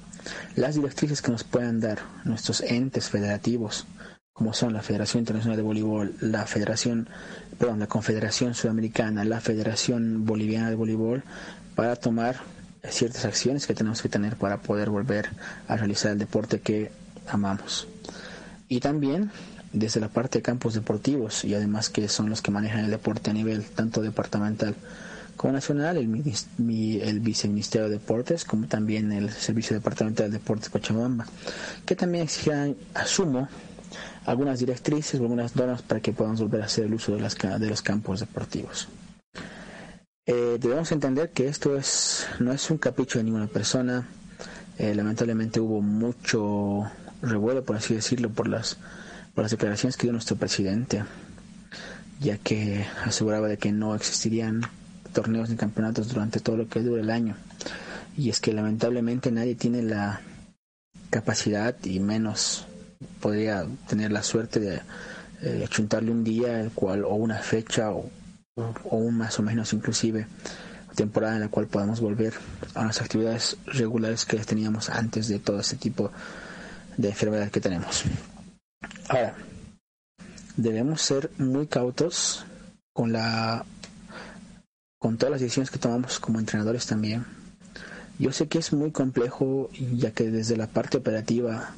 las 0.55 0.75
directrices 0.75 1.21
que 1.21 1.31
nos 1.31 1.43
puedan 1.43 1.79
dar 1.79 1.99
nuestros 2.25 2.61
entes 2.61 3.09
federativos, 3.09 3.85
como 4.33 4.53
son 4.53 4.73
la 4.73 4.81
Federación 4.81 5.19
Internacional 5.21 5.57
de 5.57 5.63
Voleibol, 5.63 6.15
la 6.21 6.45
Federación, 6.45 7.09
perdón, 7.57 7.79
la 7.79 7.87
Confederación 7.87 8.53
Sudamericana, 8.53 9.23
la 9.25 9.41
Federación 9.41 10.25
Boliviana 10.25 10.69
de 10.69 10.75
Voleibol, 10.75 11.23
para 11.75 11.95
tomar 11.95 12.37
ciertas 12.89 13.25
acciones 13.25 13.67
que 13.67 13.73
tenemos 13.73 14.01
que 14.01 14.09
tener 14.09 14.35
para 14.37 14.61
poder 14.61 14.89
volver 14.89 15.29
a 15.67 15.75
realizar 15.75 16.11
el 16.13 16.19
deporte 16.19 16.61
que 16.61 16.91
amamos. 17.29 17.87
Y 18.67 18.79
también 18.79 19.31
desde 19.73 19.99
la 19.99 20.09
parte 20.09 20.39
de 20.39 20.43
campos 20.43 20.73
deportivos 20.73 21.43
y 21.45 21.53
además 21.53 21.89
que 21.89 22.07
son 22.07 22.29
los 22.29 22.41
que 22.41 22.51
manejan 22.51 22.85
el 22.85 22.91
deporte 22.91 23.29
a 23.29 23.33
nivel 23.33 23.63
tanto 23.63 24.01
departamental 24.01 24.75
como 25.39 25.53
nacional, 25.53 25.95
el, 25.95 27.01
el 27.01 27.19
Viceministerio 27.21 27.87
de 27.87 27.93
Deportes, 27.93 28.43
como 28.43 28.67
también 28.67 29.13
el 29.13 29.29
Servicio 29.29 29.73
Departamental 29.73 30.29
de 30.29 30.37
Deportes 30.37 30.69
Cochabamba, 30.69 31.25
que 31.85 31.95
también 31.95 32.25
exigirán, 32.25 32.75
asumo, 32.93 33.47
algunas 34.25 34.59
directrices, 34.59 35.21
algunas 35.21 35.55
normas 35.55 35.81
para 35.81 36.01
que 36.01 36.11
podamos 36.11 36.41
volver 36.41 36.61
a 36.61 36.65
hacer 36.65 36.85
el 36.85 36.93
uso 36.93 37.15
de, 37.15 37.21
las, 37.21 37.37
de 37.37 37.69
los 37.69 37.81
campos 37.81 38.19
deportivos. 38.19 38.89
Eh, 40.25 40.57
debemos 40.59 40.91
entender 40.91 41.29
que 41.29 41.47
esto 41.47 41.77
es, 41.77 42.27
no 42.39 42.51
es 42.51 42.69
un 42.69 42.77
capricho 42.77 43.17
de 43.17 43.23
ninguna 43.23 43.47
persona. 43.47 44.09
Eh, 44.77 44.93
lamentablemente 44.93 45.61
hubo 45.61 45.81
mucho 45.81 46.83
revuelo, 47.21 47.63
por 47.63 47.75
así 47.75 47.95
decirlo, 47.95 48.29
por 48.29 48.47
las, 48.47 48.77
por 49.33 49.43
las 49.43 49.51
declaraciones 49.51 49.97
que 49.97 50.03
dio 50.03 50.13
nuestro 50.13 50.35
presidente, 50.35 51.03
ya 52.19 52.37
que 52.37 52.85
aseguraba 53.05 53.47
de 53.47 53.57
que 53.57 53.71
no 53.71 53.95
existirían 53.95 54.61
torneos 55.13 55.49
ni 55.49 55.55
campeonatos 55.55 56.09
durante 56.09 56.39
todo 56.39 56.57
lo 56.57 56.67
que 56.67 56.81
dure 56.81 57.01
el 57.01 57.09
año. 57.09 57.35
Y 58.17 58.29
es 58.29 58.39
que 58.39 58.53
lamentablemente 58.53 59.31
nadie 59.31 59.55
tiene 59.55 59.81
la 59.81 60.21
capacidad 61.09 61.75
y 61.83 61.99
menos 61.99 62.65
podría 63.21 63.65
tener 63.87 64.11
la 64.11 64.23
suerte 64.23 64.59
de 64.59 64.81
eh, 65.41 65.63
achuntarle 65.65 66.11
un 66.11 66.23
día 66.23 66.59
el 66.59 66.71
cual 66.71 67.05
o 67.05 67.15
una 67.15 67.37
fecha 67.39 67.91
o, 67.91 68.09
o 68.55 68.97
un 68.97 69.17
más 69.17 69.39
o 69.39 69.43
menos 69.43 69.71
inclusive 69.73 70.27
temporada 70.95 71.35
en 71.35 71.41
la 71.41 71.47
cual 71.47 71.67
podamos 71.67 72.01
volver 72.01 72.33
a 72.75 72.83
las 72.85 73.01
actividades 73.01 73.55
regulares 73.67 74.25
que 74.25 74.37
teníamos 74.39 74.89
antes 74.89 75.29
de 75.29 75.39
todo 75.39 75.61
este 75.61 75.77
tipo 75.77 76.03
de 76.03 76.09
enfermedad 77.07 77.49
que 77.49 77.61
tenemos. 77.61 78.03
Ahora, 79.07 79.35
debemos 80.57 81.01
ser 81.01 81.31
muy 81.37 81.67
cautos 81.67 82.45
con 82.93 83.13
la 83.13 83.65
con 84.99 85.17
todas 85.17 85.31
las 85.31 85.41
decisiones 85.41 85.71
que 85.71 85.79
tomamos 85.79 86.19
como 86.19 86.39
entrenadores 86.39 86.85
también. 86.85 87.25
Yo 88.19 88.33
sé 88.33 88.49
que 88.49 88.57
es 88.57 88.73
muy 88.73 88.91
complejo 88.91 89.69
ya 89.93 90.11
que 90.11 90.29
desde 90.29 90.57
la 90.57 90.67
parte 90.67 90.97
operativa 90.97 91.71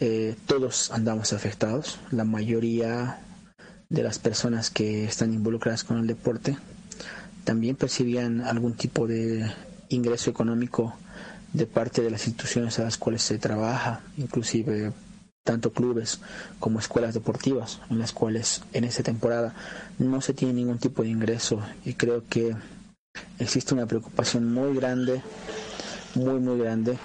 eh, 0.00 0.34
todos 0.46 0.90
andamos 0.90 1.34
afectados, 1.34 1.98
la 2.10 2.24
mayoría 2.24 3.18
de 3.90 4.02
las 4.02 4.18
personas 4.18 4.70
que 4.70 5.04
están 5.04 5.34
involucradas 5.34 5.84
con 5.84 5.98
el 5.98 6.06
deporte 6.06 6.56
también 7.44 7.76
percibían 7.76 8.40
algún 8.40 8.72
tipo 8.74 9.06
de 9.06 9.48
ingreso 9.90 10.30
económico 10.30 10.96
de 11.52 11.66
parte 11.66 12.02
de 12.02 12.10
las 12.10 12.26
instituciones 12.26 12.78
a 12.78 12.84
las 12.84 12.98
cuales 12.98 13.22
se 13.22 13.38
trabaja, 13.38 14.00
inclusive 14.16 14.92
tanto 15.44 15.72
clubes 15.72 16.20
como 16.58 16.80
escuelas 16.80 17.14
deportivas, 17.14 17.80
en 17.88 17.98
las 17.98 18.12
cuales 18.12 18.62
en 18.72 18.84
esta 18.84 19.02
temporada 19.02 19.54
no 19.98 20.20
se 20.20 20.34
tiene 20.34 20.54
ningún 20.54 20.78
tipo 20.78 21.02
de 21.02 21.08
ingreso 21.08 21.62
y 21.84 21.94
creo 21.94 22.24
que 22.28 22.54
existe 23.38 23.72
una 23.72 23.86
preocupación 23.86 24.52
muy 24.52 24.74
grande, 24.74 25.22
muy 26.14 26.40
muy 26.40 26.58
grande 26.58 26.98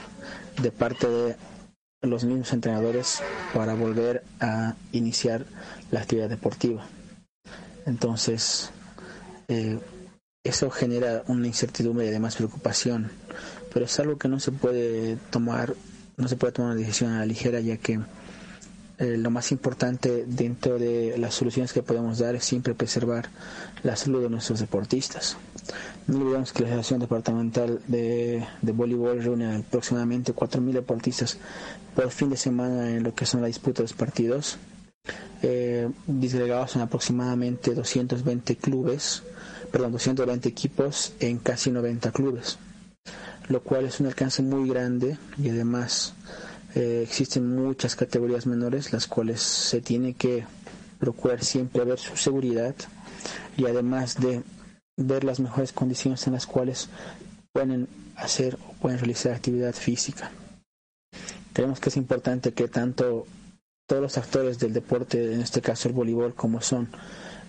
de 0.61 0.71
parte 0.71 1.07
de 1.07 1.35
los 2.01 2.23
mismos 2.23 2.51
entrenadores 2.51 3.21
para 3.53 3.75
volver 3.75 4.23
a 4.39 4.75
iniciar 4.91 5.45
la 5.91 6.01
actividad 6.01 6.29
deportiva. 6.29 6.85
Entonces, 7.85 8.71
eh, 9.47 9.79
eso 10.43 10.71
genera 10.71 11.23
una 11.27 11.45
incertidumbre 11.47 12.05
y 12.05 12.09
además 12.09 12.35
preocupación, 12.35 13.11
pero 13.73 13.85
es 13.85 13.99
algo 13.99 14.17
que 14.17 14.27
no 14.27 14.39
se 14.39 14.51
puede 14.51 15.17
tomar, 15.29 15.75
no 16.17 16.27
se 16.27 16.35
puede 16.35 16.53
tomar 16.53 16.71
una 16.71 16.79
decisión 16.79 17.11
a 17.13 17.19
la 17.19 17.25
ligera, 17.25 17.59
ya 17.59 17.77
que 17.77 17.99
eh, 19.01 19.17
lo 19.17 19.31
más 19.31 19.51
importante 19.51 20.25
dentro 20.27 20.77
de 20.77 21.17
las 21.17 21.33
soluciones 21.33 21.73
que 21.73 21.81
podemos 21.81 22.19
dar 22.19 22.35
es 22.35 22.45
siempre 22.45 22.75
preservar 22.75 23.29
la 23.83 23.95
salud 23.95 24.21
de 24.21 24.29
nuestros 24.29 24.59
deportistas. 24.59 25.37
No 26.07 26.19
olvidemos 26.19 26.53
que 26.53 26.63
la 26.63 26.69
Asociación 26.69 26.99
Departamental 26.99 27.79
de, 27.87 28.45
de 28.61 28.71
Voleibol 28.71 29.23
reúne 29.23 29.55
aproximadamente 29.55 30.35
4.000 30.35 30.73
deportistas 30.73 31.37
por 31.95 32.11
fin 32.11 32.29
de 32.29 32.37
semana 32.37 32.91
en 32.91 33.03
lo 33.03 33.15
que 33.15 33.25
son 33.25 33.41
la 33.41 33.47
disputa 33.47 33.77
de 33.77 33.83
los 33.85 33.93
partidos, 33.93 34.57
eh, 35.41 35.89
disgregados 36.05 36.75
en 36.75 36.83
aproximadamente 36.83 37.73
220 37.73 38.55
clubes, 38.57 39.23
perdón, 39.71 39.93
220 39.93 40.47
equipos 40.47 41.13
en 41.19 41.39
casi 41.39 41.71
90 41.71 42.11
clubes, 42.11 42.59
lo 43.47 43.61
cual 43.61 43.85
es 43.85 43.99
un 43.99 44.07
alcance 44.07 44.41
muy 44.41 44.69
grande 44.69 45.17
y 45.37 45.49
además 45.49 46.13
eh, 46.75 47.01
existen 47.03 47.55
muchas 47.55 47.95
categorías 47.95 48.45
menores 48.45 48.93
las 48.93 49.07
cuales 49.07 49.41
se 49.41 49.81
tiene 49.81 50.13
que 50.13 50.45
procurar 50.99 51.43
siempre 51.43 51.83
ver 51.83 51.99
su 51.99 52.15
seguridad 52.15 52.75
y 53.57 53.65
además 53.65 54.19
de 54.19 54.43
ver 54.97 55.23
las 55.23 55.39
mejores 55.39 55.71
condiciones 55.73 56.25
en 56.27 56.33
las 56.33 56.45
cuales 56.45 56.89
pueden 57.51 57.87
hacer 58.15 58.57
o 58.69 58.73
pueden 58.73 58.99
realizar 58.99 59.33
actividad 59.33 59.73
física. 59.73 60.31
Creemos 61.53 61.79
que 61.79 61.89
es 61.89 61.97
importante 61.97 62.53
que 62.53 62.67
tanto 62.67 63.25
todos 63.87 64.01
los 64.01 64.17
actores 64.17 64.59
del 64.59 64.73
deporte, 64.73 65.33
en 65.33 65.41
este 65.41 65.61
caso 65.61 65.89
el 65.89 65.93
voleibol, 65.93 66.33
como 66.33 66.61
son 66.61 66.87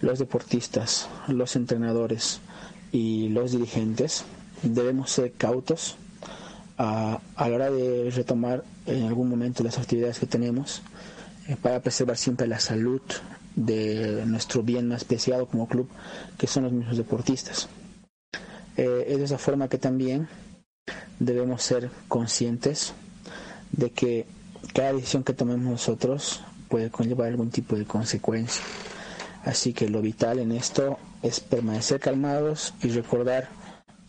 los 0.00 0.18
deportistas, 0.18 1.08
los 1.28 1.54
entrenadores 1.54 2.40
y 2.90 3.28
los 3.28 3.52
dirigentes, 3.52 4.24
debemos 4.62 5.10
ser 5.10 5.32
cautos 5.32 5.96
a, 6.78 7.20
la 7.36 7.46
hora 7.46 7.70
de 7.70 8.10
retomar 8.10 8.64
en 8.86 9.04
algún 9.04 9.28
momento 9.28 9.62
las 9.62 9.78
actividades 9.78 10.18
que 10.18 10.26
tenemos 10.26 10.82
eh, 11.48 11.56
para 11.60 11.80
preservar 11.80 12.16
siempre 12.16 12.46
la 12.46 12.58
salud 12.60 13.00
de 13.54 14.24
nuestro 14.26 14.62
bien 14.62 14.88
más 14.88 15.04
preciado 15.04 15.46
como 15.46 15.68
club, 15.68 15.88
que 16.38 16.46
son 16.46 16.64
los 16.64 16.72
mismos 16.72 16.96
deportistas. 16.96 17.68
Eh, 18.76 19.04
es 19.08 19.18
de 19.18 19.24
esa 19.24 19.38
forma 19.38 19.68
que 19.68 19.78
también 19.78 20.28
debemos 21.18 21.62
ser 21.62 21.90
conscientes 22.08 22.94
de 23.72 23.90
que 23.90 24.26
cada 24.74 24.92
decisión 24.94 25.24
que 25.24 25.34
tomemos 25.34 25.70
nosotros 25.70 26.40
puede 26.68 26.90
conllevar 26.90 27.28
algún 27.28 27.50
tipo 27.50 27.76
de 27.76 27.84
consecuencia. 27.84 28.62
Así 29.44 29.72
que 29.72 29.88
lo 29.88 30.00
vital 30.00 30.38
en 30.38 30.52
esto 30.52 30.98
es 31.22 31.40
permanecer 31.40 32.00
calmados 32.00 32.74
y 32.82 32.88
recordar 32.88 33.48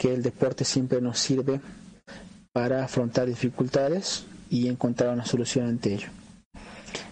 que 0.03 0.13
el 0.13 0.21
deporte 0.21 0.65
siempre 0.65 0.99
nos 0.99 1.17
sirve 1.17 1.61
para 2.51 2.83
afrontar 2.83 3.25
dificultades 3.25 4.25
y 4.49 4.67
encontrar 4.67 5.13
una 5.13 5.25
solución 5.25 5.65
ante 5.65 5.93
ello. 5.93 6.09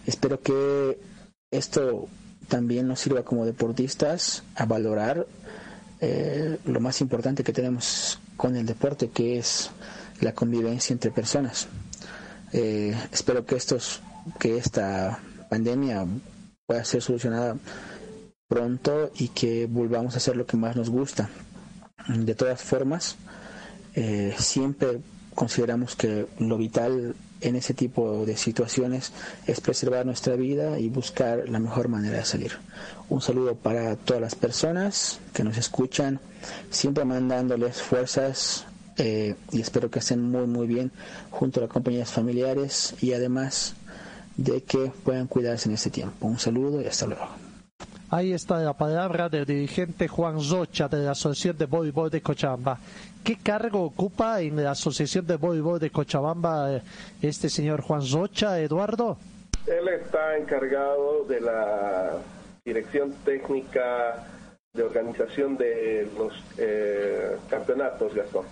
Espero 0.05 0.41
que 0.41 0.99
esto 1.51 2.09
también 2.49 2.89
nos 2.89 2.99
sirva 2.99 3.23
como 3.23 3.45
deportistas 3.45 4.43
a 4.55 4.65
valorar 4.65 5.25
eh, 6.01 6.57
lo 6.65 6.81
más 6.81 6.99
importante 6.99 7.45
que 7.45 7.53
tenemos 7.53 8.19
con 8.35 8.57
el 8.57 8.65
deporte, 8.65 9.07
que 9.09 9.37
es 9.37 9.71
la 10.19 10.33
convivencia 10.33 10.91
entre 10.91 11.11
personas. 11.11 11.69
Eh, 12.51 12.93
espero 13.13 13.45
que 13.45 13.55
estos, 13.55 14.01
que 14.37 14.57
esta 14.57 15.17
pandemia 15.49 16.05
pueda 16.65 16.83
ser 16.83 17.01
solucionada 17.01 17.55
pronto 18.49 19.11
y 19.15 19.29
que 19.29 19.65
volvamos 19.65 20.15
a 20.15 20.17
hacer 20.17 20.35
lo 20.35 20.45
que 20.45 20.57
más 20.57 20.75
nos 20.75 20.89
gusta. 20.89 21.29
De 22.08 22.36
todas 22.36 22.62
formas, 22.62 23.18
eh, 23.95 24.34
siempre 24.38 24.99
consideramos 25.36 25.95
que 25.95 26.28
lo 26.39 26.58
vital 26.58 27.16
en 27.41 27.56
ese 27.56 27.74
tipo 27.74 28.26
de 28.26 28.38
situaciones 28.38 29.12
es 29.47 29.60
preservar 29.62 30.06
nuestra 30.06 30.36
vida 30.36 30.80
y 30.80 30.89
buscar 30.89 31.49
la 31.49 31.60
mejor 31.60 31.88
manera 31.88 32.18
de 32.18 32.26
salir. 32.26 32.52
Un 33.10 33.22
saludo 33.22 33.56
para 33.56 33.95
todas 33.95 34.22
las 34.22 34.36
personas 34.36 35.20
que 35.34 35.43
nos 35.43 35.58
escuchan, 35.58 36.20
siempre 36.70 37.04
mandándoles 37.04 37.82
fuerzas 37.82 38.66
eh, 38.97 39.36
y 39.52 39.62
espero 39.62 39.89
que 39.89 39.99
estén 39.99 40.22
muy 40.22 40.45
muy 40.47 40.68
bien 40.68 40.91
junto 41.32 41.60
a 41.60 41.64
las 41.64 41.72
compañías 41.72 42.12
familiares 42.12 42.93
y 43.02 43.14
además 43.14 43.74
de 44.38 44.64
que 44.64 44.91
puedan 45.04 45.28
cuidarse 45.28 45.70
en 45.70 45.76
este 45.76 45.89
tiempo. 45.89 46.28
Un 46.28 46.39
saludo 46.39 46.82
y 46.82 46.86
hasta 46.86 47.08
luego. 47.08 47.51
Ahí 48.14 48.34
está 48.34 48.59
la 48.59 48.74
palabra 48.74 49.30
del 49.30 49.45
dirigente 49.45 50.09
Juan 50.09 50.38
Rocha 50.49 50.89
de 50.89 50.97
la 50.97 51.12
Asociación 51.12 51.57
de 51.57 51.66
Voleibol 51.66 52.09
de 52.09 52.22
Cochabamba. 52.22 52.78
¿Qué 53.24 53.38
cargo 53.41 53.84
ocupa 53.84 54.41
en 54.41 54.62
la 54.62 54.72
Asociación 54.72 55.26
de 55.26 55.38
Voleibol 55.38 55.80
de 55.80 55.91
Cochabamba 55.91 56.74
eh, 56.74 56.82
este 57.22 57.47
señor 57.47 57.80
Juan 57.80 58.01
Rocha, 58.12 58.59
Eduardo? 58.59 59.16
Él 59.66 59.88
está 59.88 60.36
encargado 60.38 61.24
de 61.24 61.39
la 61.39 62.18
dirección 62.66 63.14
técnica 63.24 64.28
de 64.74 64.84
organización 64.84 65.55
de 65.55 66.09
los 66.18 66.34
eh, 66.57 67.38
campeonatos, 67.49 68.14
Gastón. 68.14 68.45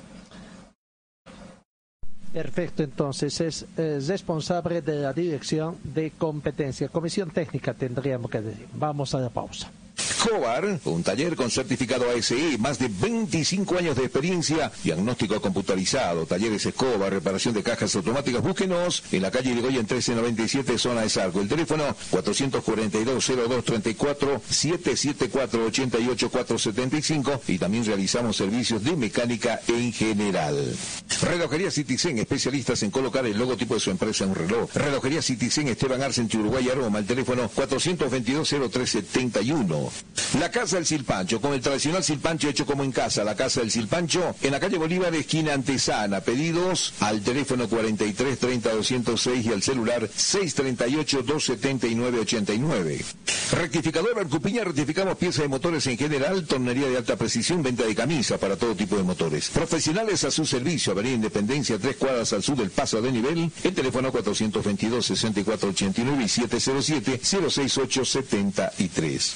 Perfecto, 2.32 2.84
entonces 2.84 3.41
es 3.41 3.65
responsable 4.07 4.82
de 4.82 5.01
la 5.01 5.13
dirección 5.13 5.77
de 5.84 6.11
competencia. 6.11 6.88
Comisión 6.89 7.32
técnica 7.32 7.73
tendríamos 7.73 8.30
que 8.30 8.41
decir. 8.41 8.67
Vamos 8.73 9.15
a 9.15 9.19
la 9.19 9.30
pausa. 9.30 9.71
Escobar, 10.00 10.80
un 10.86 11.04
taller 11.04 11.36
con 11.36 11.52
certificado 11.52 12.06
ASE, 12.10 12.58
más 12.58 12.80
de 12.80 12.88
25 12.88 13.78
años 13.78 13.97
de 13.97 14.04
experiencia, 14.04 14.72
diagnóstico 14.84 15.41
computarizado, 15.41 16.26
talleres 16.26 16.66
Escobar, 16.66 17.12
reparación 17.12 17.54
de 17.54 17.64
cajas 17.64 17.93
automáticas, 17.95 18.41
búsquenos 18.41 19.04
en 19.12 19.22
la 19.22 19.32
calle 19.32 19.52
Irigoyen 19.52 19.82
1397, 19.82 20.78
zona 20.78 21.02
de 21.02 21.10
Sarco. 21.10 21.41
El 21.41 21.47
teléfono 21.47 21.84
442-0234, 22.12 24.41
774-88475 24.50 27.39
y 27.47 27.58
también 27.58 27.86
realizamos 27.86 28.38
servicios 28.38 28.84
de 28.84 28.95
mecánica 28.95 29.62
en 29.68 29.91
general. 29.93 30.76
Relojería 31.22 31.72
Citizen, 31.72 32.20
especialistas 32.20 32.84
en 32.84 32.91
colocar 32.91 33.26
el 33.26 33.38
logotipo 33.38 33.74
de 33.74 33.80
su 33.80 33.91
empresa 33.91 34.24
en 34.24 34.32
un 34.32 34.36
reloj. 34.36 34.70
Relojería 34.74 35.22
Citizen, 35.22 35.68
Esteban 35.68 36.02
Arce, 36.02 36.26
Uruguay, 36.34 36.70
Aroma, 36.70 37.00
el 37.00 37.06
teléfono 37.06 37.50
422-0371. 39.89 40.39
La 40.39 40.51
Casa 40.51 40.75
del 40.77 40.85
Silpancho, 40.85 41.41
con 41.41 41.53
el 41.53 41.61
tradicional 41.61 42.03
silpancho 42.03 42.49
hecho 42.49 42.65
como 42.65 42.83
en 42.83 42.91
casa. 42.91 43.23
La 43.23 43.35
Casa 43.35 43.61
del 43.61 43.71
Silpancho, 43.71 44.35
en 44.41 44.51
la 44.51 44.59
calle 44.59 44.77
Bolívar, 44.77 45.13
esquina 45.15 45.53
Antesana. 45.53 46.21
Pedidos 46.21 46.93
al 46.99 47.21
teléfono 47.21 47.67
43 47.67 48.37
30 48.37 48.69
206 48.73 49.45
y 49.45 49.49
al 49.53 49.63
celular 49.63 50.07
638 50.13 51.23
279 51.23 52.19
89. 52.19 53.05
Rectificador 53.51 54.19
Arcupiña, 54.19 54.63
rectificamos 54.63 55.17
piezas 55.17 55.41
de 55.41 55.47
motores 55.47 55.87
en 55.87 55.97
general, 55.97 56.45
tornería 56.45 56.87
de 56.87 56.97
alta 56.97 57.15
precisión, 57.15 57.63
venta 57.63 57.83
de 57.83 57.95
camisa 57.95 58.37
para 58.37 58.55
todo 58.55 58.75
tipo 58.75 58.95
de 58.95 59.03
motores. 59.03 59.49
Profesionales 59.49 60.23
a 60.23 60.31
su 60.31 60.45
servicio, 60.45 60.93
Avenida 60.93 61.15
Independencia, 61.15 61.79
tres 61.79 61.95
cuadras 61.95 62.31
al 62.33 62.43
sur 62.43 62.55
del 62.55 62.69
paso 62.69 63.01
de 63.01 63.11
nivel, 63.11 63.51
el 63.63 63.73
teléfono 63.73 64.11
422 64.11 65.05
6489 65.05 66.23
y 66.23 66.29
707 66.29 67.19
068 67.23 68.05
73. 68.05 69.35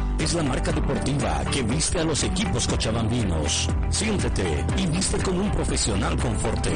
es 0.23 0.33
la 0.35 0.43
marca 0.43 0.71
deportiva 0.71 1.43
que 1.51 1.63
viste 1.63 1.99
a 1.99 2.03
los 2.03 2.23
equipos 2.23 2.67
cochabambinos. 2.67 3.67
Siéntete 3.89 4.65
y 4.77 4.85
viste 4.85 5.17
como 5.17 5.41
un 5.41 5.51
profesional 5.51 6.15
con 6.17 6.37
Forte. 6.39 6.71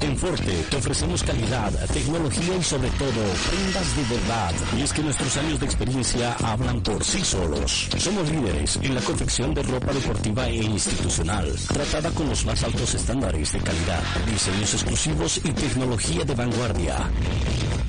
En 0.00 0.16
Forte 0.18 0.64
te 0.68 0.76
ofrecemos 0.76 1.22
calidad, 1.22 1.72
tecnología 1.92 2.56
y 2.56 2.62
sobre 2.62 2.90
todo 2.90 3.22
prendas 3.48 3.96
de 3.96 4.14
verdad. 4.14 4.54
Y 4.76 4.82
es 4.82 4.92
que 4.92 5.02
nuestros 5.02 5.36
años 5.38 5.60
de 5.60 5.66
experiencia 5.66 6.36
hablan 6.44 6.82
por 6.82 7.02
sí 7.02 7.24
solos. 7.24 7.88
Somos 7.96 8.30
líderes 8.30 8.78
en 8.82 8.94
la 8.94 9.00
confección 9.00 9.54
de 9.54 9.62
ropa 9.62 9.92
deportiva 9.92 10.46
e 10.48 10.56
institucional, 10.56 11.50
tratada 11.72 12.10
con 12.10 12.28
los 12.28 12.44
más 12.44 12.62
altos 12.62 12.94
estándares 12.94 13.52
de 13.52 13.60
calidad, 13.60 14.02
diseños 14.30 14.74
exclusivos 14.74 15.38
y 15.38 15.52
tecnología 15.52 16.24
de 16.24 16.34
vanguardia. 16.34 17.10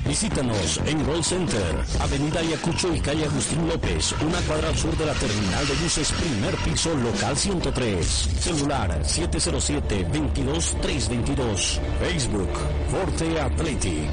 Visítanos 0.08 0.80
en 0.86 1.06
Gold 1.06 1.24
Center, 1.24 1.84
Avenida 2.00 2.40
Ayacucho 2.40 2.96
y 2.96 3.00
calle 3.02 3.26
Agustín 3.26 3.68
López, 3.68 4.16
una 4.26 4.37
cuadra 4.42 4.70
al 4.70 4.78
sur 4.78 4.98
de 4.98 5.06
la 5.06 5.14
terminal 5.14 5.68
de 5.68 5.76
buses, 5.76 6.12
primer 6.12 6.56
piso, 6.58 6.96
local 6.96 7.38
103. 7.38 8.08
Celular 8.40 9.00
707-22322. 9.04 11.80
Facebook, 12.00 12.50
Forte 12.92 13.40
Athletic. 13.40 14.12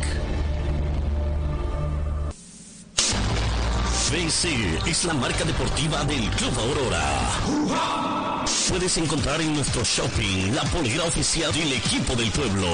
BC 4.14 4.46
es 4.86 5.04
la 5.06 5.14
marca 5.14 5.44
deportiva 5.44 6.04
del 6.04 6.30
Club 6.30 6.52
Aurora. 6.56 8.44
Puedes 8.68 8.96
encontrar 8.98 9.40
en 9.40 9.54
nuestro 9.54 9.82
shopping 9.82 10.54
la 10.54 10.62
polera 10.64 11.04
oficial 11.04 11.52
del 11.52 11.72
equipo 11.72 12.14
del 12.14 12.30
pueblo. 12.30 12.68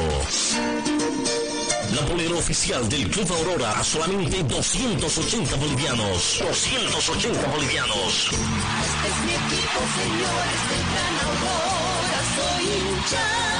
La 1.93 2.07
polera 2.07 2.35
oficial 2.35 2.89
del 2.89 3.09
Club 3.11 3.33
Aurora 3.33 3.73
a 3.73 3.85
solamente 3.85 4.43
280 4.45 5.57
bolivianos. 5.57 6.39
280 6.41 7.47
bolivianos. 7.49 8.31
Este 8.31 9.09
es 9.09 9.21
mi 9.25 9.33
equipo, 9.33 9.81
señores 9.99 10.61
del 10.71 10.85
Gran 10.91 11.17
Aurora, 11.27 12.21
soy 12.37 12.65
hincha. 12.65 13.60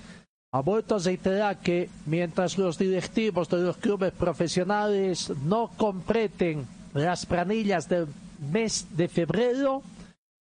ha 0.55 0.61
vuelto 0.61 0.95
a 0.95 0.99
reiterar 0.99 1.59
que 1.59 1.89
mientras 2.05 2.57
los 2.57 2.77
directivos 2.77 3.49
de 3.49 3.57
los 3.57 3.75
clubes 3.75 4.13
profesionales 4.13 5.29
no 5.43 5.69
completen 5.75 6.65
las 6.93 7.25
planillas 7.25 7.89
del 7.89 8.07
mes 8.53 8.87
de 8.95 9.09
febrero, 9.09 9.83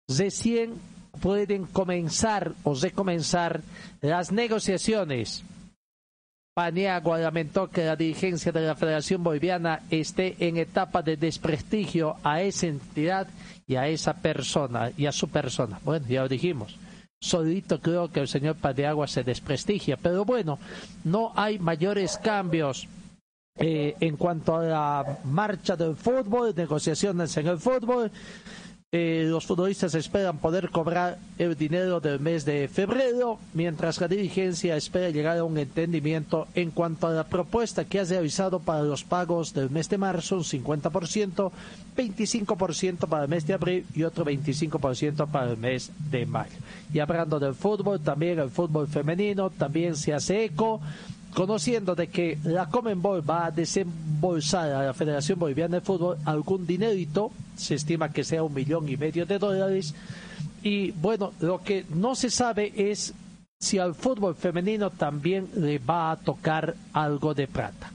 recién 0.08 0.74
pueden 1.20 1.64
comenzar 1.66 2.54
o 2.64 2.74
recomenzar 2.74 3.60
las 4.00 4.32
negociaciones. 4.32 5.44
Paniagua 6.54 7.18
lamentó 7.18 7.70
que 7.70 7.84
la 7.84 7.94
dirigencia 7.94 8.50
de 8.50 8.62
la 8.62 8.74
Federación 8.74 9.22
Boliviana 9.22 9.82
esté 9.90 10.34
en 10.40 10.56
etapa 10.56 11.02
de 11.02 11.18
desprestigio 11.18 12.16
a 12.24 12.42
esa 12.42 12.66
entidad 12.66 13.28
y 13.64 13.76
a 13.76 13.86
esa 13.86 14.14
persona 14.14 14.90
y 14.96 15.06
a 15.06 15.12
su 15.12 15.28
persona. 15.28 15.78
Bueno, 15.84 16.04
ya 16.08 16.22
lo 16.22 16.28
dijimos. 16.28 16.76
Solito 17.22 17.80
creo 17.80 18.10
que 18.10 18.20
el 18.20 18.28
señor 18.28 18.56
Paniagua 18.56 19.06
se 19.06 19.22
desprestigia, 19.22 19.98
pero 19.98 20.24
bueno, 20.24 20.58
no 21.04 21.32
hay 21.36 21.58
mayores 21.58 22.16
cambios 22.16 22.88
eh, 23.56 23.94
en 24.00 24.16
cuanto 24.16 24.56
a 24.56 24.64
la 24.64 25.18
marcha 25.24 25.76
del 25.76 25.96
fútbol, 25.96 26.54
negociaciones 26.56 27.36
en 27.36 27.48
el 27.48 27.58
fútbol. 27.58 28.10
Eh, 28.92 29.24
los 29.28 29.46
futbolistas 29.46 29.94
esperan 29.94 30.38
poder 30.38 30.68
cobrar 30.68 31.16
el 31.38 31.56
dinero 31.56 32.00
del 32.00 32.18
mes 32.18 32.44
de 32.44 32.66
febrero, 32.66 33.38
mientras 33.54 34.00
la 34.00 34.08
dirigencia 34.08 34.76
espera 34.76 35.10
llegar 35.10 35.38
a 35.38 35.44
un 35.44 35.58
entendimiento 35.58 36.48
en 36.56 36.72
cuanto 36.72 37.06
a 37.06 37.12
la 37.12 37.28
propuesta 37.28 37.84
que 37.84 38.00
ha 38.00 38.04
realizado 38.04 38.58
para 38.58 38.82
los 38.82 39.04
pagos 39.04 39.54
del 39.54 39.70
mes 39.70 39.88
de 39.88 39.96
marzo, 39.96 40.38
un 40.38 40.42
50%, 40.42 41.52
25% 41.96 43.06
para 43.06 43.22
el 43.22 43.28
mes 43.28 43.46
de 43.46 43.54
abril 43.54 43.86
y 43.94 44.02
otro 44.02 44.24
25% 44.24 45.28
para 45.28 45.52
el 45.52 45.56
mes 45.56 45.92
de 46.10 46.26
mayo. 46.26 46.58
Y 46.92 46.98
hablando 46.98 47.38
del 47.38 47.54
fútbol, 47.54 48.00
también 48.00 48.40
el 48.40 48.50
fútbol 48.50 48.88
femenino 48.88 49.50
también 49.50 49.94
se 49.94 50.14
hace 50.14 50.46
eco 50.46 50.80
conociendo 51.34 51.94
de 51.94 52.08
que 52.08 52.38
la 52.44 52.68
Comenbol 52.68 53.28
va 53.28 53.46
a 53.46 53.50
desembolsar 53.50 54.70
a 54.72 54.84
la 54.86 54.94
Federación 54.94 55.38
Boliviana 55.38 55.76
de 55.76 55.80
Fútbol 55.80 56.18
algún 56.24 56.66
dinerito, 56.66 57.30
se 57.56 57.74
estima 57.76 58.12
que 58.12 58.24
sea 58.24 58.42
un 58.42 58.54
millón 58.54 58.88
y 58.88 58.96
medio 58.96 59.26
de 59.26 59.38
dólares, 59.38 59.94
y 60.62 60.90
bueno, 60.92 61.32
lo 61.40 61.62
que 61.62 61.86
no 61.90 62.14
se 62.14 62.30
sabe 62.30 62.72
es 62.76 63.14
si 63.58 63.78
al 63.78 63.94
fútbol 63.94 64.34
femenino 64.34 64.90
también 64.90 65.48
le 65.54 65.78
va 65.78 66.10
a 66.10 66.16
tocar 66.16 66.74
algo 66.92 67.34
de 67.34 67.46
plata. 67.46 67.92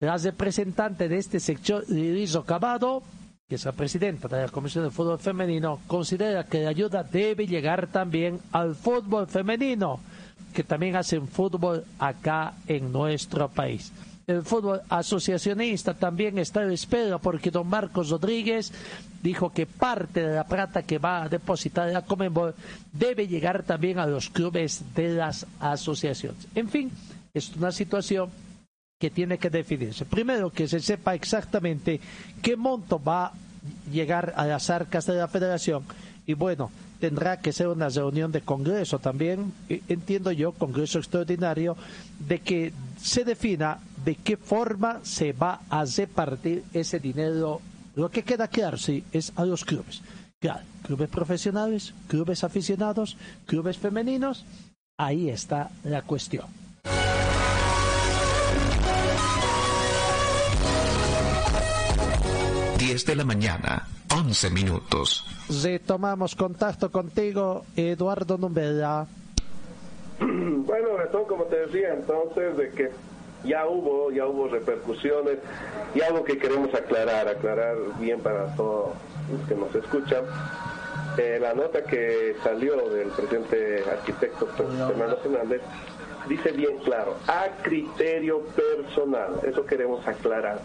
La 0.00 0.16
representante 0.18 1.08
de 1.08 1.16
este 1.16 1.40
sector, 1.40 1.84
Lirizo 1.88 2.44
Cabado, 2.44 3.02
que 3.48 3.54
es 3.54 3.64
la 3.64 3.72
presidenta 3.72 4.28
de 4.28 4.42
la 4.42 4.48
Comisión 4.48 4.84
de 4.84 4.90
Fútbol 4.90 5.18
Femenino, 5.18 5.80
considera 5.86 6.44
que 6.44 6.62
la 6.62 6.70
ayuda 6.70 7.02
debe 7.02 7.46
llegar 7.46 7.86
también 7.86 8.40
al 8.52 8.74
fútbol 8.74 9.26
femenino 9.26 10.00
que 10.56 10.64
también 10.64 10.96
hacen 10.96 11.28
fútbol 11.28 11.84
acá 11.98 12.54
en 12.66 12.90
nuestro 12.90 13.50
país. 13.50 13.92
El 14.26 14.42
fútbol 14.42 14.80
asociacionista 14.88 15.92
también 15.92 16.38
está 16.38 16.62
en 16.62 16.72
espera 16.72 17.18
porque 17.18 17.50
don 17.50 17.68
Marcos 17.68 18.08
Rodríguez 18.08 18.72
dijo 19.22 19.52
que 19.52 19.66
parte 19.66 20.22
de 20.26 20.34
la 20.34 20.46
plata 20.46 20.82
que 20.82 20.96
va 20.98 21.24
a 21.24 21.28
depositar 21.28 21.90
la 21.92 22.06
Comenbol 22.06 22.54
debe 22.90 23.28
llegar 23.28 23.64
también 23.64 23.98
a 23.98 24.06
los 24.06 24.30
clubes 24.30 24.82
de 24.94 25.10
las 25.10 25.46
asociaciones. 25.60 26.48
En 26.54 26.70
fin, 26.70 26.90
es 27.34 27.54
una 27.54 27.70
situación 27.70 28.30
que 28.98 29.10
tiene 29.10 29.36
que 29.36 29.50
definirse. 29.50 30.06
Primero, 30.06 30.48
que 30.48 30.68
se 30.68 30.80
sepa 30.80 31.14
exactamente 31.14 32.00
qué 32.40 32.56
monto 32.56 32.98
va 32.98 33.26
a 33.26 33.32
llegar 33.92 34.32
a 34.36 34.46
las 34.46 34.70
arcas 34.70 35.04
de 35.04 35.16
la 35.16 35.28
federación 35.28 35.84
y 36.26 36.34
bueno, 36.34 36.70
tendrá 37.00 37.40
que 37.40 37.52
ser 37.52 37.68
una 37.68 37.88
reunión 37.88 38.32
de 38.32 38.40
Congreso 38.40 38.98
también, 38.98 39.52
eh, 39.68 39.80
entiendo 39.88 40.32
yo, 40.32 40.52
Congreso 40.52 40.98
extraordinario, 40.98 41.76
de 42.18 42.40
que 42.40 42.72
se 43.00 43.24
defina 43.24 43.78
de 44.04 44.16
qué 44.16 44.36
forma 44.36 45.00
se 45.02 45.32
va 45.32 45.60
a 45.70 45.84
repartir 45.84 46.64
ese 46.72 46.98
dinero. 46.98 47.60
Lo 47.94 48.10
que 48.10 48.22
queda 48.22 48.48
claro, 48.48 48.76
sí, 48.76 49.04
es 49.12 49.32
a 49.36 49.44
los 49.44 49.64
clubes. 49.64 50.02
Clubes 50.82 51.08
profesionales, 51.08 51.92
clubes 52.06 52.44
aficionados, 52.44 53.16
clubes 53.46 53.78
femeninos, 53.78 54.44
ahí 54.96 55.28
está 55.28 55.70
la 55.82 56.02
cuestión. 56.02 56.46
Diez 62.78 63.04
de 63.04 63.16
la 63.16 63.24
mañana, 63.24 63.88
11 64.16 64.50
minutos. 64.50 65.26
Retomamos 65.62 66.34
contacto 66.34 66.90
contigo, 66.90 67.66
Eduardo 67.76 68.38
Numbera. 68.38 69.06
Bueno, 70.66 70.96
Gastón, 70.96 71.26
como 71.26 71.44
te 71.44 71.66
decía 71.66 71.92
entonces, 71.94 72.56
de 72.56 72.70
que 72.70 72.90
ya 73.44 73.66
hubo, 73.66 74.10
ya 74.10 74.26
hubo 74.26 74.48
repercusiones 74.48 75.38
y 75.94 76.00
algo 76.00 76.24
que 76.24 76.38
queremos 76.38 76.74
aclarar, 76.74 77.28
aclarar 77.28 77.76
bien 78.00 78.20
para 78.20 78.52
todos 78.56 78.90
los 79.30 79.48
que 79.48 79.54
nos 79.54 79.72
escuchan. 79.74 80.24
Eh, 81.18 81.38
la 81.40 81.54
nota 81.54 81.84
que 81.84 82.34
salió 82.42 82.88
del 82.88 83.08
presidente 83.10 83.84
arquitecto 83.88 84.46
Fernando 84.56 85.18
Fernández 85.18 85.62
dice 86.28 86.50
bien 86.50 86.78
claro, 86.78 87.16
a 87.28 87.46
criterio 87.62 88.40
personal, 88.40 89.38
eso 89.46 89.64
queremos 89.64 90.06
aclarar. 90.06 90.60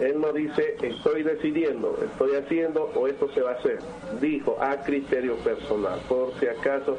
Él 0.00 0.20
no 0.20 0.32
dice 0.32 0.76
estoy 0.82 1.22
decidiendo, 1.22 1.98
estoy 2.02 2.34
haciendo 2.36 2.84
o 2.94 3.06
esto 3.06 3.30
se 3.32 3.42
va 3.42 3.50
a 3.50 3.54
hacer. 3.54 3.78
Dijo 4.20 4.56
a 4.60 4.76
criterio 4.82 5.36
personal, 5.36 6.00
por 6.08 6.32
si 6.40 6.46
acaso 6.46 6.96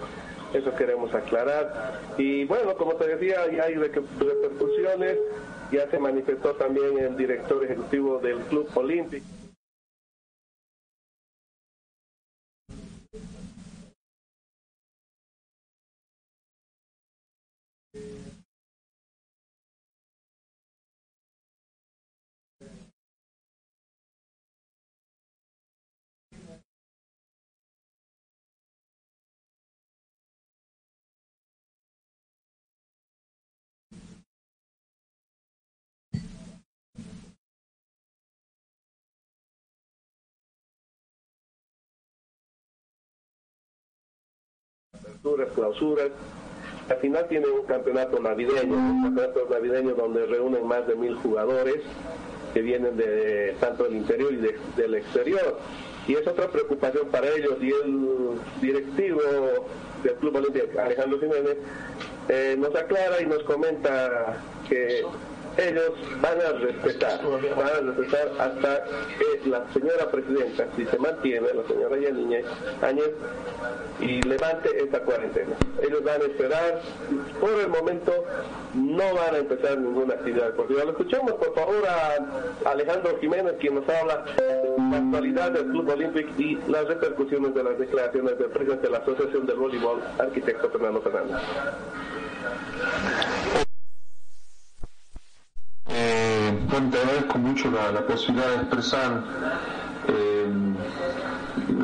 eso 0.54 0.76
queremos 0.76 1.14
aclarar. 1.14 2.00
Y 2.18 2.46
bueno, 2.46 2.76
como 2.76 2.96
te 2.96 3.08
decía, 3.16 3.42
hay 3.44 3.76
reper- 3.76 4.04
repercusiones, 4.20 5.18
ya 5.72 5.90
se 5.90 5.98
manifestó 5.98 6.54
también 6.56 6.98
el 7.00 7.16
director 7.18 7.64
ejecutivo 7.64 8.20
del 8.20 8.38
Club 8.42 8.68
Olímpico. 8.76 9.26
Aperturas, 45.22 45.50
clausuras. 45.54 46.08
Al 46.90 46.98
final 46.98 47.28
tienen 47.30 47.50
un 47.52 47.66
campeonato 47.66 48.20
navideño, 48.20 48.74
un 48.74 49.04
campeonato 49.04 49.48
navideño 49.50 49.94
donde 49.94 50.26
reúnen 50.26 50.66
más 50.68 50.86
de 50.88 50.96
mil 50.96 51.16
jugadores 51.16 51.76
que 52.54 52.62
vienen 52.62 52.98
de 52.98 53.56
tanto 53.60 53.84
del 53.86 53.98
interior 53.98 54.34
y 54.34 54.38
de- 54.38 54.58
del 54.76 54.96
exterior. 54.96 55.58
Y 56.08 56.16
es 56.16 56.28
otra 56.28 56.48
preocupación 56.50 57.08
para 57.10 57.30
ellos. 57.30 57.56
Y 57.62 57.70
el 57.72 58.40
directivo 58.62 59.22
del 60.04 60.14
Club 60.16 60.36
Olímpico, 60.36 60.80
Alejandro 60.80 61.20
Jiménez, 61.20 61.58
eh, 62.28 62.56
nos 62.58 62.76
aclara 62.76 63.22
y 63.22 63.26
nos 63.28 63.44
comenta 63.44 64.42
que 64.68 65.04
ellos 65.58 65.92
van 66.22 66.40
a 66.42 66.52
respetar, 66.60 67.22
van 67.24 67.68
a 67.68 67.92
respetar 67.92 68.32
hasta 68.40 68.84
que 69.18 69.50
la 69.50 69.66
señora 69.74 70.10
presidenta, 70.10 70.68
si 70.76 70.86
se 70.86 70.98
mantiene, 70.98 71.48
la 71.54 71.68
señora 71.68 71.98
Yanine 71.98 72.44
Áñez, 72.82 73.12
y 74.00 74.22
levante 74.22 74.70
esta 74.84 75.00
cuarentena. 75.02 75.56
Ellos 75.82 76.04
van 76.04 76.22
a 76.22 76.26
esperar, 76.26 76.82
por 77.40 77.52
el 77.60 77.68
momento 77.68 78.14
no 78.74 79.16
van 79.16 79.36
a 79.36 79.38
empezar 79.38 79.78
ninguna 79.78 80.16
actividad 80.16 80.48
deportiva. 80.48 80.84
Lo 80.84 80.92
escuchamos 80.92 81.34
por 81.34 81.54
favor 81.54 81.84
a 81.88 82.70
Alejandro 82.70 83.18
Jiménez, 83.20 83.56
quien 83.60 83.76
nos 83.76 83.90
habla 83.90 84.26
de 84.38 84.90
la 84.90 84.98
actualidad 84.98 85.52
del 85.52 85.66
Club 85.66 85.90
Olímpico 85.90 86.30
y 86.38 86.56
las 86.68 86.88
repercusiones 86.88 87.54
de 87.54 87.64
las 87.64 87.78
declaraciones 87.78 88.38
del 88.38 88.50
presidente 88.50 88.88
de 88.88 88.92
la 88.92 89.00
Asociación 89.00 89.46
del 89.46 89.58
Voleibol, 89.58 90.02
arquitecto 90.18 90.70
Fernando 90.70 91.02
Fernández. 91.02 91.38
Eh, 95.94 96.58
bueno, 96.70 96.90
te 96.90 96.98
agradezco 97.00 97.38
mucho 97.38 97.70
la, 97.72 98.02
posibilidad 98.06 98.48
de 98.50 98.56
expresar 98.58 99.24
eh, 100.08 100.48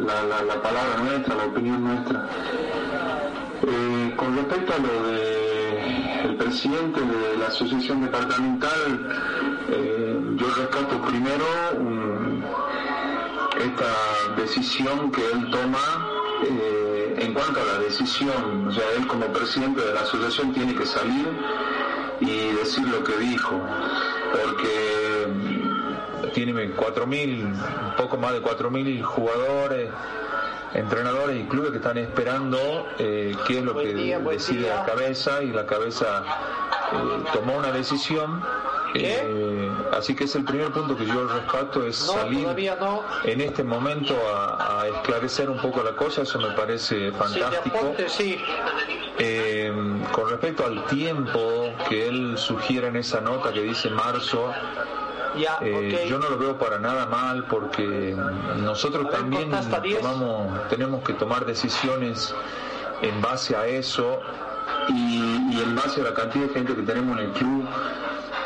la, 0.06 0.24
la- 0.24 0.44
la 0.44 0.62
palabra 0.62 0.98
nuestra, 1.04 1.36
la 1.36 1.46
opinión 1.46 1.84
nuestra. 1.84 2.30
Eh, 3.64 4.14
con 4.16 4.36
respecto 4.36 4.74
a 4.74 4.78
lo 4.78 5.08
de 5.12 6.24
el 6.24 6.36
presidente 6.38 7.02
de 7.02 7.38
la 7.38 7.48
asociación 7.48 8.02
departamental, 8.02 9.08
eh, 9.70 10.20
yo 10.36 10.48
rescato 10.56 11.02
primero 11.02 11.46
esta 13.60 14.42
decisión 14.42 15.12
que 15.12 15.22
él 15.32 15.50
toma 15.52 16.14
en 17.20 17.34
cuanto 17.34 17.60
a 17.60 17.64
la 17.66 17.80
decisión, 17.80 18.68
o 18.68 18.72
sea, 18.72 18.84
él 18.96 19.08
como 19.08 19.26
presidente 19.28 19.82
de 19.82 19.94
la 19.94 20.02
asociación 20.02 20.54
tiene 20.54 20.76
que 20.76 20.86
salir 20.86 21.28
y 22.20 22.52
decir 22.54 22.88
lo 22.88 23.04
que 23.04 23.18
dijo, 23.18 23.62
porque 24.32 25.28
tiene 26.34 26.54
4.000, 26.76 27.44
un 27.44 27.96
poco 27.98 28.18
más 28.18 28.34
de 28.34 28.42
4.000 28.42 29.02
jugadores 29.04 29.90
entrenadores 30.74 31.40
y 31.40 31.44
clubes 31.46 31.72
que 31.72 31.78
están 31.78 31.98
esperando 31.98 32.88
eh, 33.00 33.36
qué 33.48 33.60
es 33.60 33.64
lo 33.64 33.76
que 33.76 33.94
decide 33.94 34.70
la 34.70 34.86
cabeza 34.86 35.44
y 35.44 35.52
la 35.52 35.66
cabeza 35.66 36.24
eh, 36.94 37.24
tomó 37.34 37.58
una 37.58 37.72
decisión. 37.72 38.42
Eh, 38.96 39.70
así 39.92 40.16
que 40.16 40.24
es 40.24 40.36
el 40.36 40.44
primer 40.44 40.72
punto 40.72 40.98
que 40.98 41.06
yo 41.06 41.28
rescato, 41.28 41.86
es 41.86 41.98
salir 41.98 42.48
en 43.26 43.42
este 43.42 43.64
momento 43.64 44.16
a, 44.34 44.88
esclarecer 44.88 45.50
un 45.50 45.60
poco 45.60 45.84
la 45.84 45.92
cosa, 45.92 46.22
eso 46.22 46.40
me 46.40 46.52
parece 46.52 47.12
fantástico. 47.12 47.94
con 50.14 50.30
respecto 50.30 50.66
al 50.66 50.86
tiempo 50.86 51.70
que 51.90 52.08
él 52.08 52.38
sugiere 52.38 52.88
en 52.88 52.96
esa 52.96 53.22
nota 53.22 53.52
que 53.52 53.62
dice 53.62 53.90
marzo, 53.90 54.52
eh, 55.62 56.06
yo 56.10 56.20
no 56.20 56.30
lo 56.30 56.38
veo 56.38 56.58
para 56.58 56.80
nada 56.80 57.06
mal 57.06 57.46
porque 57.46 58.16
nosotros 58.58 59.10
también 59.10 59.52
tomamos, 60.02 60.68
tenemos 60.70 61.04
que 61.04 61.14
tomar 61.14 61.46
decisiones 61.46 62.34
en 63.02 63.22
base 63.22 63.56
a 63.56 63.68
eso 63.68 64.20
y, 64.90 65.62
en 65.62 65.76
base 65.76 66.02
a 66.02 66.06
la 66.06 66.14
cantidad 66.14 66.48
de 66.48 66.54
gente 66.54 66.76
que 66.76 66.82
tenemos 66.84 67.20
en 67.20 67.26
el 67.26 67.32
club 67.32 67.66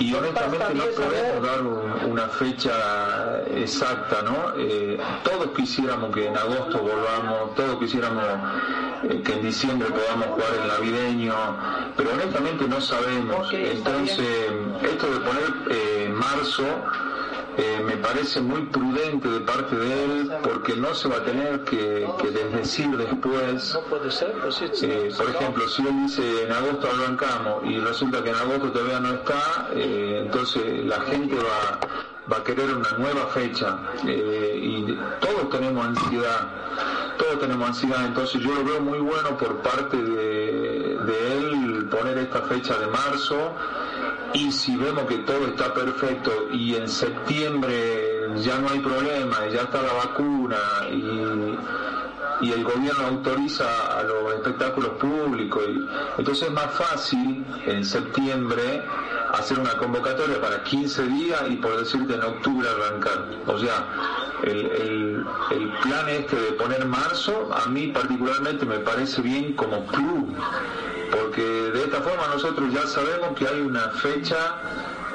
y 0.01 0.13
honestamente 0.15 0.73
no 0.73 0.83
podemos 0.95 1.43
dar 1.43 1.61
una 2.07 2.27
fecha 2.29 3.41
exacta, 3.55 4.23
¿no? 4.23 4.53
Eh, 4.57 4.99
todos 5.23 5.51
quisiéramos 5.55 6.11
que 6.11 6.25
en 6.25 6.35
agosto 6.35 6.79
volvamos, 6.79 7.53
todos 7.55 7.77
quisiéramos 7.77 8.25
eh, 9.03 9.21
que 9.23 9.33
en 9.33 9.43
diciembre 9.43 9.89
podamos 9.89 10.27
jugar 10.29 10.49
el 10.59 10.67
navideño, 10.67 11.35
pero 11.95 12.13
honestamente 12.13 12.67
no 12.67 12.81
sabemos. 12.81 13.53
Entonces, 13.53 14.27
esto 14.81 15.07
de 15.07 15.19
poner 15.19 15.53
eh, 15.69 16.09
marzo 16.11 16.65
eh, 17.57 17.81
me 17.85 17.97
parece 17.97 18.39
muy 18.39 18.61
prudente 18.67 19.27
de 19.27 19.41
parte 19.41 19.75
de 19.75 20.03
él 20.05 20.31
porque 20.41 20.75
no 20.75 20.93
se 20.93 21.09
va 21.09 21.17
a 21.17 21.23
tener 21.23 21.63
que, 21.65 22.07
desdecir 22.31 22.95
después. 22.95 23.73
No 23.73 23.81
puede 23.81 24.09
ser, 24.09 24.31
pues 24.41 24.61
eh, 24.61 25.11
por 25.17 25.29
ejemplo, 25.29 25.67
si 25.67 25.85
él 25.85 25.93
dice 26.03 26.43
en 26.43 26.51
agosto 26.51 26.87
arrancamos 26.89 27.65
y 27.65 27.77
resulta 27.79 28.23
que 28.23 28.29
en 28.29 28.35
agosto 28.35 28.71
todavía 28.71 28.99
no 29.01 29.13
está, 29.15 29.69
eh, 29.75 30.21
entonces 30.25 30.85
la 30.85 31.01
gente 31.01 31.35
va, 31.35 31.79
va 32.31 32.37
a 32.37 32.43
querer 32.43 32.73
una 32.73 32.91
nueva 32.97 33.27
fecha. 33.27 33.79
Y 34.05 34.97
todos 35.19 35.49
tenemos 35.51 35.85
ansiedad, 35.85 36.47
todos 37.17 37.39
tenemos 37.39 37.67
ansiedad, 37.67 38.05
entonces 38.05 38.41
yo 38.41 38.53
lo 38.53 38.63
veo 38.63 38.79
muy 38.79 38.99
bueno 38.99 39.37
por 39.37 39.57
parte 39.57 39.97
de, 39.97 40.97
de 41.05 41.37
él 41.37 41.87
poner 41.91 42.17
esta 42.17 42.43
fecha 42.43 42.77
de 42.77 42.87
marzo 42.87 43.55
y 44.33 44.51
si 44.51 44.75
vemos 44.75 45.05
que 45.05 45.17
todo 45.19 45.47
está 45.47 45.73
perfecto 45.73 46.31
y 46.51 46.75
en 46.75 46.87
septiembre 46.87 48.29
ya 48.37 48.57
no 48.59 48.69
hay 48.69 48.79
problema, 48.79 49.47
ya 49.47 49.61
está 49.61 49.81
la 49.81 49.93
vacuna 49.93 50.57
y, 50.91 51.57
el 52.51 52.63
gobierno 52.63 53.05
autoriza 53.05 53.99
a 53.99 54.03
los 54.03 54.33
espectáculos 54.33 54.89
públicos, 54.99 55.63
y, 55.67 55.79
entonces 56.17 56.47
es 56.47 56.53
más 56.53 56.71
fácil 56.73 57.45
en 57.67 57.85
septiembre 57.85 58.83
hacer 59.33 59.59
una 59.59 59.77
convocatoria 59.77 60.41
para 60.41 60.63
15 60.63 61.03
días 61.03 61.41
y 61.49 61.57
por 61.57 61.77
decirte 61.77 62.15
en 62.15 62.23
octubre 62.23 62.67
arrancar. 62.67 63.25
O 63.45 63.59
sea, 63.59 63.85
el, 64.43 65.23
el 65.51 65.71
plan 65.83 66.09
este 66.09 66.35
de 66.35 66.51
poner 66.53 66.83
marzo, 66.85 67.49
a 67.53 67.67
mí 67.69 67.87
particularmente 67.87 68.65
me 68.65 68.79
parece 68.79 69.21
bien 69.21 69.53
como 69.53 69.85
club 69.85 70.35
porque 71.11 71.41
de 71.41 71.83
esta 71.83 72.01
forma 72.01 72.27
nosotros 72.27 72.73
ya 72.73 72.87
sabemos 72.87 73.37
que 73.37 73.47
hay 73.47 73.61
una 73.61 73.89
fecha 73.89 74.55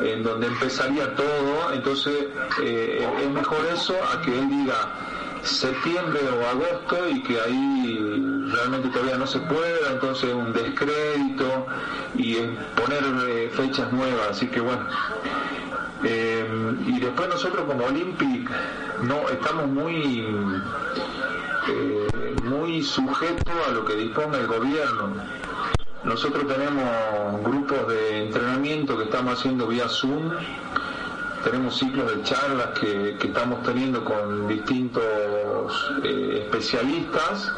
en 0.01 0.23
donde 0.23 0.47
empezaría 0.47 1.15
todo, 1.15 1.73
entonces 1.73 2.27
eh, 2.63 3.09
es 3.23 3.31
mejor 3.31 3.67
eso 3.73 3.95
a 4.13 4.21
que 4.21 4.39
él 4.39 4.49
diga 4.49 4.89
septiembre 5.43 6.21
o 6.29 6.47
agosto 6.49 7.09
y 7.09 7.23
que 7.23 7.41
ahí 7.41 8.49
realmente 8.53 8.89
todavía 8.89 9.17
no 9.17 9.27
se 9.27 9.39
pueda, 9.41 9.93
entonces 9.93 10.33
un 10.35 10.53
descrédito 10.53 11.67
y 12.17 12.35
poner 12.75 13.05
eh, 13.29 13.51
fechas 13.55 13.93
nuevas, 13.93 14.29
así 14.31 14.49
que 14.49 14.61
bueno. 14.61 14.87
Eh, 16.05 16.47
y 16.87 17.01
después 17.01 17.29
nosotros 17.29 17.65
como 17.65 17.87
Olympic 17.87 18.51
no 19.03 19.29
estamos 19.31 19.67
muy 19.69 20.27
muy 22.45 22.81
sujetos 22.81 23.55
a 23.67 23.73
lo 23.73 23.85
que 23.85 23.95
disponga 23.95 24.39
el 24.39 24.47
gobierno 24.47 25.15
nosotros 26.07 26.47
tenemos 26.47 27.43
grupos 27.43 27.89
de 27.89 28.27
entrenamiento 28.27 28.97
que 28.97 29.05
estamos 29.05 29.39
haciendo 29.39 29.67
vía 29.67 29.89
Zoom, 29.89 30.31
tenemos 31.43 31.77
ciclos 31.77 32.17
de 32.17 32.23
charlas 32.23 32.79
que, 32.79 33.17
estamos 33.21 33.63
teniendo 33.65 34.05
con 34.05 34.47
distintos 34.47 35.05
eh, 36.05 36.43
especialistas 36.45 37.53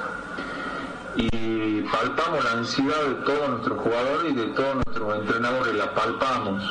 y 1.17 1.83
palpamos 1.83 2.43
la 2.45 2.53
ansiedad 2.53 3.03
de 3.07 3.15
todos 3.27 3.49
nuestros 3.51 3.81
jugadores 3.81 4.33
y 4.33 4.35
de 4.35 4.47
todos 4.47 4.75
nuestros 4.77 5.19
entrenadores, 5.19 5.75
la 5.75 5.95
palpamos. 5.95 6.63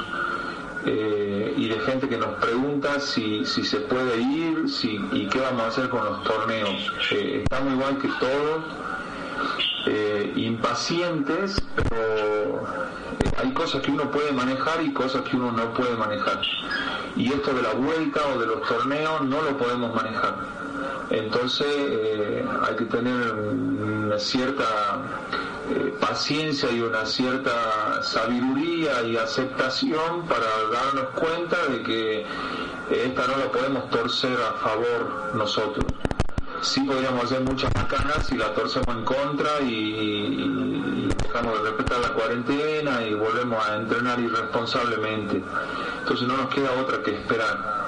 Eh, 0.86 1.53
y 1.57 1.67
de 1.67 1.80
gente 1.82 2.07
que 2.07 2.17
nos 2.17 2.36
pregunta 2.36 2.99
si, 2.99 3.45
se 3.45 3.78
puede 3.82 4.19
ir 4.21 4.69
si, 4.69 4.99
y 5.11 5.28
qué 5.28 5.39
vamos 5.39 5.63
a 5.63 5.67
hacer 5.67 5.89
con 5.89 6.03
los 6.05 6.23
torneos. 6.23 6.91
Eh, 7.11 7.41
estamos 7.43 7.73
igual 7.73 7.97
que 7.97 8.07
todos 8.19 8.63
eh, 9.86 10.34
impacientes, 10.36 11.61
pero 11.75 11.95
eh, 11.95 13.32
hay 13.38 13.53
cosas 13.53 13.82
que 13.82 13.91
uno 13.91 14.09
puede 14.11 14.32
manejar 14.32 14.82
y 14.84 14.91
cosas 14.91 15.21
que 15.23 15.36
uno 15.36 15.51
no 15.51 15.73
puede 15.73 15.95
manejar. 15.95 16.41
Y 17.15 17.32
esto 17.32 17.53
de 17.53 17.61
la 17.61 17.73
vuelta 17.73 18.21
o 18.36 18.39
de 18.39 18.47
los 18.47 18.61
torneos 18.63 19.21
no 19.23 19.41
lo 19.41 19.57
podemos 19.57 19.93
manejar. 19.95 20.36
Entonces 21.09 21.67
eh, 21.69 22.45
hay 22.67 22.75
que 22.75 22.86
tener 22.86 23.32
una 23.32 24.19
cierta 24.19 24.65
paciencia 25.99 26.71
y 26.71 26.82
una 26.82 27.05
cierta 27.05 28.01
sabiduría 28.01 29.03
y 29.03 29.17
aceptación 29.17 30.25
para 30.28 30.45
darnos 30.71 31.09
cuenta 31.15 31.57
de 31.67 31.84
que 31.84 32.25
esta 32.89 33.28
no 33.28 33.38
la 33.38 33.51
podemos 33.51 33.89
torcer 33.89 34.38
a 34.41 34.53
favor 34.59 35.32
nosotros 35.36 35.86
sí 36.61 36.81
podríamos 36.81 37.25
hacer 37.25 37.41
muchas 37.41 37.73
macanas 37.75 38.25
si 38.27 38.37
la 38.37 38.53
torcemos 38.53 38.87
en 38.95 39.03
contra 39.03 39.61
y, 39.61 41.09
dejamos 41.23 41.61
de 41.61 41.69
respetar 41.69 41.99
la 41.99 42.13
cuarentena 42.13 43.05
y 43.05 43.13
volvemos 43.13 43.67
a 43.67 43.75
entrenar 43.77 44.19
irresponsablemente. 44.19 45.43
Entonces 45.99 46.27
no 46.27 46.38
nos 46.38 46.53
queda 46.53 46.71
otra 46.81 47.01
que 47.03 47.15
esperar. 47.15 47.88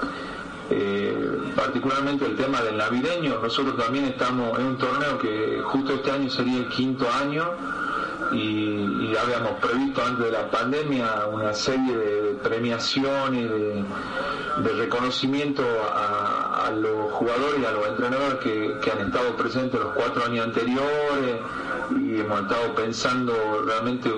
Eh, 0.71 1.53
particularmente 1.55 2.25
el 2.25 2.35
tema 2.35 2.61
del 2.61 2.77
navideño, 2.77 3.39
nosotros 3.41 3.75
también 3.77 4.05
estamos 4.05 4.57
en 4.59 4.65
un 4.65 4.77
torneo 4.77 5.17
que 5.17 5.61
justo 5.63 5.93
este 5.93 6.11
año 6.11 6.29
sería 6.29 6.57
el 6.59 6.69
quinto 6.69 7.07
año 7.11 7.55
y, 8.33 9.15
habíamos 9.15 9.59
previsto 9.59 10.01
antes 10.01 10.25
de 10.25 10.31
la 10.31 10.49
pandemia 10.49 11.25
una 11.31 11.53
serie 11.53 11.97
de 11.97 12.33
premiaciones, 12.35 13.49
de, 13.49 14.73
reconocimiento 14.77 15.63
a, 15.93 16.71
los 16.71 17.11
jugadores 17.13 17.59
y 17.59 17.65
a 17.65 17.71
los 17.71 17.87
entrenadores 17.87 18.35
que, 18.39 18.91
han 18.91 19.07
estado 19.07 19.35
presentes 19.35 19.79
los 19.79 19.93
cuatro 19.93 20.25
años 20.25 20.45
anteriores 20.45 21.37
y 21.99 22.19
hemos 22.19 22.41
estado 22.41 22.75
pensando 22.75 23.33
realmente 23.65 24.11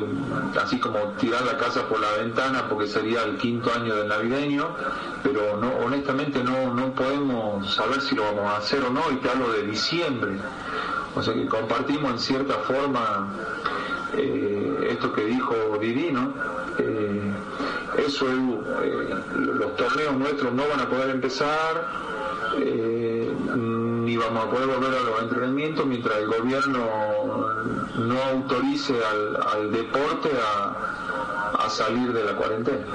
así 0.61 0.77
como 0.77 0.99
tirar 1.19 1.43
la 1.43 1.57
casa 1.57 1.87
por 1.87 1.99
la 2.01 2.11
ventana 2.21 2.67
porque 2.69 2.87
sería 2.87 3.23
el 3.23 3.37
quinto 3.37 3.71
año 3.73 3.95
del 3.95 4.09
navideño, 4.09 4.75
pero 5.23 5.57
no 5.57 5.71
honestamente 5.85 6.43
no, 6.43 6.73
no 6.73 6.93
podemos 6.93 7.73
saber 7.73 8.01
si 8.01 8.15
lo 8.15 8.23
vamos 8.23 8.51
a 8.51 8.57
hacer 8.57 8.83
o 8.83 8.89
no 8.89 9.09
y 9.11 9.15
te 9.15 9.29
hablo 9.29 9.51
de 9.53 9.63
diciembre. 9.63 10.33
O 11.15 11.21
sea 11.21 11.33
que 11.33 11.45
compartimos 11.45 12.11
en 12.11 12.19
cierta 12.19 12.53
forma 12.59 13.33
eh, 14.17 14.87
esto 14.91 15.13
que 15.13 15.25
dijo 15.25 15.77
Divino. 15.79 16.33
Eh, 16.77 17.33
eso 18.05 18.25
eh, 18.27 19.09
los 19.35 19.75
torneos 19.75 20.15
nuestros 20.15 20.53
no 20.53 20.63
van 20.67 20.79
a 20.79 20.89
poder 20.89 21.09
empezar, 21.09 21.87
ni 22.57 24.17
vamos 24.17 24.45
a 24.45 24.49
poder 24.49 24.67
volver 24.67 24.93
a 24.93 25.03
los 25.03 25.21
entrenamientos 25.21 25.85
mientras 25.85 26.17
el 26.17 26.27
gobierno 26.27 26.79
no 27.95 28.23
autorice 28.31 28.95
al, 29.53 29.71
deporte 29.71 30.29
a, 30.29 31.69
salir 31.69 32.11
de 32.11 32.23
la 32.25 32.33
cuarentena. 32.33 32.85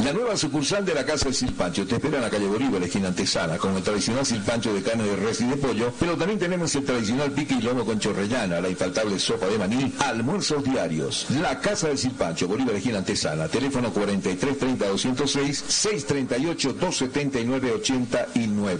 La 0.04 0.12
nueva 0.12 0.36
sucursal 0.36 0.84
de 0.84 0.94
la 0.94 1.04
Casa 1.04 1.24
del 1.26 1.34
Silpancho 1.34 1.84
te 1.86 1.96
espera 1.96 2.16
en 2.18 2.22
la 2.22 2.30
calle 2.30 2.46
Bolívar, 2.46 2.80
esquina 2.82 3.08
antesana, 3.08 3.58
con 3.58 3.76
el 3.76 3.82
tradicional 3.82 4.24
silpancho 4.24 4.72
de 4.72 4.82
carne 4.82 5.04
de 5.04 5.16
res 5.16 5.40
y 5.40 5.46
de 5.46 5.56
pollo, 5.56 5.92
pero 5.98 6.16
también 6.16 6.38
tenemos 6.38 6.74
el 6.74 6.84
tradicional 6.84 7.32
pique 7.32 7.54
y 7.54 7.62
lomo 7.62 7.84
con 7.84 7.98
chorrellana, 7.98 8.60
la 8.60 8.68
infaltable 8.68 9.18
sopa 9.18 9.46
de 9.46 9.58
maní, 9.58 9.92
almuerzos 9.98 10.62
diarios. 10.64 11.26
La 11.40 11.60
Casa 11.60 11.88
del 11.88 11.98
Silpancho, 11.98 12.48
Bolívar, 12.48 12.76
esquina 12.76 12.98
antesana, 12.98 13.48
teléfono 13.48 13.92
43 13.92 14.58
30 14.58 14.86
206 14.86 15.64
638 15.68 16.72
279 16.74 17.72
89. 17.72 18.75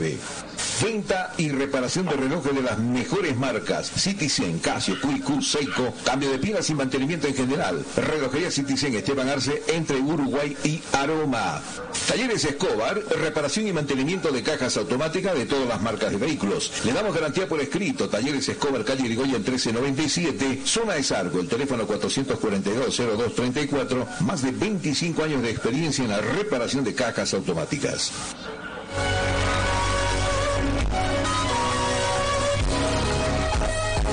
Venta 0.82 1.32
y 1.38 1.48
reparación 1.48 2.04
de 2.06 2.16
relojes 2.16 2.54
de 2.54 2.60
las 2.60 2.78
mejores 2.78 3.34
marcas. 3.36 3.90
Citizen, 3.90 4.58
Casio, 4.58 4.96
QQ, 5.00 5.42
Seiko. 5.42 5.94
Cambio 6.04 6.30
de 6.30 6.38
pilas 6.38 6.68
y 6.68 6.74
mantenimiento 6.74 7.26
en 7.26 7.34
general. 7.34 7.82
Relojería 7.96 8.50
Citizen 8.50 8.94
Esteban 8.94 9.26
Arce 9.28 9.62
entre 9.68 9.98
Uruguay 9.98 10.54
y 10.64 10.82
Aroma. 10.92 11.62
Talleres 12.06 12.44
Escobar, 12.44 13.02
reparación 13.18 13.66
y 13.66 13.72
mantenimiento 13.72 14.30
de 14.30 14.42
cajas 14.42 14.76
automáticas 14.76 15.34
de 15.34 15.46
todas 15.46 15.66
las 15.66 15.80
marcas 15.80 16.12
de 16.12 16.18
vehículos. 16.18 16.70
Le 16.84 16.92
damos 16.92 17.14
garantía 17.14 17.48
por 17.48 17.58
escrito. 17.60 18.10
Talleres 18.10 18.46
Escobar, 18.48 18.84
calle 18.84 19.06
Irigoyen 19.06 19.42
1397, 19.42 20.60
zona 20.64 20.94
de 20.94 21.02
Sargo, 21.02 21.40
el 21.40 21.48
teléfono 21.48 21.88
442-0234. 21.88 24.20
Más 24.20 24.42
de 24.42 24.52
25 24.52 25.24
años 25.24 25.42
de 25.42 25.50
experiencia 25.50 26.04
en 26.04 26.10
la 26.10 26.20
reparación 26.20 26.84
de 26.84 26.94
cajas 26.94 27.32
automáticas. 27.32 28.12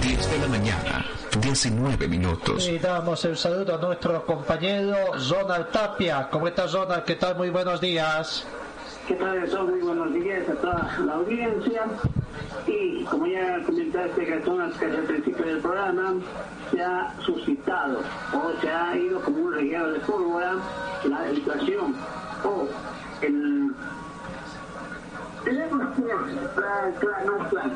10 0.04 0.32
de 0.32 0.38
la 0.38 0.48
mañana, 0.50 1.06
19 1.40 2.10
minutos. 2.10 2.68
Y 2.68 2.78
damos 2.78 3.24
el 3.24 3.38
saludo 3.38 3.76
a 3.76 3.78
nuestro 3.78 4.26
compañero 4.26 5.18
Zonal 5.18 5.70
Tapia. 5.72 6.28
¿Cómo 6.30 6.50
está 6.50 6.68
Zonal? 6.68 7.06
¿Qué 7.06 7.16
tal? 7.16 7.38
Muy 7.38 7.50
buenos 7.50 7.80
días. 7.80 8.46
¿Qué 9.08 9.14
tal? 9.14 9.50
Son 9.50 9.70
muy 9.70 9.80
buenos 9.80 10.14
días 10.14 10.50
a 10.50 10.56
toda 10.56 11.00
la 11.06 11.14
audiencia. 11.14 11.84
Y 12.68 13.06
como 13.06 13.28
ya 13.28 13.64
comentaste, 13.66 14.26
que 14.26 14.34
al 14.34 15.04
principio 15.08 15.46
del 15.46 15.60
programa, 15.60 16.16
se 16.70 16.84
ha 16.84 17.16
suscitado 17.26 18.02
o 18.34 18.60
se 18.60 18.70
ha 18.70 18.98
ido 18.98 19.22
como 19.22 19.38
un 19.38 19.54
regalo 19.54 19.94
de 19.94 20.00
pólvora 20.02 20.56
la 21.06 21.34
situación 21.34 21.96
o 22.44 22.68
el 23.22 23.72
tenemos 25.54 25.96
plan, 25.96 26.94
plan, 27.00 27.50
plan. 27.50 27.72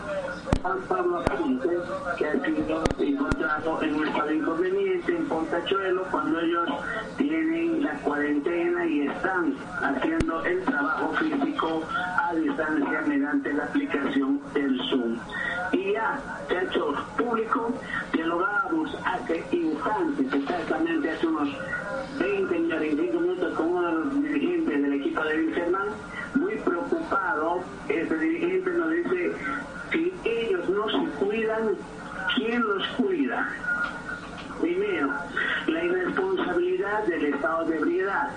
Juan 0.61 0.81
Pablo 0.87 1.19
Apunte, 1.19 1.69
que 2.17 2.27
ha 2.27 2.45
sido 2.45 2.83
encontrado 2.99 3.81
en 3.83 3.95
un 3.95 4.07
estado 4.07 4.31
inconveniente 4.31 5.15
en 5.15 5.25
Pontachuelo 5.27 6.03
cuando 6.09 6.39
ellos 6.39 6.69
tienen 7.17 7.83
la 7.83 7.93
cuarentena 7.99 8.85
y 8.85 9.07
están 9.07 9.55
haciendo 9.81 10.43
el 10.45 10.63
trabajo 10.63 11.13
físico 11.19 11.83
a 12.17 12.33
distancia 12.33 13.01
mediante 13.05 13.53
la 13.53 13.63
aplicación 13.65 14.41
del 14.53 14.79
Zoom. 14.89 15.19
Y 15.71 15.93
ya 15.93 16.19
se 16.47 16.57
ha 16.57 16.63
hecho 16.63 16.93
público, 17.17 17.71
dialogábamos 18.13 18.97
hace 19.05 19.45
instantes, 19.51 20.33
exactamente 20.33 21.11
hace 21.11 21.27
unos 21.27 21.49
este 27.89 28.17
dirigente 28.17 28.71
nos 28.71 28.91
dice, 28.91 29.31
si 29.91 30.13
ellos 30.25 30.69
no 30.69 30.89
se 30.89 31.09
cuidan, 31.19 31.75
¿quién 32.35 32.61
los 32.61 32.87
cuida? 32.97 33.49
Primero, 34.61 35.13
la 35.67 35.83
irresponsabilidad 35.83 37.05
del 37.05 37.25
estado 37.25 37.65
de 37.65 37.77
ebriedad. 37.77 38.29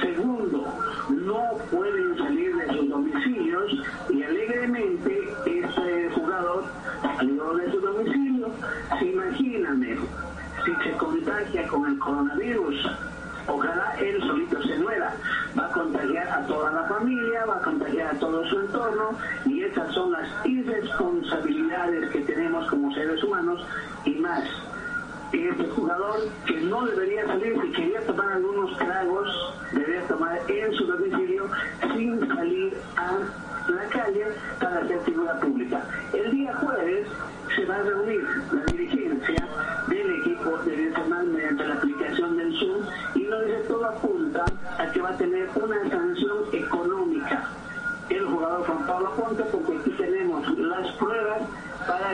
Segundo, 0.00 0.78
no 1.10 1.42
pueden 1.70 2.16
salir 2.16 2.56
de 2.56 2.66
sus 2.68 2.88
domicilios 2.88 3.72
y 4.10 4.22
alegremente 4.22 5.34
este 5.44 6.10
jugador 6.14 6.64
salió 7.02 7.54
de 7.54 7.70
su 7.70 7.80
domicilio. 7.80 8.48
Imagíname, 9.00 9.96
si 10.64 10.74
se 10.82 10.96
contagia 10.96 11.66
con 11.68 11.86
el 11.86 11.98
coronavirus, 11.98 12.86
su 18.52 18.60
entorno 18.60 19.18
y 19.46 19.62
esas 19.62 19.94
son 19.94 20.12
las 20.12 20.28
irresponsabilidades 20.44 22.10
que 22.10 22.20
tenemos 22.20 22.68
como 22.68 22.92
seres 22.92 23.22
humanos 23.24 23.64
y 24.04 24.10
más. 24.16 24.44
Este 25.32 25.66
jugador 25.70 26.28
que 26.46 26.60
no 26.60 26.84
debería 26.84 27.26
salir, 27.26 27.58
si 27.62 27.72
quería 27.72 28.00
tomar 28.06 28.32
algunos 28.32 28.76
tragos, 28.76 29.54
debería 29.72 30.06
tomar 30.06 30.38
en 30.46 30.72
su 30.74 30.84
domicilio 30.84 31.48
sin 31.94 32.28
salir 32.28 32.76
a 32.98 33.70
la 33.70 33.84
calle 33.88 34.26
para 34.60 34.80
hacer 34.80 35.00
figura 35.00 35.40
pública. 35.40 35.86
El 36.12 36.30
día 36.32 36.54
jueves 36.56 37.08
se 37.56 37.64
va 37.64 37.76
a 37.76 37.82
reunir 37.82 38.22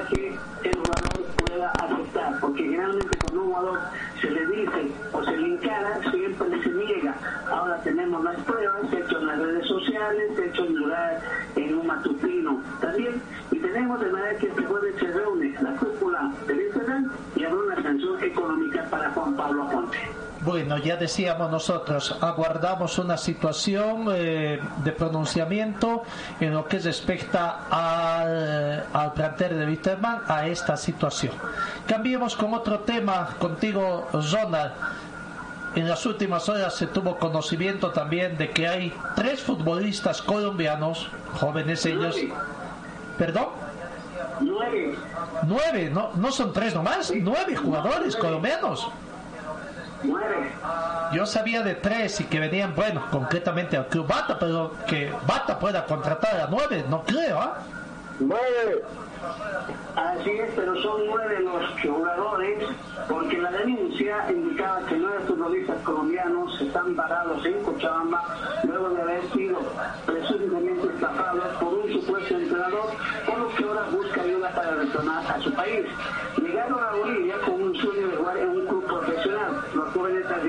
que 0.06 0.38
el 0.64 0.76
jugador 0.76 1.26
pueda 1.36 1.70
aceptar 1.70 2.40
porque 2.40 2.62
generalmente 2.62 3.18
cuando 3.18 3.42
un 3.42 3.48
jugador 3.48 3.80
se 4.20 4.30
le 4.30 4.46
dice 4.46 4.92
o 5.12 5.22
se 5.24 5.36
le 5.36 5.46
encara 5.54 6.00
siempre 6.10 6.62
se 6.62 6.70
niega. 6.70 7.14
Ahora 7.50 7.80
tenemos 7.82 8.22
las 8.24 8.36
pruebas 8.42 8.92
hecho 8.92 9.18
en 9.18 9.26
las 9.26 9.38
redes 9.38 9.66
sociales 9.66 10.38
hecho 10.38 10.64
en 10.64 10.76
lugar 10.76 11.20
en 11.56 11.74
un 11.74 11.86
matutino 11.86 12.62
también 12.80 13.20
y 13.50 13.58
tenemos 13.58 14.00
de 14.00 14.10
manera 14.10 14.38
que 14.38 14.48
este 14.48 14.62
jueves 14.62 14.94
se 14.98 15.06
reúne 15.06 15.54
la 15.60 15.72
cúpula 15.76 16.32
del 16.46 16.60
Instagram 16.60 17.12
y 17.36 17.44
habrá 17.44 17.58
una 17.58 17.82
sanción 17.82 18.22
económica 18.22 18.84
para 18.90 19.10
Juan 19.10 19.36
Pablo 19.36 19.68
Ponte 19.70 20.27
Bueno, 20.48 20.78
ya 20.78 20.96
decíamos 20.96 21.50
nosotros, 21.50 22.16
aguardamos 22.22 22.98
una 22.98 23.18
situación 23.18 24.06
eh, 24.10 24.58
de 24.82 24.92
pronunciamiento 24.92 26.04
en 26.40 26.54
lo 26.54 26.66
que 26.66 26.78
respecta 26.78 27.66
al, 27.68 28.86
al 28.90 29.12
plantel 29.12 29.58
de 29.58 29.66
Witterman 29.66 30.22
a 30.26 30.46
esta 30.46 30.78
situación. 30.78 31.34
Cambiemos 31.86 32.34
con 32.34 32.54
otro 32.54 32.78
tema 32.78 33.36
contigo, 33.38 34.08
Ronald. 34.10 34.72
En 35.74 35.86
las 35.86 36.06
últimas 36.06 36.48
horas 36.48 36.74
se 36.74 36.86
tuvo 36.86 37.18
conocimiento 37.18 37.90
también 37.90 38.38
de 38.38 38.48
que 38.48 38.66
hay 38.66 38.94
tres 39.16 39.42
futbolistas 39.42 40.22
colombianos, 40.22 41.10
jóvenes 41.38 41.84
ellos. 41.84 42.16
¿Perdón? 43.18 43.48
Nueve. 44.40 44.96
Nueve, 45.42 45.90
no, 45.92 46.12
no 46.14 46.32
son 46.32 46.54
tres 46.54 46.74
nomás, 46.74 47.12
nueve 47.14 47.54
jugadores 47.54 48.16
colombianos. 48.16 48.88
Yo 51.12 51.26
sabía 51.26 51.62
de 51.62 51.74
tres 51.74 52.20
y 52.20 52.24
que 52.24 52.38
venían, 52.38 52.74
bueno, 52.74 53.04
concretamente 53.10 53.76
al 53.76 53.86
Club 53.88 54.06
Bata, 54.06 54.38
pero 54.38 54.72
que 54.86 55.12
Bata 55.26 55.58
pueda 55.58 55.84
contratar 55.86 56.40
a 56.40 56.46
nueve, 56.48 56.84
no 56.88 57.02
creo, 57.02 57.40
¿ah? 57.40 57.58
Nueve. 58.20 58.84
Así 59.96 60.30
es, 60.30 60.50
pero 60.54 60.80
son 60.80 61.06
nueve 61.06 61.40
los 61.40 61.64
jugadores, 61.82 62.64
porque 63.08 63.38
la 63.38 63.50
denuncia 63.50 64.30
indicaba 64.30 64.80
que 64.86 64.96
nueve 64.96 65.18
futbolistas 65.26 65.82
colombianos 65.82 66.60
están 66.60 66.94
varados 66.94 67.44
en 67.44 67.62
Cochabamba 67.62 68.24
luego 68.64 68.90
de 68.90 69.02
haber 69.02 69.32
sido 69.32 69.58
presumiblemente 70.06 70.86
estafados 70.94 71.46
por 71.60 71.74
un 71.74 71.92
supuesto 71.92 72.34
entrenador, 72.36 72.90
por 73.26 73.38
lo 73.38 73.48
que 73.54 73.64
ahora 73.64 73.82
busca 73.90 74.20
ayuda 74.22 74.50
para 74.50 74.70
retornar 74.70 75.32
a 75.32 75.40
su 75.40 75.52
país. 75.52 75.86
Llegaron 76.40 76.80
a 76.82 76.90
Bolivia 76.92 77.34
con 77.44 77.57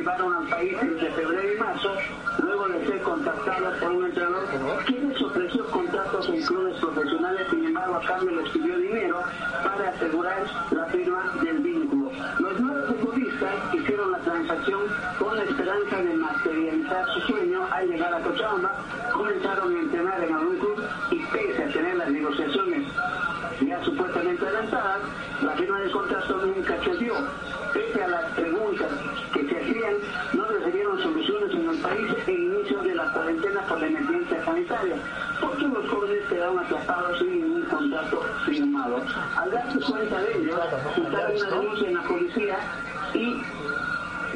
arribaron 0.10 0.34
al 0.34 0.50
país 0.50 0.78
entre 0.82 1.12
febrero 1.12 1.54
y 1.54 1.58
marzo, 1.58 1.96
luego 2.40 2.68
de 2.70 2.86
ser 2.86 3.02
contactados 3.02 3.78
por 3.78 3.92
un 3.92 4.06
entrenador 4.06 4.86
que 4.86 4.94
les 4.94 5.22
ofreció 5.22 5.66
contrato 5.68 6.24
en 6.26 6.42
clubes 6.44 6.80
profesionales, 6.80 7.48
sin 7.50 7.66
embargo 7.66 7.96
a 7.96 8.02
cambio 8.02 8.42
les 8.42 8.50
pidió 8.50 8.78
dinero 8.78 9.22
para 9.64 9.90
asegurar 9.90 10.44
la 10.72 10.86
firma 10.86 11.34
del 11.44 11.60
vínculo. 11.60 12.12
Los 12.40 12.60
nuevos 12.60 12.88
futbolistas 12.88 13.56
hicieron 13.74 14.12
la 14.12 14.20
transacción 14.20 14.82
con 15.20 15.36
la 15.36 15.44
esperanza 15.44 15.98
de 15.98 16.14
materializar 16.16 17.06
su 17.14 17.20
sueño 17.22 17.68
al 17.72 17.88
llegar 17.88 18.14
a 18.14 18.20
Cochabamba, 18.22 18.76
comenzaron 19.14 19.76
a 19.76 19.80
entrenar 19.80 20.24
en 20.24 20.34
algún 20.34 20.58
club 20.58 20.84
y 21.12 21.20
pese 21.26 21.64
a 21.64 21.68
tener 21.68 21.96
las 21.96 22.10
negociaciones 22.10 22.88
ya 23.62 23.84
supuestamente 23.84 24.46
adelantadas, 24.46 25.02
la 25.42 25.52
firma 25.54 25.80
del 25.80 25.92
contrato 25.92 26.46
nunca 26.46 26.76
se 26.84 26.98
dio. 26.98 27.14
Quedaron 36.50 36.60
atrapados 36.60 37.20
sin 37.20 37.42
ningún 37.42 37.62
contrato 37.64 38.22
firmado. 38.46 39.02
Al 39.36 39.52
darse 39.52 39.80
cuenta 39.80 40.22
de 40.22 40.38
ello, 40.38 40.58
juntaron 40.96 41.36
una 41.36 41.50
denuncia 41.50 41.88
en 41.88 41.94
la 41.96 42.04
policía 42.04 42.58
y 43.14 43.42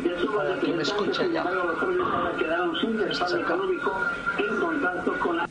de 0.02 0.20
su 0.20 0.40
representantes, 0.40 1.18
sin 1.18 1.36
embargo, 1.36 1.64
los 1.68 1.80
jóvenes 1.80 2.08
ahora 2.12 2.38
quedaron 2.38 2.76
sin 2.80 3.00
respaldo 3.00 3.38
económico 3.38 4.02
en 4.38 4.60
contacto 4.60 5.14
con 5.20 5.38
la 5.38 5.48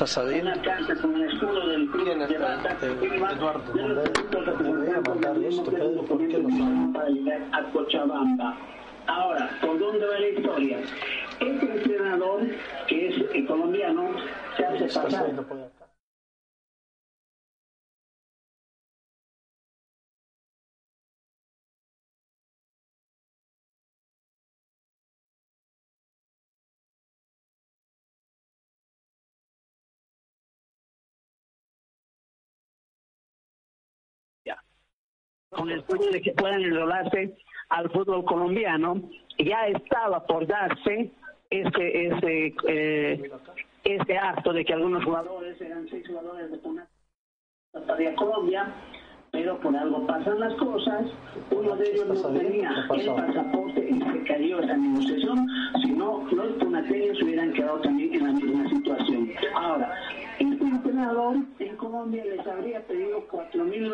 Está 0.00 0.22
escudo 0.78 1.68
del 1.68 1.90
club 1.90 2.26
de 2.26 2.38
Bata, 2.38 2.74
Eduardo, 2.82 3.72
de 3.74 3.86
los 3.86 4.08
puntos 4.08 4.60
mandar 5.06 5.36
esto, 5.44 5.64
Pedro, 5.64 6.02
¿por 6.04 6.26
qué 6.26 6.38
no 6.38 6.98
a 7.52 7.62
Cochabamba. 7.70 8.56
Ahora, 9.06 9.50
¿por 9.60 9.78
dónde 9.78 10.06
va 10.06 10.18
la 10.18 10.28
historia? 10.28 10.78
Este 11.38 11.66
entrenador, 11.70 12.40
que 12.88 13.08
es 13.08 13.16
eh, 13.34 13.44
colombiano, 13.44 14.08
se 14.56 14.64
hace 14.64 14.84
pasar 14.86 15.69
con 35.60 35.70
el 35.70 35.84
sueño 35.84 36.10
de 36.10 36.22
que 36.22 36.32
puedan 36.32 36.62
enrolarse 36.62 37.36
al 37.68 37.90
fútbol 37.90 38.24
colombiano. 38.24 39.02
Ya 39.38 39.66
estaba 39.66 40.24
por 40.26 40.46
darse 40.46 41.10
este, 41.50 42.06
este, 42.06 42.54
eh, 42.66 43.30
este 43.84 44.18
acto 44.18 44.54
de 44.54 44.64
que 44.64 44.72
algunos 44.72 45.04
jugadores, 45.04 45.60
eran 45.60 45.86
seis 45.90 46.06
jugadores 46.08 46.50
de 46.50 46.58
Puna, 46.58 46.86
para 47.72 48.14
Colombia, 48.14 48.74
pero 49.32 49.60
por 49.60 49.76
algo 49.76 50.06
pasan 50.06 50.40
las 50.40 50.54
cosas. 50.54 51.06
Uno 51.50 51.76
de 51.76 51.90
ellos 51.90 52.06
no 52.08 52.38
tenía 52.38 52.70
el 52.70 52.88
pasaporte 52.88 53.86
y 53.90 54.00
se 54.00 54.24
cayó 54.24 54.60
esa 54.60 54.76
negociación, 54.76 55.46
si 55.82 55.92
no, 55.92 56.26
los 56.32 56.52
punateños 56.54 57.20
hubieran 57.22 57.52
quedado 57.52 57.80
también 57.80 58.14
en 58.14 58.26
la 58.26 58.32
misma 58.32 58.68
situación. 58.70 59.30
Ahora, 59.54 59.94
entrenador 61.00 61.36
en 61.58 61.76
Colombia 61.76 62.24
les 62.24 62.46
habría 62.46 62.86
pedido 62.86 63.24
cuatro 63.30 63.64
mil 63.64 63.90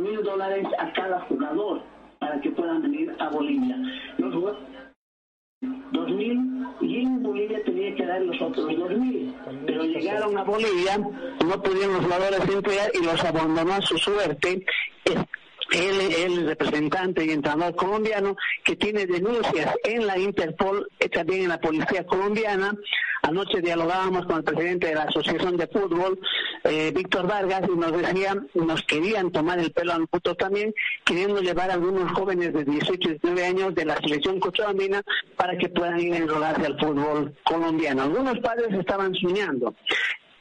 mil 0.00 0.22
dólares 0.22 0.66
a 0.78 0.92
cada 0.92 1.20
jugador 1.22 1.82
para 2.18 2.40
que 2.40 2.50
puedan 2.50 2.82
venir 2.82 3.14
a 3.18 3.28
Bolivia. 3.28 3.76
Los 4.16 4.34
jugadores 4.34 4.64
2.000 5.62 6.76
y 6.80 7.00
en 7.00 7.22
Bolivia 7.22 7.62
tenía 7.64 7.94
que 7.94 8.06
dar 8.06 8.20
los 8.22 8.40
otros 8.40 8.66
2.000. 8.66 9.34
Pero 9.66 9.82
llegaron 9.84 10.38
a 10.38 10.44
Bolivia, 10.44 10.98
no 10.98 11.62
pudieron 11.62 11.94
los 11.94 12.04
jugadores 12.04 12.48
emplear 12.48 12.90
y 12.94 13.04
los 13.04 13.24
abandonó 13.24 13.74
a 13.74 13.80
su 13.82 13.98
suerte. 13.98 14.64
Él, 15.70 16.00
el 16.16 16.46
representante 16.46 17.24
y 17.24 17.30
entrenador 17.30 17.74
colombiano 17.76 18.36
que 18.64 18.76
tiene 18.76 19.06
denuncias 19.06 19.74
en 19.84 20.06
la 20.06 20.18
Interpol, 20.18 20.88
eh, 20.98 21.08
también 21.08 21.42
en 21.42 21.48
la 21.48 21.60
policía 21.60 22.06
colombiana. 22.06 22.74
Anoche 23.22 23.60
dialogábamos 23.60 24.26
con 24.26 24.38
el 24.38 24.44
presidente 24.44 24.86
de 24.86 24.94
la 24.94 25.02
Asociación 25.02 25.56
de 25.56 25.66
Fútbol, 25.66 26.18
eh, 26.64 26.92
Víctor 26.94 27.26
Vargas, 27.26 27.62
y 27.68 27.76
nos 27.76 27.92
decían, 27.92 28.48
nos 28.54 28.82
querían 28.84 29.30
tomar 29.32 29.58
el 29.58 29.72
pelo 29.72 29.92
a 29.92 29.98
nosotros 29.98 30.36
también, 30.36 30.72
queriendo 31.04 31.40
llevar 31.40 31.70
a 31.70 31.74
algunos 31.74 32.12
jóvenes 32.12 32.52
de 32.54 32.64
18 32.64 32.92
y 32.94 33.12
19 33.14 33.44
años 33.44 33.74
de 33.74 33.84
la 33.84 33.96
selección 33.96 34.38
cochabambina 34.38 35.02
para 35.36 35.58
que 35.58 35.68
puedan 35.68 35.98
ir 36.00 36.14
a 36.14 36.18
enrolarse 36.18 36.64
al 36.64 36.78
fútbol 36.78 37.34
colombiano. 37.44 38.02
Algunos 38.02 38.38
padres 38.38 38.68
estaban 38.72 39.12
soñando. 39.14 39.74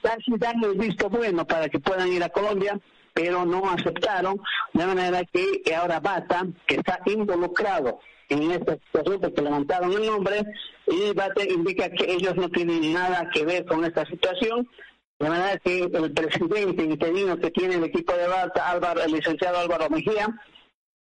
Casi 0.02 0.38
darles 0.38 0.78
visto 0.78 1.10
bueno 1.10 1.46
para 1.46 1.68
que 1.68 1.80
puedan 1.80 2.08
ir 2.14 2.24
a 2.24 2.30
Colombia, 2.30 2.80
pero 3.18 3.46
no 3.46 3.68
aceptaron, 3.72 4.40
de 4.74 4.86
manera 4.86 5.24
que 5.26 5.74
ahora 5.74 6.00
Bata, 6.00 6.46
que 6.68 6.76
está 6.76 7.00
involucrado 7.08 8.00
en 8.30 8.52
esta 8.52 8.76
situación 8.76 9.20
porque 9.20 9.42
levantaron 9.42 9.92
el 9.92 10.06
nombre 10.06 10.44
y 10.86 11.14
Bata 11.16 11.44
indica 11.44 11.90
que 11.90 12.14
ellos 12.14 12.36
no 12.36 12.48
tienen 12.50 12.94
nada 12.94 13.28
que 13.34 13.44
ver 13.44 13.66
con 13.66 13.84
esta 13.84 14.06
situación, 14.06 14.70
de 15.18 15.30
manera 15.30 15.58
que 15.58 15.80
el 15.80 16.14
presidente 16.14 16.84
interino 16.84 17.40
que 17.40 17.50
tiene 17.50 17.76
el 17.76 17.86
equipo 17.86 18.14
de 18.14 18.28
Bata, 18.28 18.70
Álvaro, 18.70 19.02
el 19.02 19.14
licenciado 19.14 19.58
Álvaro 19.58 19.90
Mejía, 19.90 20.28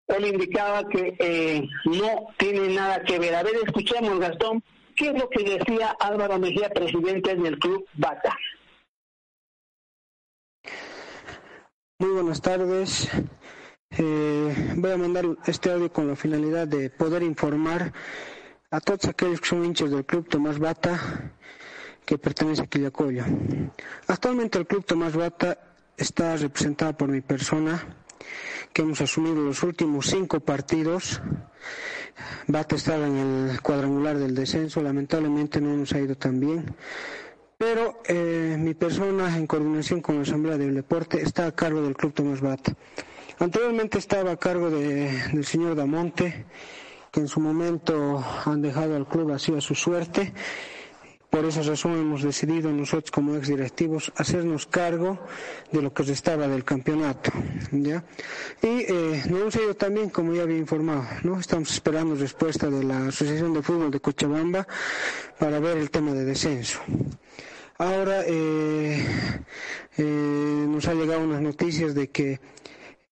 él 0.07 0.27
indicaba 0.27 0.89
que 0.89 1.17
eh, 1.19 1.67
no 1.87 2.29
tiene 2.37 2.69
nada 2.75 3.03
que 3.03 3.19
ver. 3.19 3.35
A 3.35 3.43
ver, 3.43 3.57
escuchemos, 3.67 4.21
Gastón, 4.21 4.63
¿qué 4.95 5.09
es 5.09 5.15
lo 5.15 5.29
que 5.31 5.43
decía 5.43 5.97
Álvaro 5.99 6.39
Mejía, 6.39 6.69
presidente 6.69 7.35
del 7.35 7.59
club 7.59 7.85
Bata? 7.95 8.37
Muy 12.01 12.11
buenas 12.11 12.41
tardes. 12.41 13.09
Eh, 13.91 14.75
voy 14.75 14.91
a 14.91 14.97
mandar 14.97 15.25
este 15.47 15.71
audio 15.71 15.93
con 15.93 16.09
la 16.09 16.17
finalidad 16.17 16.67
de 16.67 16.91
poder 16.91 17.23
informar 17.23 17.93
a 18.73 18.81
todos 18.81 19.05
aquellos 19.05 19.41
que 19.41 19.47
son 19.47 19.65
hinchas 19.65 19.93
del 19.93 20.05
Club 20.05 20.29
Tomás 20.29 20.59
Bata 20.59 20.99
que 22.05 22.19
pertenece 22.19 22.63
a 22.63 22.67
Quillacoyo. 22.67 23.23
Actualmente 24.09 24.59
el 24.59 24.67
Club 24.67 24.85
Tomás 24.85 25.15
Bata 25.15 25.57
está 25.97 26.37
representado 26.37 26.97
por 26.97 27.11
mi 27.11 27.21
persona, 27.21 27.81
que 28.73 28.83
hemos 28.83 29.01
asumido 29.01 29.37
los 29.37 29.63
últimos 29.63 30.07
cinco 30.07 30.41
partidos. 30.41 31.23
Bata 32.49 32.75
estaba 32.75 33.07
en 33.07 33.17
el 33.51 33.63
cuadrangular 33.63 34.19
del 34.19 34.35
descenso, 34.35 34.83
lamentablemente 34.83 35.61
no 35.61 35.77
nos 35.77 35.93
ha 35.93 36.01
ido 36.01 36.17
tan 36.17 36.41
bien 36.41 36.75
pero 37.59 38.03
eh, 38.07 38.57
mi 38.59 38.75
persona, 38.75 39.37
en 39.37 39.47
coordinación 39.47 40.01
con 40.01 40.17
la 40.17 40.23
Asamblea 40.23 40.59
del 40.59 40.75
Deporte, 40.75 41.23
está 41.23 41.47
a 41.47 41.53
cargo 41.53 41.83
del 41.83 41.97
Club 41.97 42.13
Tomás 42.13 42.41
Bata. 42.41 42.75
Anteriormente 43.39 43.99
estaba 43.99 44.33
a 44.33 44.37
cargo 44.37 44.71
de, 44.71 45.11
del 45.33 45.45
señor 45.45 45.75
Damonte, 45.75 46.47
que 47.11 47.21
en 47.21 47.29
su 47.29 47.41
momento 47.41 48.25
han 48.45 48.63
dejado 48.63 48.97
al 48.97 49.07
club 49.07 49.33
así 49.33 49.55
a 49.55 49.61
su 49.61 49.75
suerte. 49.75 50.33
Por 51.35 51.45
esa 51.47 51.63
razón 51.63 51.99
hemos 51.99 52.23
decidido 52.23 52.71
nosotros 52.71 53.11
como 53.11 53.35
ex 53.35 53.49
directivos 53.49 54.13
hacernos 54.15 54.67
cargo 54.67 55.19
de 55.73 55.83
lo 55.83 55.93
que 55.93 56.05
restaba 56.05 56.47
del 56.47 56.63
campeonato. 56.63 57.33
¿ya? 57.73 58.05
Y 58.63 58.87
eh, 58.87 59.23
nos 59.29 59.41
hemos 59.41 59.57
ido 59.57 59.75
también, 59.75 60.11
como 60.11 60.33
ya 60.33 60.45
había 60.45 60.59
informado, 60.59 61.05
¿no? 61.25 61.41
estamos 61.41 61.73
esperando 61.73 62.15
respuesta 62.15 62.71
de 62.71 62.85
la 62.85 63.09
Asociación 63.09 63.53
de 63.53 63.63
Fútbol 63.63 63.91
de 63.91 63.99
Cochabamba 63.99 64.65
para 65.37 65.59
ver 65.59 65.77
el 65.79 65.91
tema 65.91 66.13
de 66.13 66.25
descenso. 66.25 66.79
Ahora 67.79 68.23
eh, 68.29 69.05
eh, 69.99 70.65
nos 70.69 70.87
ha 70.87 70.95
llegado 70.95 71.19
unas 71.19 71.41
noticias 71.41 71.97
de 71.97 72.11
que 72.11 72.39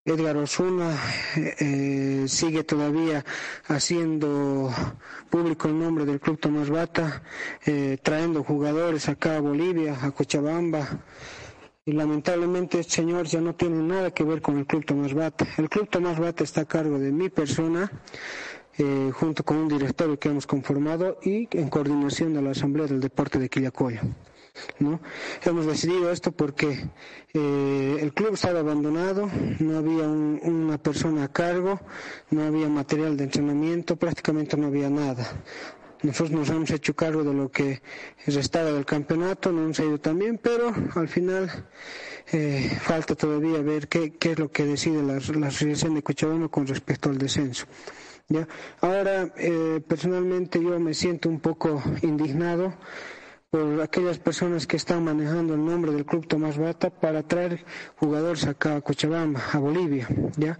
Edgar 0.05 0.37
Osuna 0.37 0.99
eh, 1.37 2.25
sigue 2.27 2.65
todavía 2.65 3.25
haciendo 3.69 4.69
público 5.31 5.69
el 5.69 5.79
nombre 5.79 6.05
del 6.05 6.19
Club 6.19 6.41
Tomás 6.41 6.71
Bata, 6.71 7.23
eh, 7.65 7.99
trayendo 8.03 8.43
jugadores 8.43 9.09
acá 9.09 9.37
a 9.37 9.41
Bolivia, 9.41 9.97
a 10.03 10.11
Cochabamba. 10.11 11.05
Y 11.85 11.93
lamentablemente 11.93 12.81
este 12.81 12.95
señor 12.95 13.27
ya 13.27 13.41
no 13.41 13.55
tiene 13.55 13.81
nada 13.81 14.11
que 14.11 14.25
ver 14.25 14.43
con 14.43 14.59
el 14.59 14.67
Club 14.67 14.85
Tomás 14.85 15.15
Bata. 15.15 15.47
El 15.57 15.69
Club 15.69 15.89
Tomás 15.89 16.19
Bata 16.19 16.43
está 16.43 16.63
a 16.63 16.65
cargo 16.65 16.99
de 16.99 17.13
mi 17.13 17.29
persona, 17.29 17.89
eh, 18.79 19.13
junto 19.15 19.45
con 19.45 19.57
un 19.57 19.69
directorio 19.69 20.19
que 20.19 20.31
hemos 20.31 20.49
conformado 20.49 21.21
y 21.23 21.49
en 21.57 21.69
coordinación 21.69 22.35
de 22.35 22.43
la 22.43 22.51
Asamblea 22.51 22.89
del 22.89 23.01
Deporte 23.01 23.39
de 23.39 23.49
Quillacoyo. 23.49 24.01
¿No? 24.79 25.01
Hemos 25.45 25.67
decidido 25.67 26.11
esto 26.11 26.33
porque 26.33 26.91
eh, 27.33 27.97
el 28.01 28.13
club 28.13 28.35
estaba 28.35 28.61
abandonado, 28.61 29.29
no 29.61 29.79
había 29.79 30.07
una 30.09 30.79
persona 30.79 31.25
a 31.25 31.33
cargo, 31.33 31.81
no 32.31 32.43
había 32.45 32.69
material 32.69 33.17
de 33.17 33.25
entrenamiento, 33.25 33.97
prácticamente 33.97 34.57
no 34.57 34.67
había 34.67 34.91
nada. 34.91 35.27
nosotros 36.03 36.33
nos 36.33 36.51
hemos 36.51 36.71
hecho 36.71 36.95
cargo 36.95 37.23
de 37.23 37.33
lo 37.33 37.51
que 37.51 37.81
restaba 38.27 38.73
del 38.73 38.85
campeonato, 38.85 39.53
no 39.53 39.65
hemos 39.65 39.79
ido 39.79 39.99
también, 39.99 40.39
pero 40.39 40.75
al 40.95 41.09
final 41.09 41.69
eh, 42.33 42.71
falta 42.81 43.15
todavía 43.15 43.61
ver 43.61 43.89
qué, 43.89 44.13
es 44.21 44.39
lo 44.39 44.51
que 44.51 44.65
decide 44.65 45.03
la, 45.03 45.15
la 45.39 45.47
Asociación 45.47 45.95
de 45.95 46.03
Cochabamba 46.03 46.49
con 46.49 46.67
respecto 46.67 47.09
al 47.09 47.19
descenso. 47.19 47.67
¿ya? 48.29 48.47
Ahora, 48.81 49.33
eh, 49.37 49.81
personalmente 49.87 50.63
yo 50.63 50.79
me 50.79 50.95
siento 50.95 51.29
un 51.29 51.41
poco 51.41 51.83
indignado 52.03 52.75
por 53.53 53.83
aquellas 53.83 54.19
personas 54.19 54.67
que 54.67 54.79
están 54.79 55.05
manejando 55.05 55.53
el 55.53 55.63
nombre 55.63 55.93
del 55.93 56.07
Club 56.07 56.27
Tomás 56.27 56.57
Bata 56.57 56.89
para 56.89 57.23
traer 57.23 57.67
jugadores 57.97 58.47
acá 58.47 58.77
a 58.77 58.81
Cochabamba, 58.81 59.43
a 59.53 59.59
Bolivia, 59.59 60.09
¿ya? 60.39 60.59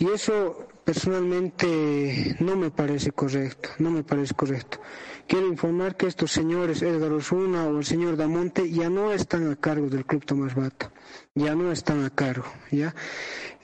Y 0.00 0.08
eso 0.10 0.66
personalmente 0.82 2.34
no 2.40 2.56
me 2.56 2.72
parece 2.72 3.12
correcto, 3.12 3.68
no 3.78 3.92
me 3.92 4.02
parece 4.02 4.34
correcto. 4.34 4.80
Quiero 5.28 5.46
informar 5.46 5.96
que 5.96 6.08
estos 6.08 6.32
señores, 6.32 6.82
Edgar 6.82 7.12
Osuna 7.12 7.66
o 7.66 7.78
el 7.78 7.84
señor 7.84 8.16
Damonte, 8.16 8.68
ya 8.68 8.90
no 8.90 9.12
están 9.12 9.48
a 9.48 9.54
cargo 9.54 9.88
del 9.88 10.04
Club 10.04 10.24
Tomás 10.24 10.56
Bata, 10.56 10.90
ya 11.36 11.54
no 11.54 11.70
están 11.70 12.04
a 12.04 12.10
cargo, 12.10 12.46
¿ya? 12.72 12.96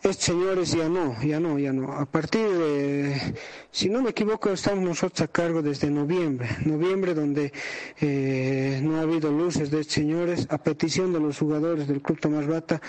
Estos 0.04 0.26
señores 0.26 0.70
ya 0.72 0.86
no, 0.86 1.16
ya 1.22 1.40
no, 1.40 1.58
ya 1.58 1.72
no. 1.72 1.90
A 1.94 2.04
partir 2.04 2.46
de, 2.46 3.34
si 3.70 3.88
no 3.88 4.02
me 4.02 4.10
equivoco, 4.10 4.50
estamos 4.50 4.84
nosotros 4.84 5.22
a 5.22 5.28
cargo 5.28 5.62
desde 5.62 5.88
noviembre, 5.90 6.46
noviembre 6.66 7.14
donde 7.14 7.54
eh, 8.02 8.80
no 8.82 8.98
ha 8.98 9.00
habido 9.00 9.32
luces 9.32 9.70
de 9.70 9.80
estos 9.80 9.94
señores, 9.94 10.46
a 10.50 10.58
petición 10.58 11.10
de 11.14 11.20
los 11.20 11.38
jugadores 11.38 11.88
del 11.88 12.02
Club 12.02 12.20
Tomás 12.20 12.46
Bata, 12.46 12.82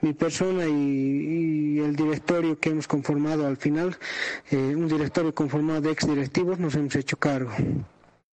mi 0.00 0.14
persona 0.14 0.64
y, 0.66 1.78
el 1.78 1.94
directorio 1.94 2.58
que 2.58 2.70
hemos 2.70 2.88
conformado 2.88 3.46
al 3.46 3.58
final, 3.58 3.98
eh, 4.50 4.56
un 4.56 4.88
directorio 4.88 5.34
conformado 5.34 5.82
de 5.82 5.90
ex 5.90 6.06
directivos, 6.06 6.58
nos 6.58 6.74
hemos 6.74 6.96
hecho 6.96 7.18
cargo. 7.18 7.50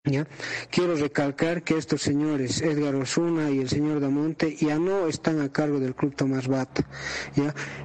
¿Ya? 0.06 0.26
Quiero 0.72 0.96
recalcar 0.96 1.62
que 1.62 1.78
estos 1.78 2.02
señores, 2.02 2.62
Edgar 2.62 2.96
Osuna 2.96 3.52
y 3.52 3.60
el 3.60 3.68
señor 3.68 4.00
Damonte, 4.00 4.56
ya 4.56 4.80
no 4.80 5.08
están 5.08 5.42
a 5.42 5.52
cargo 5.52 5.82
del 5.82 5.94
Club 5.94 6.16
Tomás 6.16 6.48
Bata, 6.48 6.88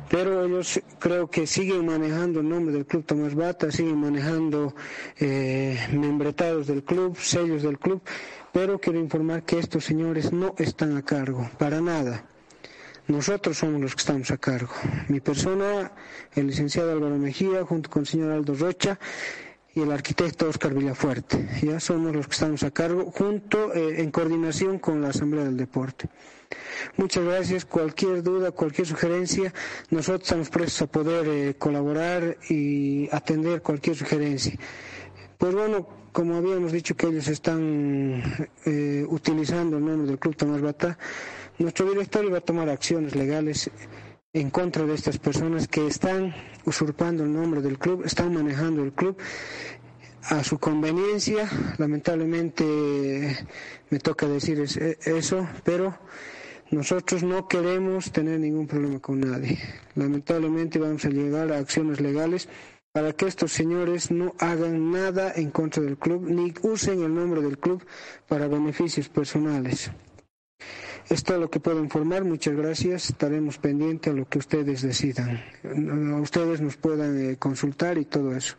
pero 0.08 0.44
ellos 0.44 0.80
creo 1.00 1.28
que 1.28 1.48
siguen 1.48 1.86
manejando 1.86 2.38
el 2.38 2.48
nombre 2.48 2.72
del 2.72 2.86
Club 2.86 3.04
Tomás 3.04 3.34
Bata, 3.34 3.72
siguen 3.72 3.96
manejando 3.96 4.76
eh, 5.18 5.76
membretados 5.92 6.68
del 6.68 6.84
club, 6.84 7.18
sellos 7.18 7.64
del 7.64 7.80
club, 7.80 8.00
pero 8.52 8.78
quiero 8.78 9.00
informar 9.00 9.42
que 9.42 9.58
estos 9.58 9.84
señores 9.84 10.32
no 10.32 10.54
están 10.56 10.96
a 10.96 11.02
cargo, 11.02 11.50
para 11.58 11.80
nada. 11.80 12.26
Nosotros 13.08 13.58
somos 13.58 13.80
los 13.80 13.94
que 13.96 14.00
estamos 14.00 14.30
a 14.30 14.38
cargo. 14.38 14.72
Mi 15.08 15.18
persona, 15.20 15.90
el 16.36 16.46
licenciado 16.46 16.92
Álvaro 16.92 17.18
Mejía, 17.18 17.64
junto 17.64 17.90
con 17.90 18.02
el 18.02 18.06
señor 18.06 18.30
Aldo 18.30 18.54
Rocha, 18.54 18.98
y 19.74 19.80
el 19.80 19.90
arquitecto 19.90 20.48
Oscar 20.48 20.74
Villafuerte. 20.74 21.48
Ya 21.62 21.80
somos 21.80 22.14
los 22.14 22.26
que 22.26 22.32
estamos 22.32 22.62
a 22.62 22.70
cargo, 22.70 23.10
junto 23.10 23.74
eh, 23.74 24.00
en 24.02 24.10
coordinación 24.10 24.78
con 24.78 25.02
la 25.02 25.08
Asamblea 25.08 25.44
del 25.44 25.56
Deporte. 25.56 26.08
Muchas 26.96 27.24
gracias. 27.24 27.64
Cualquier 27.64 28.22
duda, 28.22 28.52
cualquier 28.52 28.86
sugerencia, 28.86 29.52
nosotros 29.90 30.22
estamos 30.22 30.50
prestos 30.50 30.82
a 30.82 30.86
poder 30.86 31.26
eh, 31.26 31.54
colaborar 31.58 32.36
y 32.48 33.08
atender 33.10 33.62
cualquier 33.62 33.96
sugerencia. 33.96 34.56
Pues 35.38 35.54
bueno, 35.54 35.88
como 36.12 36.36
habíamos 36.36 36.70
dicho 36.70 36.96
que 36.96 37.08
ellos 37.08 37.26
están 37.26 38.22
eh, 38.64 39.04
utilizando 39.08 39.78
el 39.78 39.84
nombre 39.84 40.06
del 40.06 40.18
Club 40.18 40.36
Tomás 40.36 40.60
Bata, 40.60 40.96
nuestro 41.58 41.88
directorio 41.90 42.30
va 42.30 42.38
a 42.38 42.40
tomar 42.40 42.68
acciones 42.68 43.14
legales 43.16 43.70
en 44.34 44.50
contra 44.50 44.84
de 44.84 44.94
estas 44.94 45.18
personas 45.18 45.68
que 45.68 45.86
están 45.86 46.34
usurpando 46.66 47.22
el 47.22 47.32
nombre 47.32 47.62
del 47.62 47.78
club, 47.78 48.02
están 48.04 48.34
manejando 48.34 48.82
el 48.82 48.92
club 48.92 49.16
a 50.24 50.42
su 50.42 50.58
conveniencia. 50.58 51.48
Lamentablemente 51.78 53.46
me 53.90 53.98
toca 54.00 54.26
decir 54.26 54.60
eso, 54.60 55.48
pero 55.62 55.96
nosotros 56.72 57.22
no 57.22 57.46
queremos 57.46 58.10
tener 58.10 58.40
ningún 58.40 58.66
problema 58.66 58.98
con 58.98 59.20
nadie. 59.20 59.56
Lamentablemente 59.94 60.80
vamos 60.80 61.04
a 61.04 61.10
llegar 61.10 61.52
a 61.52 61.58
acciones 61.58 62.00
legales 62.00 62.48
para 62.90 63.12
que 63.12 63.26
estos 63.26 63.52
señores 63.52 64.10
no 64.10 64.34
hagan 64.38 64.90
nada 64.90 65.32
en 65.36 65.50
contra 65.52 65.80
del 65.80 65.96
club 65.96 66.28
ni 66.28 66.52
usen 66.62 67.04
el 67.04 67.14
nombre 67.14 67.40
del 67.40 67.58
club 67.58 67.84
para 68.26 68.48
beneficios 68.48 69.08
personales. 69.08 69.92
Es 71.08 71.22
todo 71.22 71.38
lo 71.38 71.50
que 71.50 71.60
puedo 71.60 71.80
informar. 71.80 72.24
Muchas 72.24 72.54
gracias. 72.54 73.10
Estaremos 73.10 73.58
pendientes 73.58 74.12
a 74.12 74.16
lo 74.16 74.26
que 74.26 74.38
ustedes 74.38 74.82
decidan. 74.82 75.42
Ustedes 76.22 76.60
nos 76.60 76.76
puedan 76.76 77.32
eh, 77.32 77.36
consultar 77.36 77.98
y 77.98 78.06
todo 78.06 78.34
eso. 78.34 78.56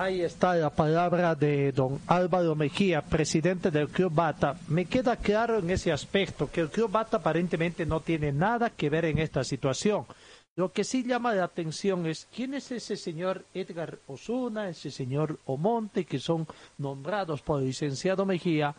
Ahí 0.00 0.20
está 0.20 0.54
la 0.54 0.70
palabra 0.70 1.34
de 1.34 1.72
don 1.72 2.00
Álvaro 2.06 2.54
Mejía, 2.54 3.02
presidente 3.02 3.72
del 3.72 3.88
Club 3.88 4.12
Bata. 4.14 4.54
Me 4.68 4.84
queda 4.84 5.16
claro 5.16 5.58
en 5.58 5.70
ese 5.70 5.90
aspecto 5.90 6.48
que 6.48 6.60
el 6.60 6.70
Club 6.70 6.92
Bata 6.92 7.16
aparentemente 7.16 7.84
no 7.84 7.98
tiene 7.98 8.30
nada 8.30 8.70
que 8.70 8.90
ver 8.90 9.06
en 9.06 9.18
esta 9.18 9.42
situación. 9.42 10.06
Lo 10.54 10.72
que 10.72 10.84
sí 10.84 11.04
llama 11.04 11.34
la 11.34 11.44
atención 11.44 12.06
es 12.06 12.28
quién 12.34 12.54
es 12.54 12.70
ese 12.70 12.96
señor 12.96 13.44
Edgar 13.54 13.98
Osuna, 14.06 14.68
ese 14.68 14.90
señor 14.90 15.38
Omonte, 15.46 16.04
que 16.04 16.18
son 16.18 16.46
nombrados 16.78 17.42
por 17.42 17.60
el 17.60 17.66
licenciado 17.66 18.26
Mejía, 18.26 18.76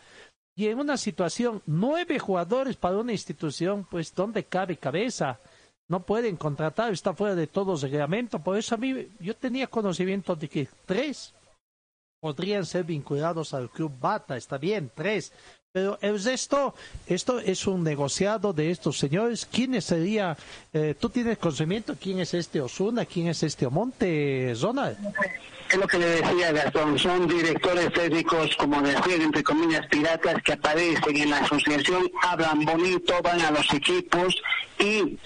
y 0.60 0.68
en 0.68 0.78
una 0.78 0.98
situación, 0.98 1.62
nueve 1.64 2.18
jugadores 2.18 2.76
para 2.76 2.98
una 2.98 3.12
institución, 3.12 3.86
pues 3.90 4.14
¿dónde 4.14 4.44
cabe 4.44 4.76
cabeza? 4.76 5.38
No 5.88 6.02
pueden 6.02 6.36
contratar, 6.36 6.92
está 6.92 7.14
fuera 7.14 7.34
de 7.34 7.46
todo 7.46 7.76
reglamento. 7.76 8.38
Por 8.40 8.58
eso 8.58 8.74
a 8.74 8.78
mí, 8.78 9.08
yo 9.20 9.34
tenía 9.34 9.68
conocimiento 9.68 10.36
de 10.36 10.48
que 10.48 10.68
tres 10.84 11.32
podrían 12.20 12.66
ser 12.66 12.84
vinculados 12.84 13.54
al 13.54 13.70
club 13.70 13.90
Bata, 13.98 14.36
está 14.36 14.58
bien, 14.58 14.90
tres. 14.94 15.32
Pero 15.72 15.98
el 16.02 16.22
resto, 16.22 16.74
esto 17.06 17.40
es 17.40 17.66
un 17.66 17.82
negociado 17.82 18.52
de 18.52 18.70
estos 18.70 18.98
señores. 18.98 19.46
¿Quién 19.50 19.80
sería? 19.80 20.36
Eh, 20.74 20.94
¿Tú 21.00 21.08
tienes 21.08 21.38
conocimiento? 21.38 21.96
¿Quién 21.98 22.20
es 22.20 22.34
este 22.34 22.60
Osuna? 22.60 23.06
¿Quién 23.06 23.28
es 23.28 23.42
este 23.42 23.64
Omonte, 23.64 24.54
Ronald? 24.60 24.98
Es 25.70 25.78
lo 25.78 25.86
que 25.86 25.98
le 25.98 26.06
decía 26.06 26.52
Gastón, 26.52 26.98
son 26.98 27.28
directores 27.28 27.92
técnicos, 27.92 28.56
como 28.56 28.82
decía, 28.82 29.16
entre 29.16 29.42
comillas, 29.42 29.86
piratas 29.86 30.42
que 30.42 30.52
aparecen 30.52 31.16
en 31.16 31.30
la 31.30 31.38
asociación, 31.38 32.10
hablan 32.22 32.64
bonito, 32.64 33.14
van 33.22 33.40
a 33.40 33.50
los 33.50 33.72
equipos 33.72 34.42
y 34.78 35.16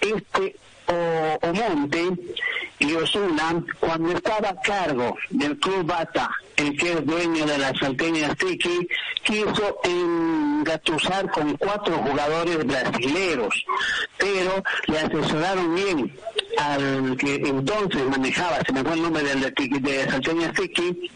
este 0.00 0.56
o, 0.86 1.52
Monte 1.52 2.10
y 2.78 2.94
Osuna, 2.94 3.62
cuando 3.78 4.12
estaba 4.12 4.50
a 4.50 4.60
cargo 4.60 5.16
del 5.30 5.58
Club 5.58 5.84
Bata, 5.86 6.30
el 6.62 6.76
que 6.76 6.92
es 6.92 7.04
dueño 7.04 7.44
de 7.46 7.58
las 7.58 7.78
salteñas 7.78 8.36
Tiki, 8.36 8.88
quiso 9.24 9.80
engatusar 9.84 11.30
con 11.30 11.56
cuatro 11.56 11.96
jugadores 11.98 12.64
brasileros, 12.66 13.64
pero 14.16 14.62
le 14.86 14.98
asesoraron 14.98 15.74
bien 15.74 16.16
al 16.58 17.16
que 17.16 17.34
entonces 17.34 18.04
manejaba, 18.08 18.58
se 18.64 18.72
me 18.72 18.82
fue 18.82 18.94
el 18.94 19.02
nombre 19.02 19.22
del 19.22 19.40
de, 19.40 19.52
de 19.80 20.10
Salteñas 20.10 20.52
Tiki, 20.54 21.10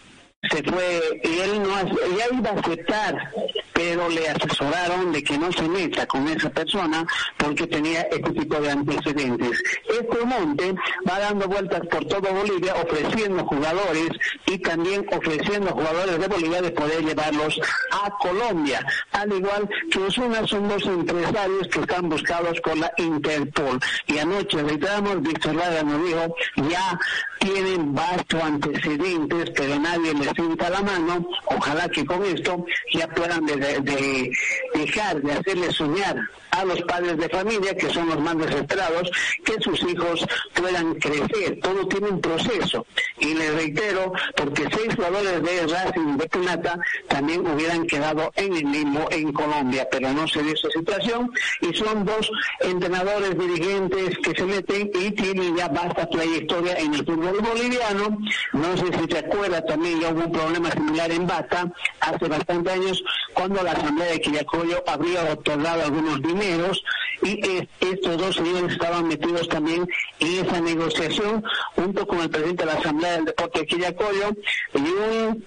se 0.51 0.63
fue 0.63 1.21
y 1.23 1.39
él 1.41 1.63
no 1.63 2.17
ya 2.17 2.27
iba 2.33 2.51
a 2.51 2.61
aceptar 2.61 3.33
pero 3.77 4.09
le 4.09 4.27
asesoraron 4.27 5.13
de 5.13 5.23
que 5.23 5.37
no 5.37 5.53
se 5.53 5.69
meta 5.69 6.07
con 6.07 6.27
esa 6.29 6.49
persona 6.49 7.07
porque 7.37 7.67
tenía 7.67 8.01
este 8.11 8.31
tipo 8.33 8.59
de 8.59 8.71
antecedentes. 8.71 9.63
Este 9.87 10.25
monte 10.25 10.75
va 11.07 11.19
dando 11.19 11.47
vueltas 11.47 11.83
por 11.91 12.03
todo 12.07 12.33
Bolivia 12.33 12.75
ofreciendo 12.75 13.45
jugadores 13.45 14.09
y 14.47 14.59
también 14.59 15.07
ofreciendo 15.13 15.73
jugadores 15.73 16.19
de 16.19 16.27
Bolivia 16.27 16.63
de 16.63 16.71
poder 16.71 17.05
llevarlos 17.05 17.61
a 17.93 18.11
Colombia, 18.19 18.81
al 19.13 19.31
igual 19.31 19.69
que 19.91 19.99
Osuna 19.99 20.47
son 20.47 20.69
dos 20.71 20.83
empresarios 20.87 21.69
que 21.69 21.81
están 21.81 22.09
buscados 22.09 22.59
por 22.63 22.79
la 22.79 22.91
Interpol. 22.97 23.79
Y 24.07 24.17
anoche 24.17 24.63
reiteramos, 24.63 25.21
Víctor 25.21 25.55
Lara 25.55 25.83
nos 25.83 26.03
dijo, 26.03 26.35
ya 26.71 26.99
tienen 27.39 27.95
vasto 27.95 28.43
antecedentes, 28.43 29.51
pero 29.55 29.79
nadie 29.79 30.15
les 30.15 30.36
sienta 30.37 30.71
la 30.71 30.83
mano. 30.83 31.29
Ojalá 31.47 31.89
que 31.89 32.05
con 32.05 32.25
esto 32.25 32.65
ya 32.93 33.09
puedan 33.09 33.45
de, 33.47 34.31
dejar 34.75 35.21
de 35.23 35.33
hacerle 35.33 35.73
soñar 35.73 36.17
a 36.51 36.65
los 36.65 36.81
padres 36.83 37.17
de 37.19 37.29
familia, 37.29 37.75
que 37.77 37.91
son 37.91 38.09
los 38.09 38.21
más 38.21 38.37
desesperados, 38.39 39.11
que 39.45 39.55
sus 39.61 39.83
hijos 39.83 40.27
puedan 40.55 40.95
crecer. 40.95 41.59
Todo 41.61 41.87
tiene 41.89 42.09
un 42.09 42.21
proceso. 42.21 42.87
Y 43.19 43.35
les 43.35 43.55
reitero, 43.55 44.13
porque 44.37 44.67
seis 44.75 44.95
jugadores 44.95 45.43
de 45.43 45.67
Racing 45.67 46.17
de 46.17 46.29
Plata 46.29 46.79
también 47.09 47.47
hubieran 47.47 47.87
quedado 47.87 48.33
en 48.37 48.57
el 48.57 48.65
mismo 48.65 49.07
en 49.11 49.33
Colombia, 49.33 49.87
pero 49.91 50.13
no 50.13 50.27
se 50.29 50.43
dio 50.43 50.55
esa 50.55 50.71
situación. 50.71 51.31
Y 51.61 51.75
son 51.75 52.05
dos 52.05 52.31
entrenadores 52.61 53.39
dirigentes 53.39 54.19
que 54.19 54.35
se 54.35 54.45
meten 54.45 54.91
y 54.95 55.11
tienen 55.11 55.57
ya 55.57 55.69
vasta 55.69 56.09
trayectoria 56.09 56.75
en 56.79 56.95
el 56.95 57.05
fútbol 57.05 57.39
boliviano. 57.41 58.19
No 58.53 58.77
sé 58.77 58.87
si 58.99 59.13
se 59.13 59.19
acuerda, 59.19 59.65
también 59.65 60.01
ya 60.01 60.11
hubo 60.11 60.26
un 60.27 60.33
problema 60.33 60.71
similar 60.71 61.11
en 61.11 61.27
Bata 61.27 61.73
hace 62.01 62.29
bastantes 62.29 62.73
años, 62.73 63.05
cuando 63.33 63.63
la 63.63 63.73
Asamblea 63.73 64.13
de 64.13 64.21
Quillacoyo 64.21 64.83
habría 64.87 65.33
otorgado 65.33 65.83
algunos 65.83 66.23
dineros 66.23 66.83
y 67.23 67.41
estos 67.81 68.19
dos 68.19 68.37
señores 68.37 68.73
estaban 68.73 69.09
metidos 69.09 69.49
también 69.49 69.89
en 70.21 70.45
esa 70.45 70.61
negociación 70.61 71.43
junto 71.75 72.07
con 72.07 72.21
el 72.21 72.31
presidente 72.31 72.65
de 72.65 72.73
la 72.73 72.79
Asamblea 72.79 73.13
del 73.13 73.25
Deporte 73.27 73.61
de 73.61 73.67
Quillacoyo 73.67 74.31
y 74.75 74.79
un 74.79 75.45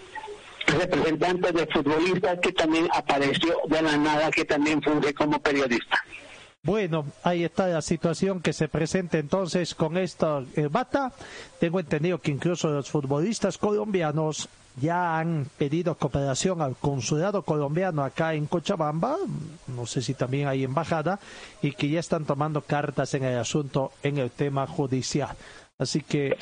representante 0.67 1.51
de 1.51 1.67
futbolistas 1.67 2.39
que 2.39 2.51
también 2.51 2.87
apareció 2.93 3.57
de 3.67 3.81
la 3.81 3.97
nada, 3.97 4.31
que 4.31 4.45
también 4.45 4.81
funge 4.81 5.13
como 5.13 5.39
periodista. 5.41 6.03
Bueno, 6.61 7.05
ahí 7.23 7.45
está 7.45 7.67
la 7.67 7.81
situación 7.81 8.41
que 8.41 8.51
se 8.51 8.67
presenta 8.67 9.17
entonces 9.17 9.73
con 9.73 9.97
esta 9.97 10.43
bata. 10.69 11.13
Tengo 11.59 11.79
entendido 11.79 12.19
que 12.19 12.31
incluso 12.31 12.67
los 12.69 12.89
futbolistas 12.89 13.57
colombianos 13.57 14.49
ya 14.79 15.19
han 15.19 15.47
pedido 15.57 15.95
cooperación 15.95 16.61
al 16.61 16.75
consulado 16.75 17.43
colombiano 17.43 18.03
acá 18.03 18.33
en 18.33 18.45
Cochabamba, 18.45 19.17
no 19.67 19.85
sé 19.85 20.01
si 20.01 20.13
también 20.13 20.47
hay 20.47 20.63
embajada, 20.63 21.19
y 21.61 21.71
que 21.71 21.89
ya 21.89 21.99
están 21.99 22.25
tomando 22.25 22.61
cartas 22.61 23.13
en 23.13 23.23
el 23.23 23.37
asunto 23.37 23.91
en 24.03 24.17
el 24.17 24.31
tema 24.31 24.67
judicial. 24.67 25.35
Así 25.77 26.01
que... 26.01 26.35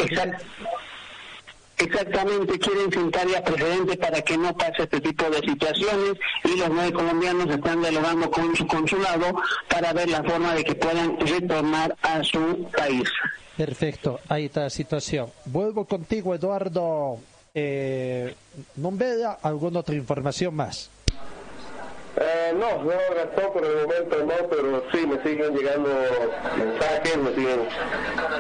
Exactamente, 1.80 2.57
quieren 2.57 2.91
sentar 2.91 3.27
ya 3.27 3.43
precedentes 3.43 3.97
para 3.97 4.19
que 4.23 4.35
no 4.35 4.51
pase 4.57 4.81
este 4.81 4.99
tipo 4.99 5.30
de 5.30 5.38
situaciones 5.41 6.14
y 6.43 6.57
los 6.57 6.69
nueve 6.69 6.91
colombianos 6.91 7.47
están 7.51 7.81
dialogando 7.81 8.31
con 8.31 8.55
su 8.55 8.65
consulado 8.65 9.39
para 9.69 9.93
ver 9.93 10.09
la 10.09 10.23
forma 10.23 10.55
de 10.55 10.64
que 10.64 10.73
puedan 10.73 11.19
retornar 11.19 11.95
a 12.01 12.23
su 12.23 12.68
país. 12.76 13.07
Perfecto, 13.55 14.19
ahí 14.27 14.45
está 14.45 14.61
la 14.61 14.69
situación. 14.72 15.27
Vuelvo 15.45 15.85
contigo, 15.85 16.34
Eduardo. 16.34 17.19
Eh, 17.59 18.35
¿No 18.75 18.91
vea 18.91 19.39
alguna 19.41 19.79
otra 19.79 19.95
información 19.95 20.53
más? 20.53 20.91
Eh, 22.19 22.53
no, 22.53 22.84
no 22.84 22.91
Gastón 23.15 23.51
por 23.51 23.65
el 23.65 23.75
momento 23.81 24.15
no, 24.25 24.47
pero 24.47 24.84
sí 24.91 25.07
me 25.07 25.17
siguen 25.23 25.55
llegando 25.55 25.89
mensajes, 26.55 27.17
me 27.17 27.34
siguen 27.34 27.61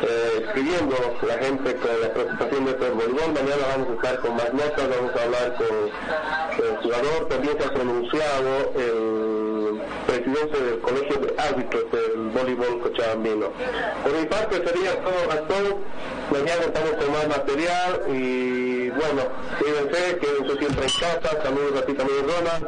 eh, 0.03 0.43
escribiendo 0.45 0.95
la 1.27 1.33
gente 1.39 1.75
con 1.77 1.99
la 1.99 2.13
preocupación 2.13 2.65
de 2.65 2.71
este 2.71 2.89
voleibol. 2.91 3.33
Mañana 3.33 3.63
vamos 3.75 3.89
a 3.89 3.93
estar 3.93 4.19
con 4.19 4.35
más 4.35 4.53
notas, 4.53 4.87
vamos 4.87 5.15
a 5.15 5.23
hablar 5.23 5.55
con 5.55 6.65
el 6.65 6.77
jugador, 6.77 7.27
también 7.27 7.57
se 7.57 7.65
ha 7.65 7.73
pronunciado 7.73 8.49
el 8.75 9.81
presidente 10.05 10.61
del 10.63 10.79
Colegio 10.79 11.17
de 11.17 11.41
Árbitros 11.41 11.91
del 11.91 12.29
Voleibol 12.29 12.81
Cochabambino. 12.81 13.47
Por 14.03 14.13
mi 14.13 14.25
parte 14.27 14.57
sería 14.57 14.93
todo 15.01 15.27
Gastón, 15.27 15.77
mañana 16.31 16.61
estamos 16.67 16.91
con 16.91 17.11
más 17.13 17.27
material 17.27 18.01
y 18.09 18.76
bueno, 18.89 19.23
cuídense, 19.59 20.17
quédense 20.19 20.57
siempre 20.57 20.85
en 20.85 20.91
casa, 20.99 21.43
saludos 21.43 21.81
a 21.81 21.85
ti 21.85 21.93
también 21.93 22.19
Ronald, 22.27 22.67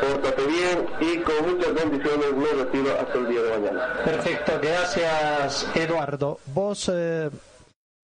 pórtate 0.00 0.46
bien 0.46 0.86
y 1.00 1.18
con 1.18 1.50
muchas 1.50 1.74
bendiciones 1.74 2.32
me 2.32 2.64
retiro 2.64 3.00
hasta 3.00 3.18
el 3.18 3.28
día 3.28 3.42
de 3.42 3.58
mañana. 3.58 3.94
Perfecto, 4.04 4.52
gracias 4.62 5.70
Eduardo. 5.74 6.40
¿Vos, 6.46 6.90
eh, 6.92 7.30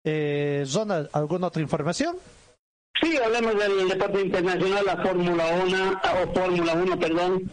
eh, 0.03 0.63
Zona, 0.65 1.07
alguna 1.13 1.47
otra 1.47 1.61
información? 1.61 2.17
Sí, 3.01 3.15
hablemos 3.17 3.57
del 3.57 3.87
deporte 3.87 4.21
internacional, 4.21 4.85
la 4.85 4.97
Fórmula 4.97 5.45
1, 5.63 6.01
o 6.21 6.33
Fórmula 6.33 6.73
1, 6.73 6.99
perdón. 6.99 7.49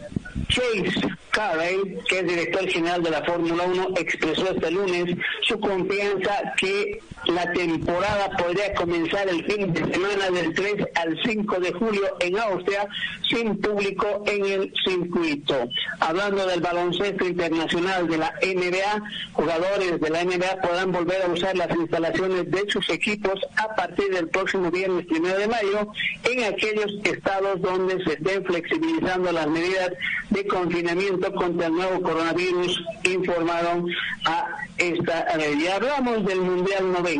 Chase 0.49 1.07
Carey, 1.31 1.99
que 2.07 2.19
es 2.19 2.27
director 2.27 2.67
general 2.67 3.01
de 3.03 3.11
la 3.11 3.23
Fórmula 3.23 3.63
1, 3.63 3.87
expresó 3.97 4.51
este 4.51 4.71
lunes 4.71 5.15
su 5.43 5.59
confianza 5.59 6.53
que 6.57 6.99
la 7.27 7.51
temporada 7.53 8.29
podría 8.37 8.73
comenzar 8.73 9.27
el 9.27 9.43
fin 9.45 9.73
de 9.73 9.93
semana 9.93 10.29
del 10.31 10.53
3 10.53 10.75
al 10.95 11.19
5 11.23 11.59
de 11.59 11.73
julio 11.73 12.17
en 12.19 12.37
Austria 12.39 12.87
sin 13.29 13.57
público 13.57 14.23
en 14.27 14.45
el 14.45 14.73
circuito. 14.85 15.67
Hablando 15.99 16.45
del 16.45 16.61
baloncesto 16.61 17.25
internacional 17.25 18.07
de 18.07 18.17
la 18.17 18.33
NBA, 18.41 19.03
jugadores 19.33 19.99
de 19.99 20.09
la 20.09 20.23
NBA 20.23 20.61
podrán 20.61 20.91
volver 20.91 21.21
a 21.23 21.27
usar 21.27 21.55
las 21.57 21.69
instalaciones 21.75 22.49
de 22.49 22.63
sus 22.69 22.89
equipos 22.89 23.39
a 23.57 23.75
partir 23.75 24.09
del 24.13 24.29
próximo 24.29 24.71
viernes 24.71 25.05
1 25.09 25.37
de 25.37 25.47
mayo 25.47 25.91
en 26.23 26.43
aquellos 26.43 26.93
estados 27.03 27.61
donde 27.61 28.03
se 28.03 28.13
estén 28.13 28.43
flexibilizando 28.45 29.31
las 29.31 29.47
medidas 29.47 29.91
de 30.29 30.45
confinamiento 30.47 31.33
contra 31.33 31.67
el 31.67 31.73
nuevo 31.73 32.01
coronavirus, 32.01 32.83
informaron 33.03 33.87
a 34.25 34.47
esta 34.77 35.25
red. 35.35 35.57
Y 35.57 35.67
hablamos 35.67 36.25
del 36.25 36.41
Mundial 36.41 36.91
90. 36.91 37.16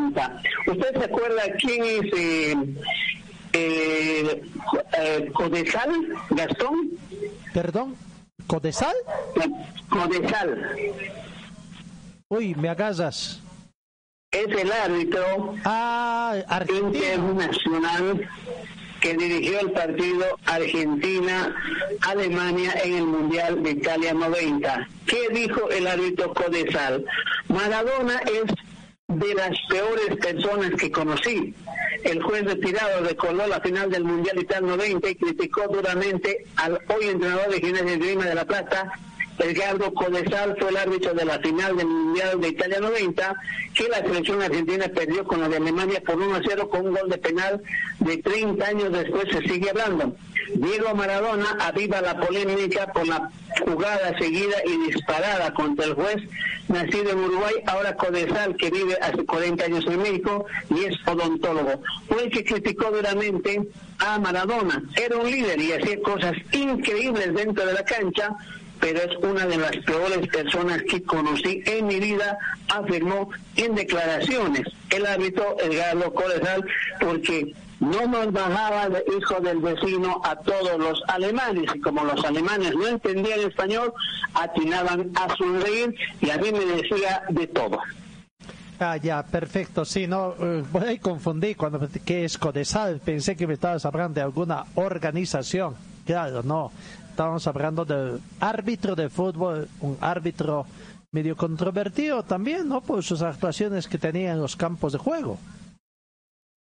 ¿Usted 0.68 0.98
se 0.98 1.04
acuerda 1.06 1.42
quién 1.60 1.84
es 1.84 2.14
eh, 2.14 2.56
eh, 3.54 4.44
eh, 4.98 5.32
Codesal, 5.34 5.92
Gastón? 6.30 6.92
Perdón, 7.54 7.96
¿Codesal? 8.48 8.96
Codesal. 9.90 10.76
Uy, 12.30 12.56
me 12.56 12.70
agasas. 12.70 13.42
Es 14.32 14.48
el 14.48 14.72
árbitro 14.72 15.56
ah, 15.64 16.36
internacional 16.70 18.28
que 19.00 19.16
dirigió 19.16 19.60
el 19.62 19.72
partido 19.72 20.26
Argentina-Alemania 20.46 22.74
en 22.84 22.96
el 22.96 23.06
Mundial 23.06 23.64
de 23.64 23.72
Italia 23.72 24.14
90. 24.14 24.90
¿Qué 25.06 25.30
dijo 25.34 25.70
el 25.70 25.88
árbitro 25.88 26.34
Codesal? 26.34 27.06
Maradona 27.48 28.20
es 28.20 28.52
de 29.08 29.34
las 29.36 29.58
peores 29.70 30.18
personas 30.18 30.72
que 30.78 30.92
conocí. 30.92 31.54
El 32.04 32.22
juez 32.22 32.44
retirado 32.44 33.06
recordó 33.06 33.48
la 33.48 33.62
final 33.62 33.90
del 33.90 34.04
Mundial 34.04 34.38
Italia 34.38 34.68
90 34.68 35.10
y 35.10 35.16
criticó 35.16 35.66
duramente 35.70 36.46
al 36.58 36.74
hoy 36.90 37.06
entrenador 37.08 37.50
de 37.50 37.62
Gimnasia 37.62 37.86
de 37.86 37.98
Lima 37.98 38.26
de 38.26 38.36
la 38.36 38.44
Plata, 38.44 38.92
Edgardo 39.40 39.94
Codesal 39.94 40.58
fue 40.60 40.70
el 40.70 40.78
árbitro 40.78 41.14
de 41.14 41.24
la 41.24 41.40
final 41.40 41.78
del 41.78 41.88
Mundial 41.88 42.42
de 42.42 42.50
Italia 42.50 42.80
90, 42.82 43.36
que 43.74 43.88
la 43.88 43.98
selección 43.98 44.42
argentina 44.42 44.88
perdió 44.90 45.24
con 45.26 45.40
la 45.40 45.48
de 45.48 45.58
Alemania 45.58 46.02
por 46.06 46.18
1 46.18 46.36
a 46.36 46.42
0 46.46 46.70
con 46.70 46.88
un 46.88 46.94
gol 46.94 47.10
de 47.10 47.18
penal 47.18 47.62
de 48.00 48.18
30 48.18 48.66
años 48.66 48.92
después 48.92 49.26
se 49.32 49.42
sigue 49.48 49.70
hablando. 49.70 50.18
Diego 50.54 50.96
Maradona 50.96 51.58
aviva 51.60 52.02
la 52.02 52.20
polémica 52.20 52.92
por 52.94 53.08
la 53.08 53.30
jugada 53.66 54.18
seguida 54.18 54.56
y 54.66 54.92
disparada 54.92 55.54
contra 55.54 55.86
el 55.86 55.94
juez 55.94 56.18
nacido 56.68 57.12
en 57.12 57.20
Uruguay, 57.20 57.56
ahora 57.66 57.96
Codesal, 57.96 58.56
que 58.56 58.70
vive 58.70 58.98
hace 59.02 59.26
40 59.26 59.66
años 59.66 59.86
en 59.88 60.02
México 60.02 60.46
y 60.70 60.86
es 60.86 60.96
odontólogo. 61.08 61.82
Fue 62.08 62.30
que 62.30 62.44
criticó 62.44 62.92
duramente 62.92 63.68
a 64.00 64.20
Maradona. 64.20 64.84
Era 64.96 65.18
un 65.18 65.30
líder 65.30 65.60
y 65.60 65.74
hacía 65.74 66.02
cosas 66.02 66.34
increíbles 66.52 67.34
dentro 67.34 67.66
de 67.66 67.74
la 67.74 67.84
cancha, 67.84 68.36
pero 68.80 69.00
es 69.00 69.16
una 69.18 69.46
de 69.46 69.58
las 69.58 69.78
peores 69.78 70.28
personas 70.28 70.84
que 70.84 71.02
conocí 71.04 71.64
en 71.66 71.88
mi 71.88 72.00
vida, 72.00 72.38
afirmó 72.70 73.30
en 73.56 73.76
declaraciones 73.76 74.64
el 74.90 75.06
árbitro 75.06 75.58
Edgardo 75.60 76.14
Codesal, 76.14 76.66
porque 77.00 77.54
no 77.80 78.08
nos 78.08 78.32
bajaba 78.32 78.90
de 78.90 79.04
hijo 79.18 79.40
del 79.40 79.60
vecino 79.60 80.22
a 80.24 80.36
todos 80.36 80.78
los 80.78 81.02
alemanes 81.08 81.66
y 81.76 81.80
como 81.80 82.04
los 82.04 82.24
alemanes 82.26 82.74
no 82.76 82.88
entendían 82.88 83.40
español, 83.42 83.94
atinaban 84.34 85.12
a 85.16 85.36
sonreír 85.36 85.96
y 86.22 86.30
a 86.30 86.38
mí 86.38 86.52
me 86.52 86.66
decía 86.66 87.24
de 87.30 87.48
todo. 87.48 87.80
Ah, 88.80 88.98
ya, 88.98 89.24
perfecto. 89.24 89.86
Sí, 89.86 90.06
no, 90.06 90.36
eh, 90.40 90.64
ahí 90.86 91.00
confundí 91.00 91.56
cuando 91.56 91.88
¿qué 92.06 92.26
es 92.26 92.38
Codesal? 92.38 93.00
Pensé 93.04 93.36
que 93.36 93.48
me 93.48 93.56
estabas 93.56 93.86
hablando 93.86 94.16
de 94.16 94.22
alguna 94.22 94.66
organización. 94.76 95.76
Claro, 96.06 96.44
no. 96.44 96.72
Estábamos 97.10 97.48
hablando 97.48 97.86
del 97.86 98.22
árbitro 98.40 98.96
de 98.96 99.10
fútbol, 99.10 99.68
un 99.82 99.98
árbitro 100.02 100.68
medio 101.12 101.36
controvertido 101.36 102.22
también, 102.22 102.70
¿no? 102.70 102.82
Por 102.82 103.04
sus 103.04 103.24
actuaciones 103.24 103.88
que 103.88 103.98
tenía 103.98 104.32
en 104.32 104.40
los 104.40 104.56
campos 104.56 104.94
de 104.94 105.00
juego. 105.00 105.40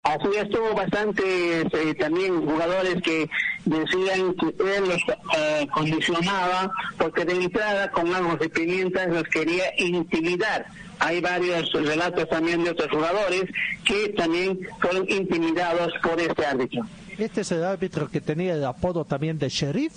Así 0.07 0.29
estuvo 0.37 0.73
bastante 0.73 1.63
eh, 1.63 1.95
también 1.99 2.47
jugadores 2.47 3.03
que 3.03 3.29
decían 3.65 4.35
que 4.35 4.77
él 4.77 4.89
los 4.89 5.03
eh, 5.37 5.67
condicionaba 5.75 6.71
porque 6.97 7.25
de 7.25 7.33
entrada 7.35 7.91
con 7.91 8.15
agua 8.15 8.37
de 8.37 8.49
pimienta 8.49 9.05
los 9.07 9.25
quería 9.25 9.65
intimidar. 9.79 10.67
Hay 11.01 11.21
varios 11.21 11.73
relatos 11.73 12.29
también 12.29 12.63
de 12.63 12.71
otros 12.71 12.89
jugadores 12.89 13.47
que 13.85 14.11
también 14.11 14.61
fueron 14.81 15.11
intimidados 15.11 15.93
por 16.01 16.21
este 16.21 16.47
árbitro. 16.47 16.87
¿Este 17.19 17.41
es 17.41 17.51
el 17.51 17.65
árbitro 17.65 18.09
que 18.09 18.21
tenía 18.21 18.55
el 18.55 18.65
apodo 18.65 19.05
también 19.05 19.41
de 19.41 19.49
sheriff? 19.49 19.93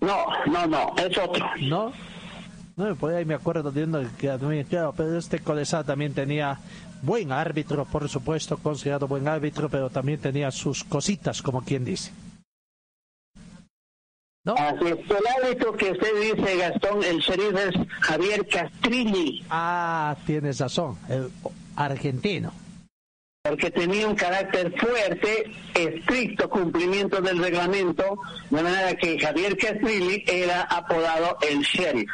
No, 0.00 0.26
no, 0.46 0.66
no, 0.66 0.94
es 0.96 1.16
otro. 1.16 1.48
¿No? 1.60 1.92
No, 2.76 2.94
pues 2.94 3.16
ahí 3.16 3.24
me 3.24 3.34
acuerdo 3.34 3.72
de 3.72 3.84
uno 3.84 4.00
que 4.18 4.36
claro, 4.68 4.94
pero 4.96 5.18
este 5.18 5.40
Codesal 5.40 5.84
también 5.84 6.14
tenía 6.14 6.58
buen 7.02 7.32
árbitro, 7.32 7.84
por 7.84 8.08
supuesto, 8.08 8.56
considerado 8.58 9.06
buen 9.08 9.28
árbitro, 9.28 9.68
pero 9.68 9.90
también 9.90 10.20
tenía 10.20 10.50
sus 10.50 10.84
cositas, 10.84 11.42
como 11.42 11.62
quien 11.62 11.84
dice. 11.84 12.12
¿No? 14.44 14.54
Así 14.54 14.86
es, 14.86 14.98
el 15.10 15.44
árbitro 15.44 15.76
que 15.76 15.90
usted 15.90 16.36
dice, 16.36 16.56
Gastón, 16.56 17.04
el 17.04 17.18
sheriff 17.18 17.54
es 17.54 17.74
Javier 18.00 18.46
Castrilli. 18.48 19.44
Ah, 19.50 20.16
tienes 20.26 20.58
razón, 20.58 20.96
el 21.08 21.30
argentino. 21.76 22.52
Porque 23.42 23.70
tenía 23.70 24.06
un 24.08 24.14
carácter 24.14 24.74
fuerte, 24.78 25.52
estricto 25.74 26.48
cumplimiento 26.48 27.20
del 27.20 27.38
reglamento, 27.38 28.18
de 28.50 28.62
manera 28.62 28.94
que 28.94 29.18
Javier 29.18 29.56
Castrilli 29.56 30.24
era 30.26 30.62
apodado 30.62 31.38
el 31.48 31.60
sheriff. 31.60 32.10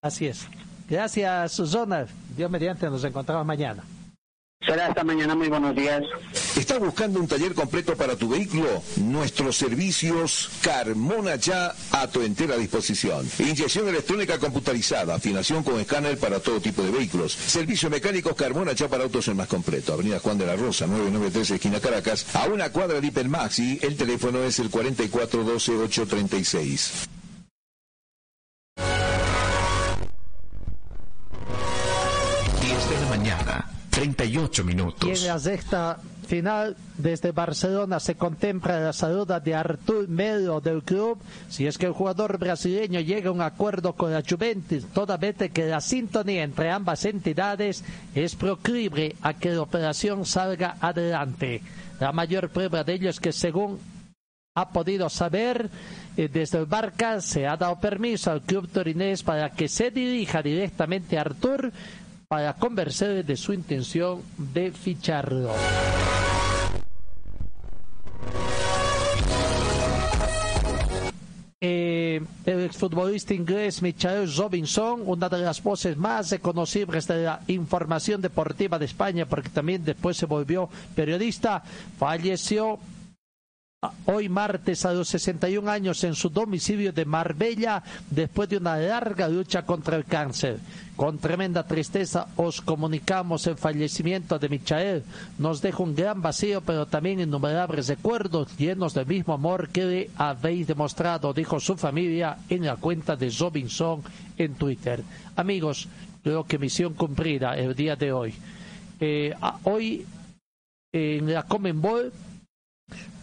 Así 0.00 0.26
es. 0.26 0.48
Gracias, 0.88 1.52
Zona. 1.52 2.06
Dios 2.36 2.50
mediante, 2.50 2.88
nos 2.90 3.04
encontramos 3.04 3.46
mañana. 3.46 3.82
Será 4.64 4.86
hasta 4.86 5.02
mañana, 5.02 5.34
muy 5.34 5.48
buenos 5.48 5.74
días. 5.74 6.04
¿Estás 6.56 6.78
buscando 6.78 7.18
un 7.18 7.26
taller 7.26 7.52
completo 7.54 7.96
para 7.96 8.14
tu 8.14 8.28
vehículo? 8.28 8.80
Nuestros 8.96 9.56
servicios 9.56 10.50
Carmona 10.62 11.34
Ya 11.36 11.74
a 11.90 12.06
tu 12.06 12.22
entera 12.22 12.56
disposición. 12.56 13.28
Inyección 13.38 13.88
electrónica 13.88 14.38
computarizada, 14.38 15.16
afinación 15.16 15.64
con 15.64 15.80
escáner 15.80 16.16
para 16.18 16.38
todo 16.40 16.60
tipo 16.60 16.82
de 16.82 16.90
vehículos. 16.92 17.32
Servicio 17.32 17.88
mecánicos 17.90 18.36
Carmona 18.36 18.72
Ya 18.72 18.88
para 18.88 19.02
autos 19.04 19.26
el 19.28 19.34
más 19.34 19.48
completo. 19.48 19.94
Avenida 19.94 20.20
Juan 20.20 20.36
de 20.38 20.46
la 20.46 20.54
Rosa, 20.54 20.86
993 20.86 21.50
esquina 21.50 21.80
Caracas, 21.80 22.26
a 22.34 22.46
una 22.46 22.70
cuadra 22.70 23.00
de 23.00 23.08
Hipermaxi. 23.08 23.80
El 23.82 23.96
teléfono 23.96 24.44
es 24.44 24.60
el 24.60 24.70
4412-836. 24.70 27.08
38 34.52 34.64
minutos. 34.64 35.08
En 35.22 35.26
la 35.26 35.38
sexta 35.38 35.98
final, 36.26 36.76
desde 36.96 37.32
Barcelona 37.32 37.98
se 38.00 38.14
contempla 38.14 38.80
la 38.80 38.92
salud 38.92 39.26
de 39.26 39.54
Artur 39.54 40.08
Melo 40.08 40.60
del 40.60 40.82
club. 40.82 41.18
Si 41.48 41.66
es 41.66 41.78
que 41.78 41.86
el 41.86 41.92
jugador 41.92 42.38
brasileño 42.38 43.00
llega 43.00 43.30
a 43.30 43.32
un 43.32 43.40
acuerdo 43.40 43.94
con 43.94 44.12
la 44.12 44.22
Juventus, 44.22 44.84
toda 44.92 45.16
vez 45.16 45.36
que 45.52 45.66
la 45.66 45.80
sintonía 45.80 46.44
entre 46.44 46.70
ambas 46.70 47.04
entidades 47.04 47.84
es 48.14 48.34
proclive 48.36 49.16
a 49.22 49.34
que 49.34 49.50
la 49.50 49.62
operación 49.62 50.24
salga 50.24 50.76
adelante. 50.80 51.62
La 51.98 52.12
mayor 52.12 52.50
prueba 52.50 52.84
de 52.84 52.94
ello 52.94 53.10
es 53.10 53.20
que 53.20 53.32
según 53.32 53.78
ha 54.54 54.68
podido 54.68 55.08
saber 55.08 55.70
eh, 56.14 56.28
desde 56.30 56.58
el 56.58 56.66
Barca 56.66 57.22
se 57.22 57.46
ha 57.46 57.56
dado 57.56 57.80
permiso 57.80 58.30
al 58.30 58.42
club 58.42 58.68
torinés 58.68 59.22
para 59.22 59.48
que 59.50 59.66
se 59.66 59.90
dirija 59.90 60.42
directamente 60.42 61.16
a 61.16 61.22
Artur 61.22 61.72
para 62.32 62.54
convencer 62.54 63.26
de 63.26 63.36
su 63.36 63.52
intención 63.52 64.22
de 64.38 64.72
ficharlo. 64.72 65.52
Eh, 71.60 72.22
el 72.46 72.60
exfutbolista 72.60 73.34
inglés 73.34 73.82
Michael 73.82 74.34
Robinson, 74.34 75.02
una 75.04 75.28
de 75.28 75.40
las 75.40 75.62
voces 75.62 75.94
más 75.98 76.30
reconocibles 76.30 77.06
de 77.06 77.22
la 77.22 77.42
información 77.48 78.22
deportiva 78.22 78.78
de 78.78 78.86
España, 78.86 79.26
porque 79.26 79.50
también 79.50 79.84
después 79.84 80.16
se 80.16 80.24
volvió 80.24 80.70
periodista, 80.96 81.62
falleció 81.98 82.78
hoy 84.06 84.28
martes 84.28 84.84
a 84.86 84.92
los 84.92 85.08
61 85.08 85.68
años 85.68 86.04
en 86.04 86.14
su 86.14 86.28
domicilio 86.28 86.92
de 86.92 87.04
Marbella 87.04 87.82
después 88.10 88.48
de 88.48 88.58
una 88.58 88.76
larga 88.76 89.28
lucha 89.28 89.66
contra 89.66 89.96
el 89.96 90.04
cáncer. 90.04 90.60
Con 90.94 91.18
tremenda 91.18 91.66
tristeza 91.66 92.28
os 92.36 92.60
comunicamos 92.60 93.44
el 93.48 93.56
fallecimiento 93.56 94.38
de 94.38 94.48
Michael. 94.48 95.02
Nos 95.38 95.60
deja 95.60 95.82
un 95.82 95.96
gran 95.96 96.22
vacío, 96.22 96.60
pero 96.60 96.86
también 96.86 97.18
innumerables 97.18 97.88
recuerdos 97.88 98.56
llenos 98.56 98.94
del 98.94 99.06
mismo 99.06 99.34
amor 99.34 99.68
que 99.70 99.84
le 99.84 100.10
habéis 100.16 100.68
demostrado, 100.68 101.32
dijo 101.32 101.58
su 101.58 101.76
familia 101.76 102.38
en 102.48 102.64
la 102.64 102.76
cuenta 102.76 103.16
de 103.16 103.30
Robinson 103.30 104.00
en 104.38 104.54
Twitter. 104.54 105.02
Amigos, 105.34 105.88
creo 106.22 106.44
que 106.44 106.56
misión 106.56 106.94
cumplida 106.94 107.56
el 107.56 107.74
día 107.74 107.96
de 107.96 108.12
hoy. 108.12 108.34
Eh, 109.00 109.34
hoy 109.64 110.06
en 110.92 111.32
la 111.32 111.42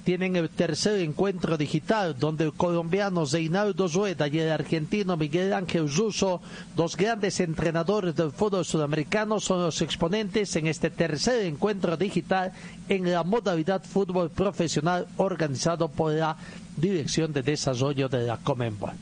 tienen 0.09 0.35
el 0.37 0.49
tercer 0.49 1.01
encuentro 1.01 1.55
digital, 1.55 2.17
donde 2.17 2.45
el 2.45 2.53
colombiano 2.53 3.25
Reinaldo 3.25 3.87
Rueda 3.87 4.27
y 4.27 4.39
el 4.39 4.51
argentino 4.51 5.15
Miguel 5.15 5.53
Ángel 5.53 5.87
Russo, 5.87 6.41
dos 6.75 6.97
grandes 6.97 7.39
entrenadores 7.39 8.15
del 8.15 8.31
fútbol 8.31 8.65
sudamericano, 8.65 9.39
son 9.39 9.61
los 9.61 9.83
exponentes 9.83 10.55
en 10.55 10.65
este 10.65 10.89
tercer 10.89 11.45
encuentro 11.45 11.95
digital 11.95 12.53
en 12.87 13.11
la 13.11 13.23
modalidad 13.23 13.83
fútbol 13.83 14.31
profesional 14.31 15.05
organizado 15.17 15.89
por 15.89 16.11
la 16.13 16.35
Dirección 16.75 17.31
de 17.31 17.43
Desarrollo 17.43 18.09
de 18.09 18.23
la 18.25 18.37
Comenbol. 18.37 18.93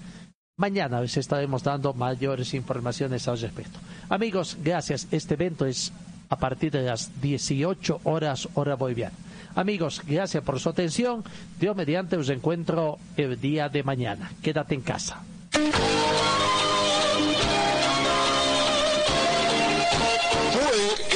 Mañana 0.58 1.00
les 1.00 1.16
estaremos 1.16 1.64
dando 1.64 1.94
mayores 1.94 2.54
informaciones 2.54 3.26
al 3.30 3.40
respecto. 3.40 3.80
Amigos, 4.10 4.58
gracias. 4.62 5.08
Este 5.12 5.36
evento 5.36 5.66
es 5.66 5.94
a 6.28 6.36
partir 6.36 6.74
de 6.74 6.82
las 6.82 7.22
18 7.22 8.02
horas 8.04 8.50
hora 8.56 8.76
boliviana. 8.76 9.16
Amigos, 9.58 10.04
gracias 10.06 10.44
por 10.44 10.60
su 10.60 10.70
atención. 10.70 11.24
Dios 11.60 11.76
mediante 11.76 12.16
os 12.16 12.30
encuentro 12.30 13.00
el 13.18 13.42
día 13.42 13.70
de 13.70 13.82
mañana. 13.82 14.32
Quédate 14.44 14.76
en 14.76 14.82
casa. 14.82 15.24
Fue 15.52 15.64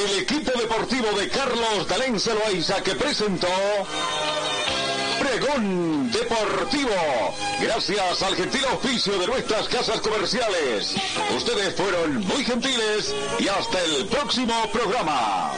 el 0.04 0.22
equipo 0.22 0.50
deportivo 0.58 1.06
de 1.20 1.28
Carlos 1.28 1.86
Dalén 1.88 2.16
Loaiza 2.34 2.82
que 2.82 2.96
presentó 2.96 3.46
Pregón 5.20 6.10
Deportivo. 6.10 6.90
Gracias 7.60 8.22
al 8.24 8.34
gentil 8.34 8.64
oficio 8.74 9.20
de 9.20 9.26
nuestras 9.28 9.68
casas 9.68 10.00
comerciales. 10.00 10.96
Ustedes 11.36 11.76
fueron 11.76 12.26
muy 12.26 12.44
gentiles 12.44 13.14
y 13.38 13.46
hasta 13.46 13.80
el 13.84 14.06
próximo 14.06 14.68
programa. 14.72 15.52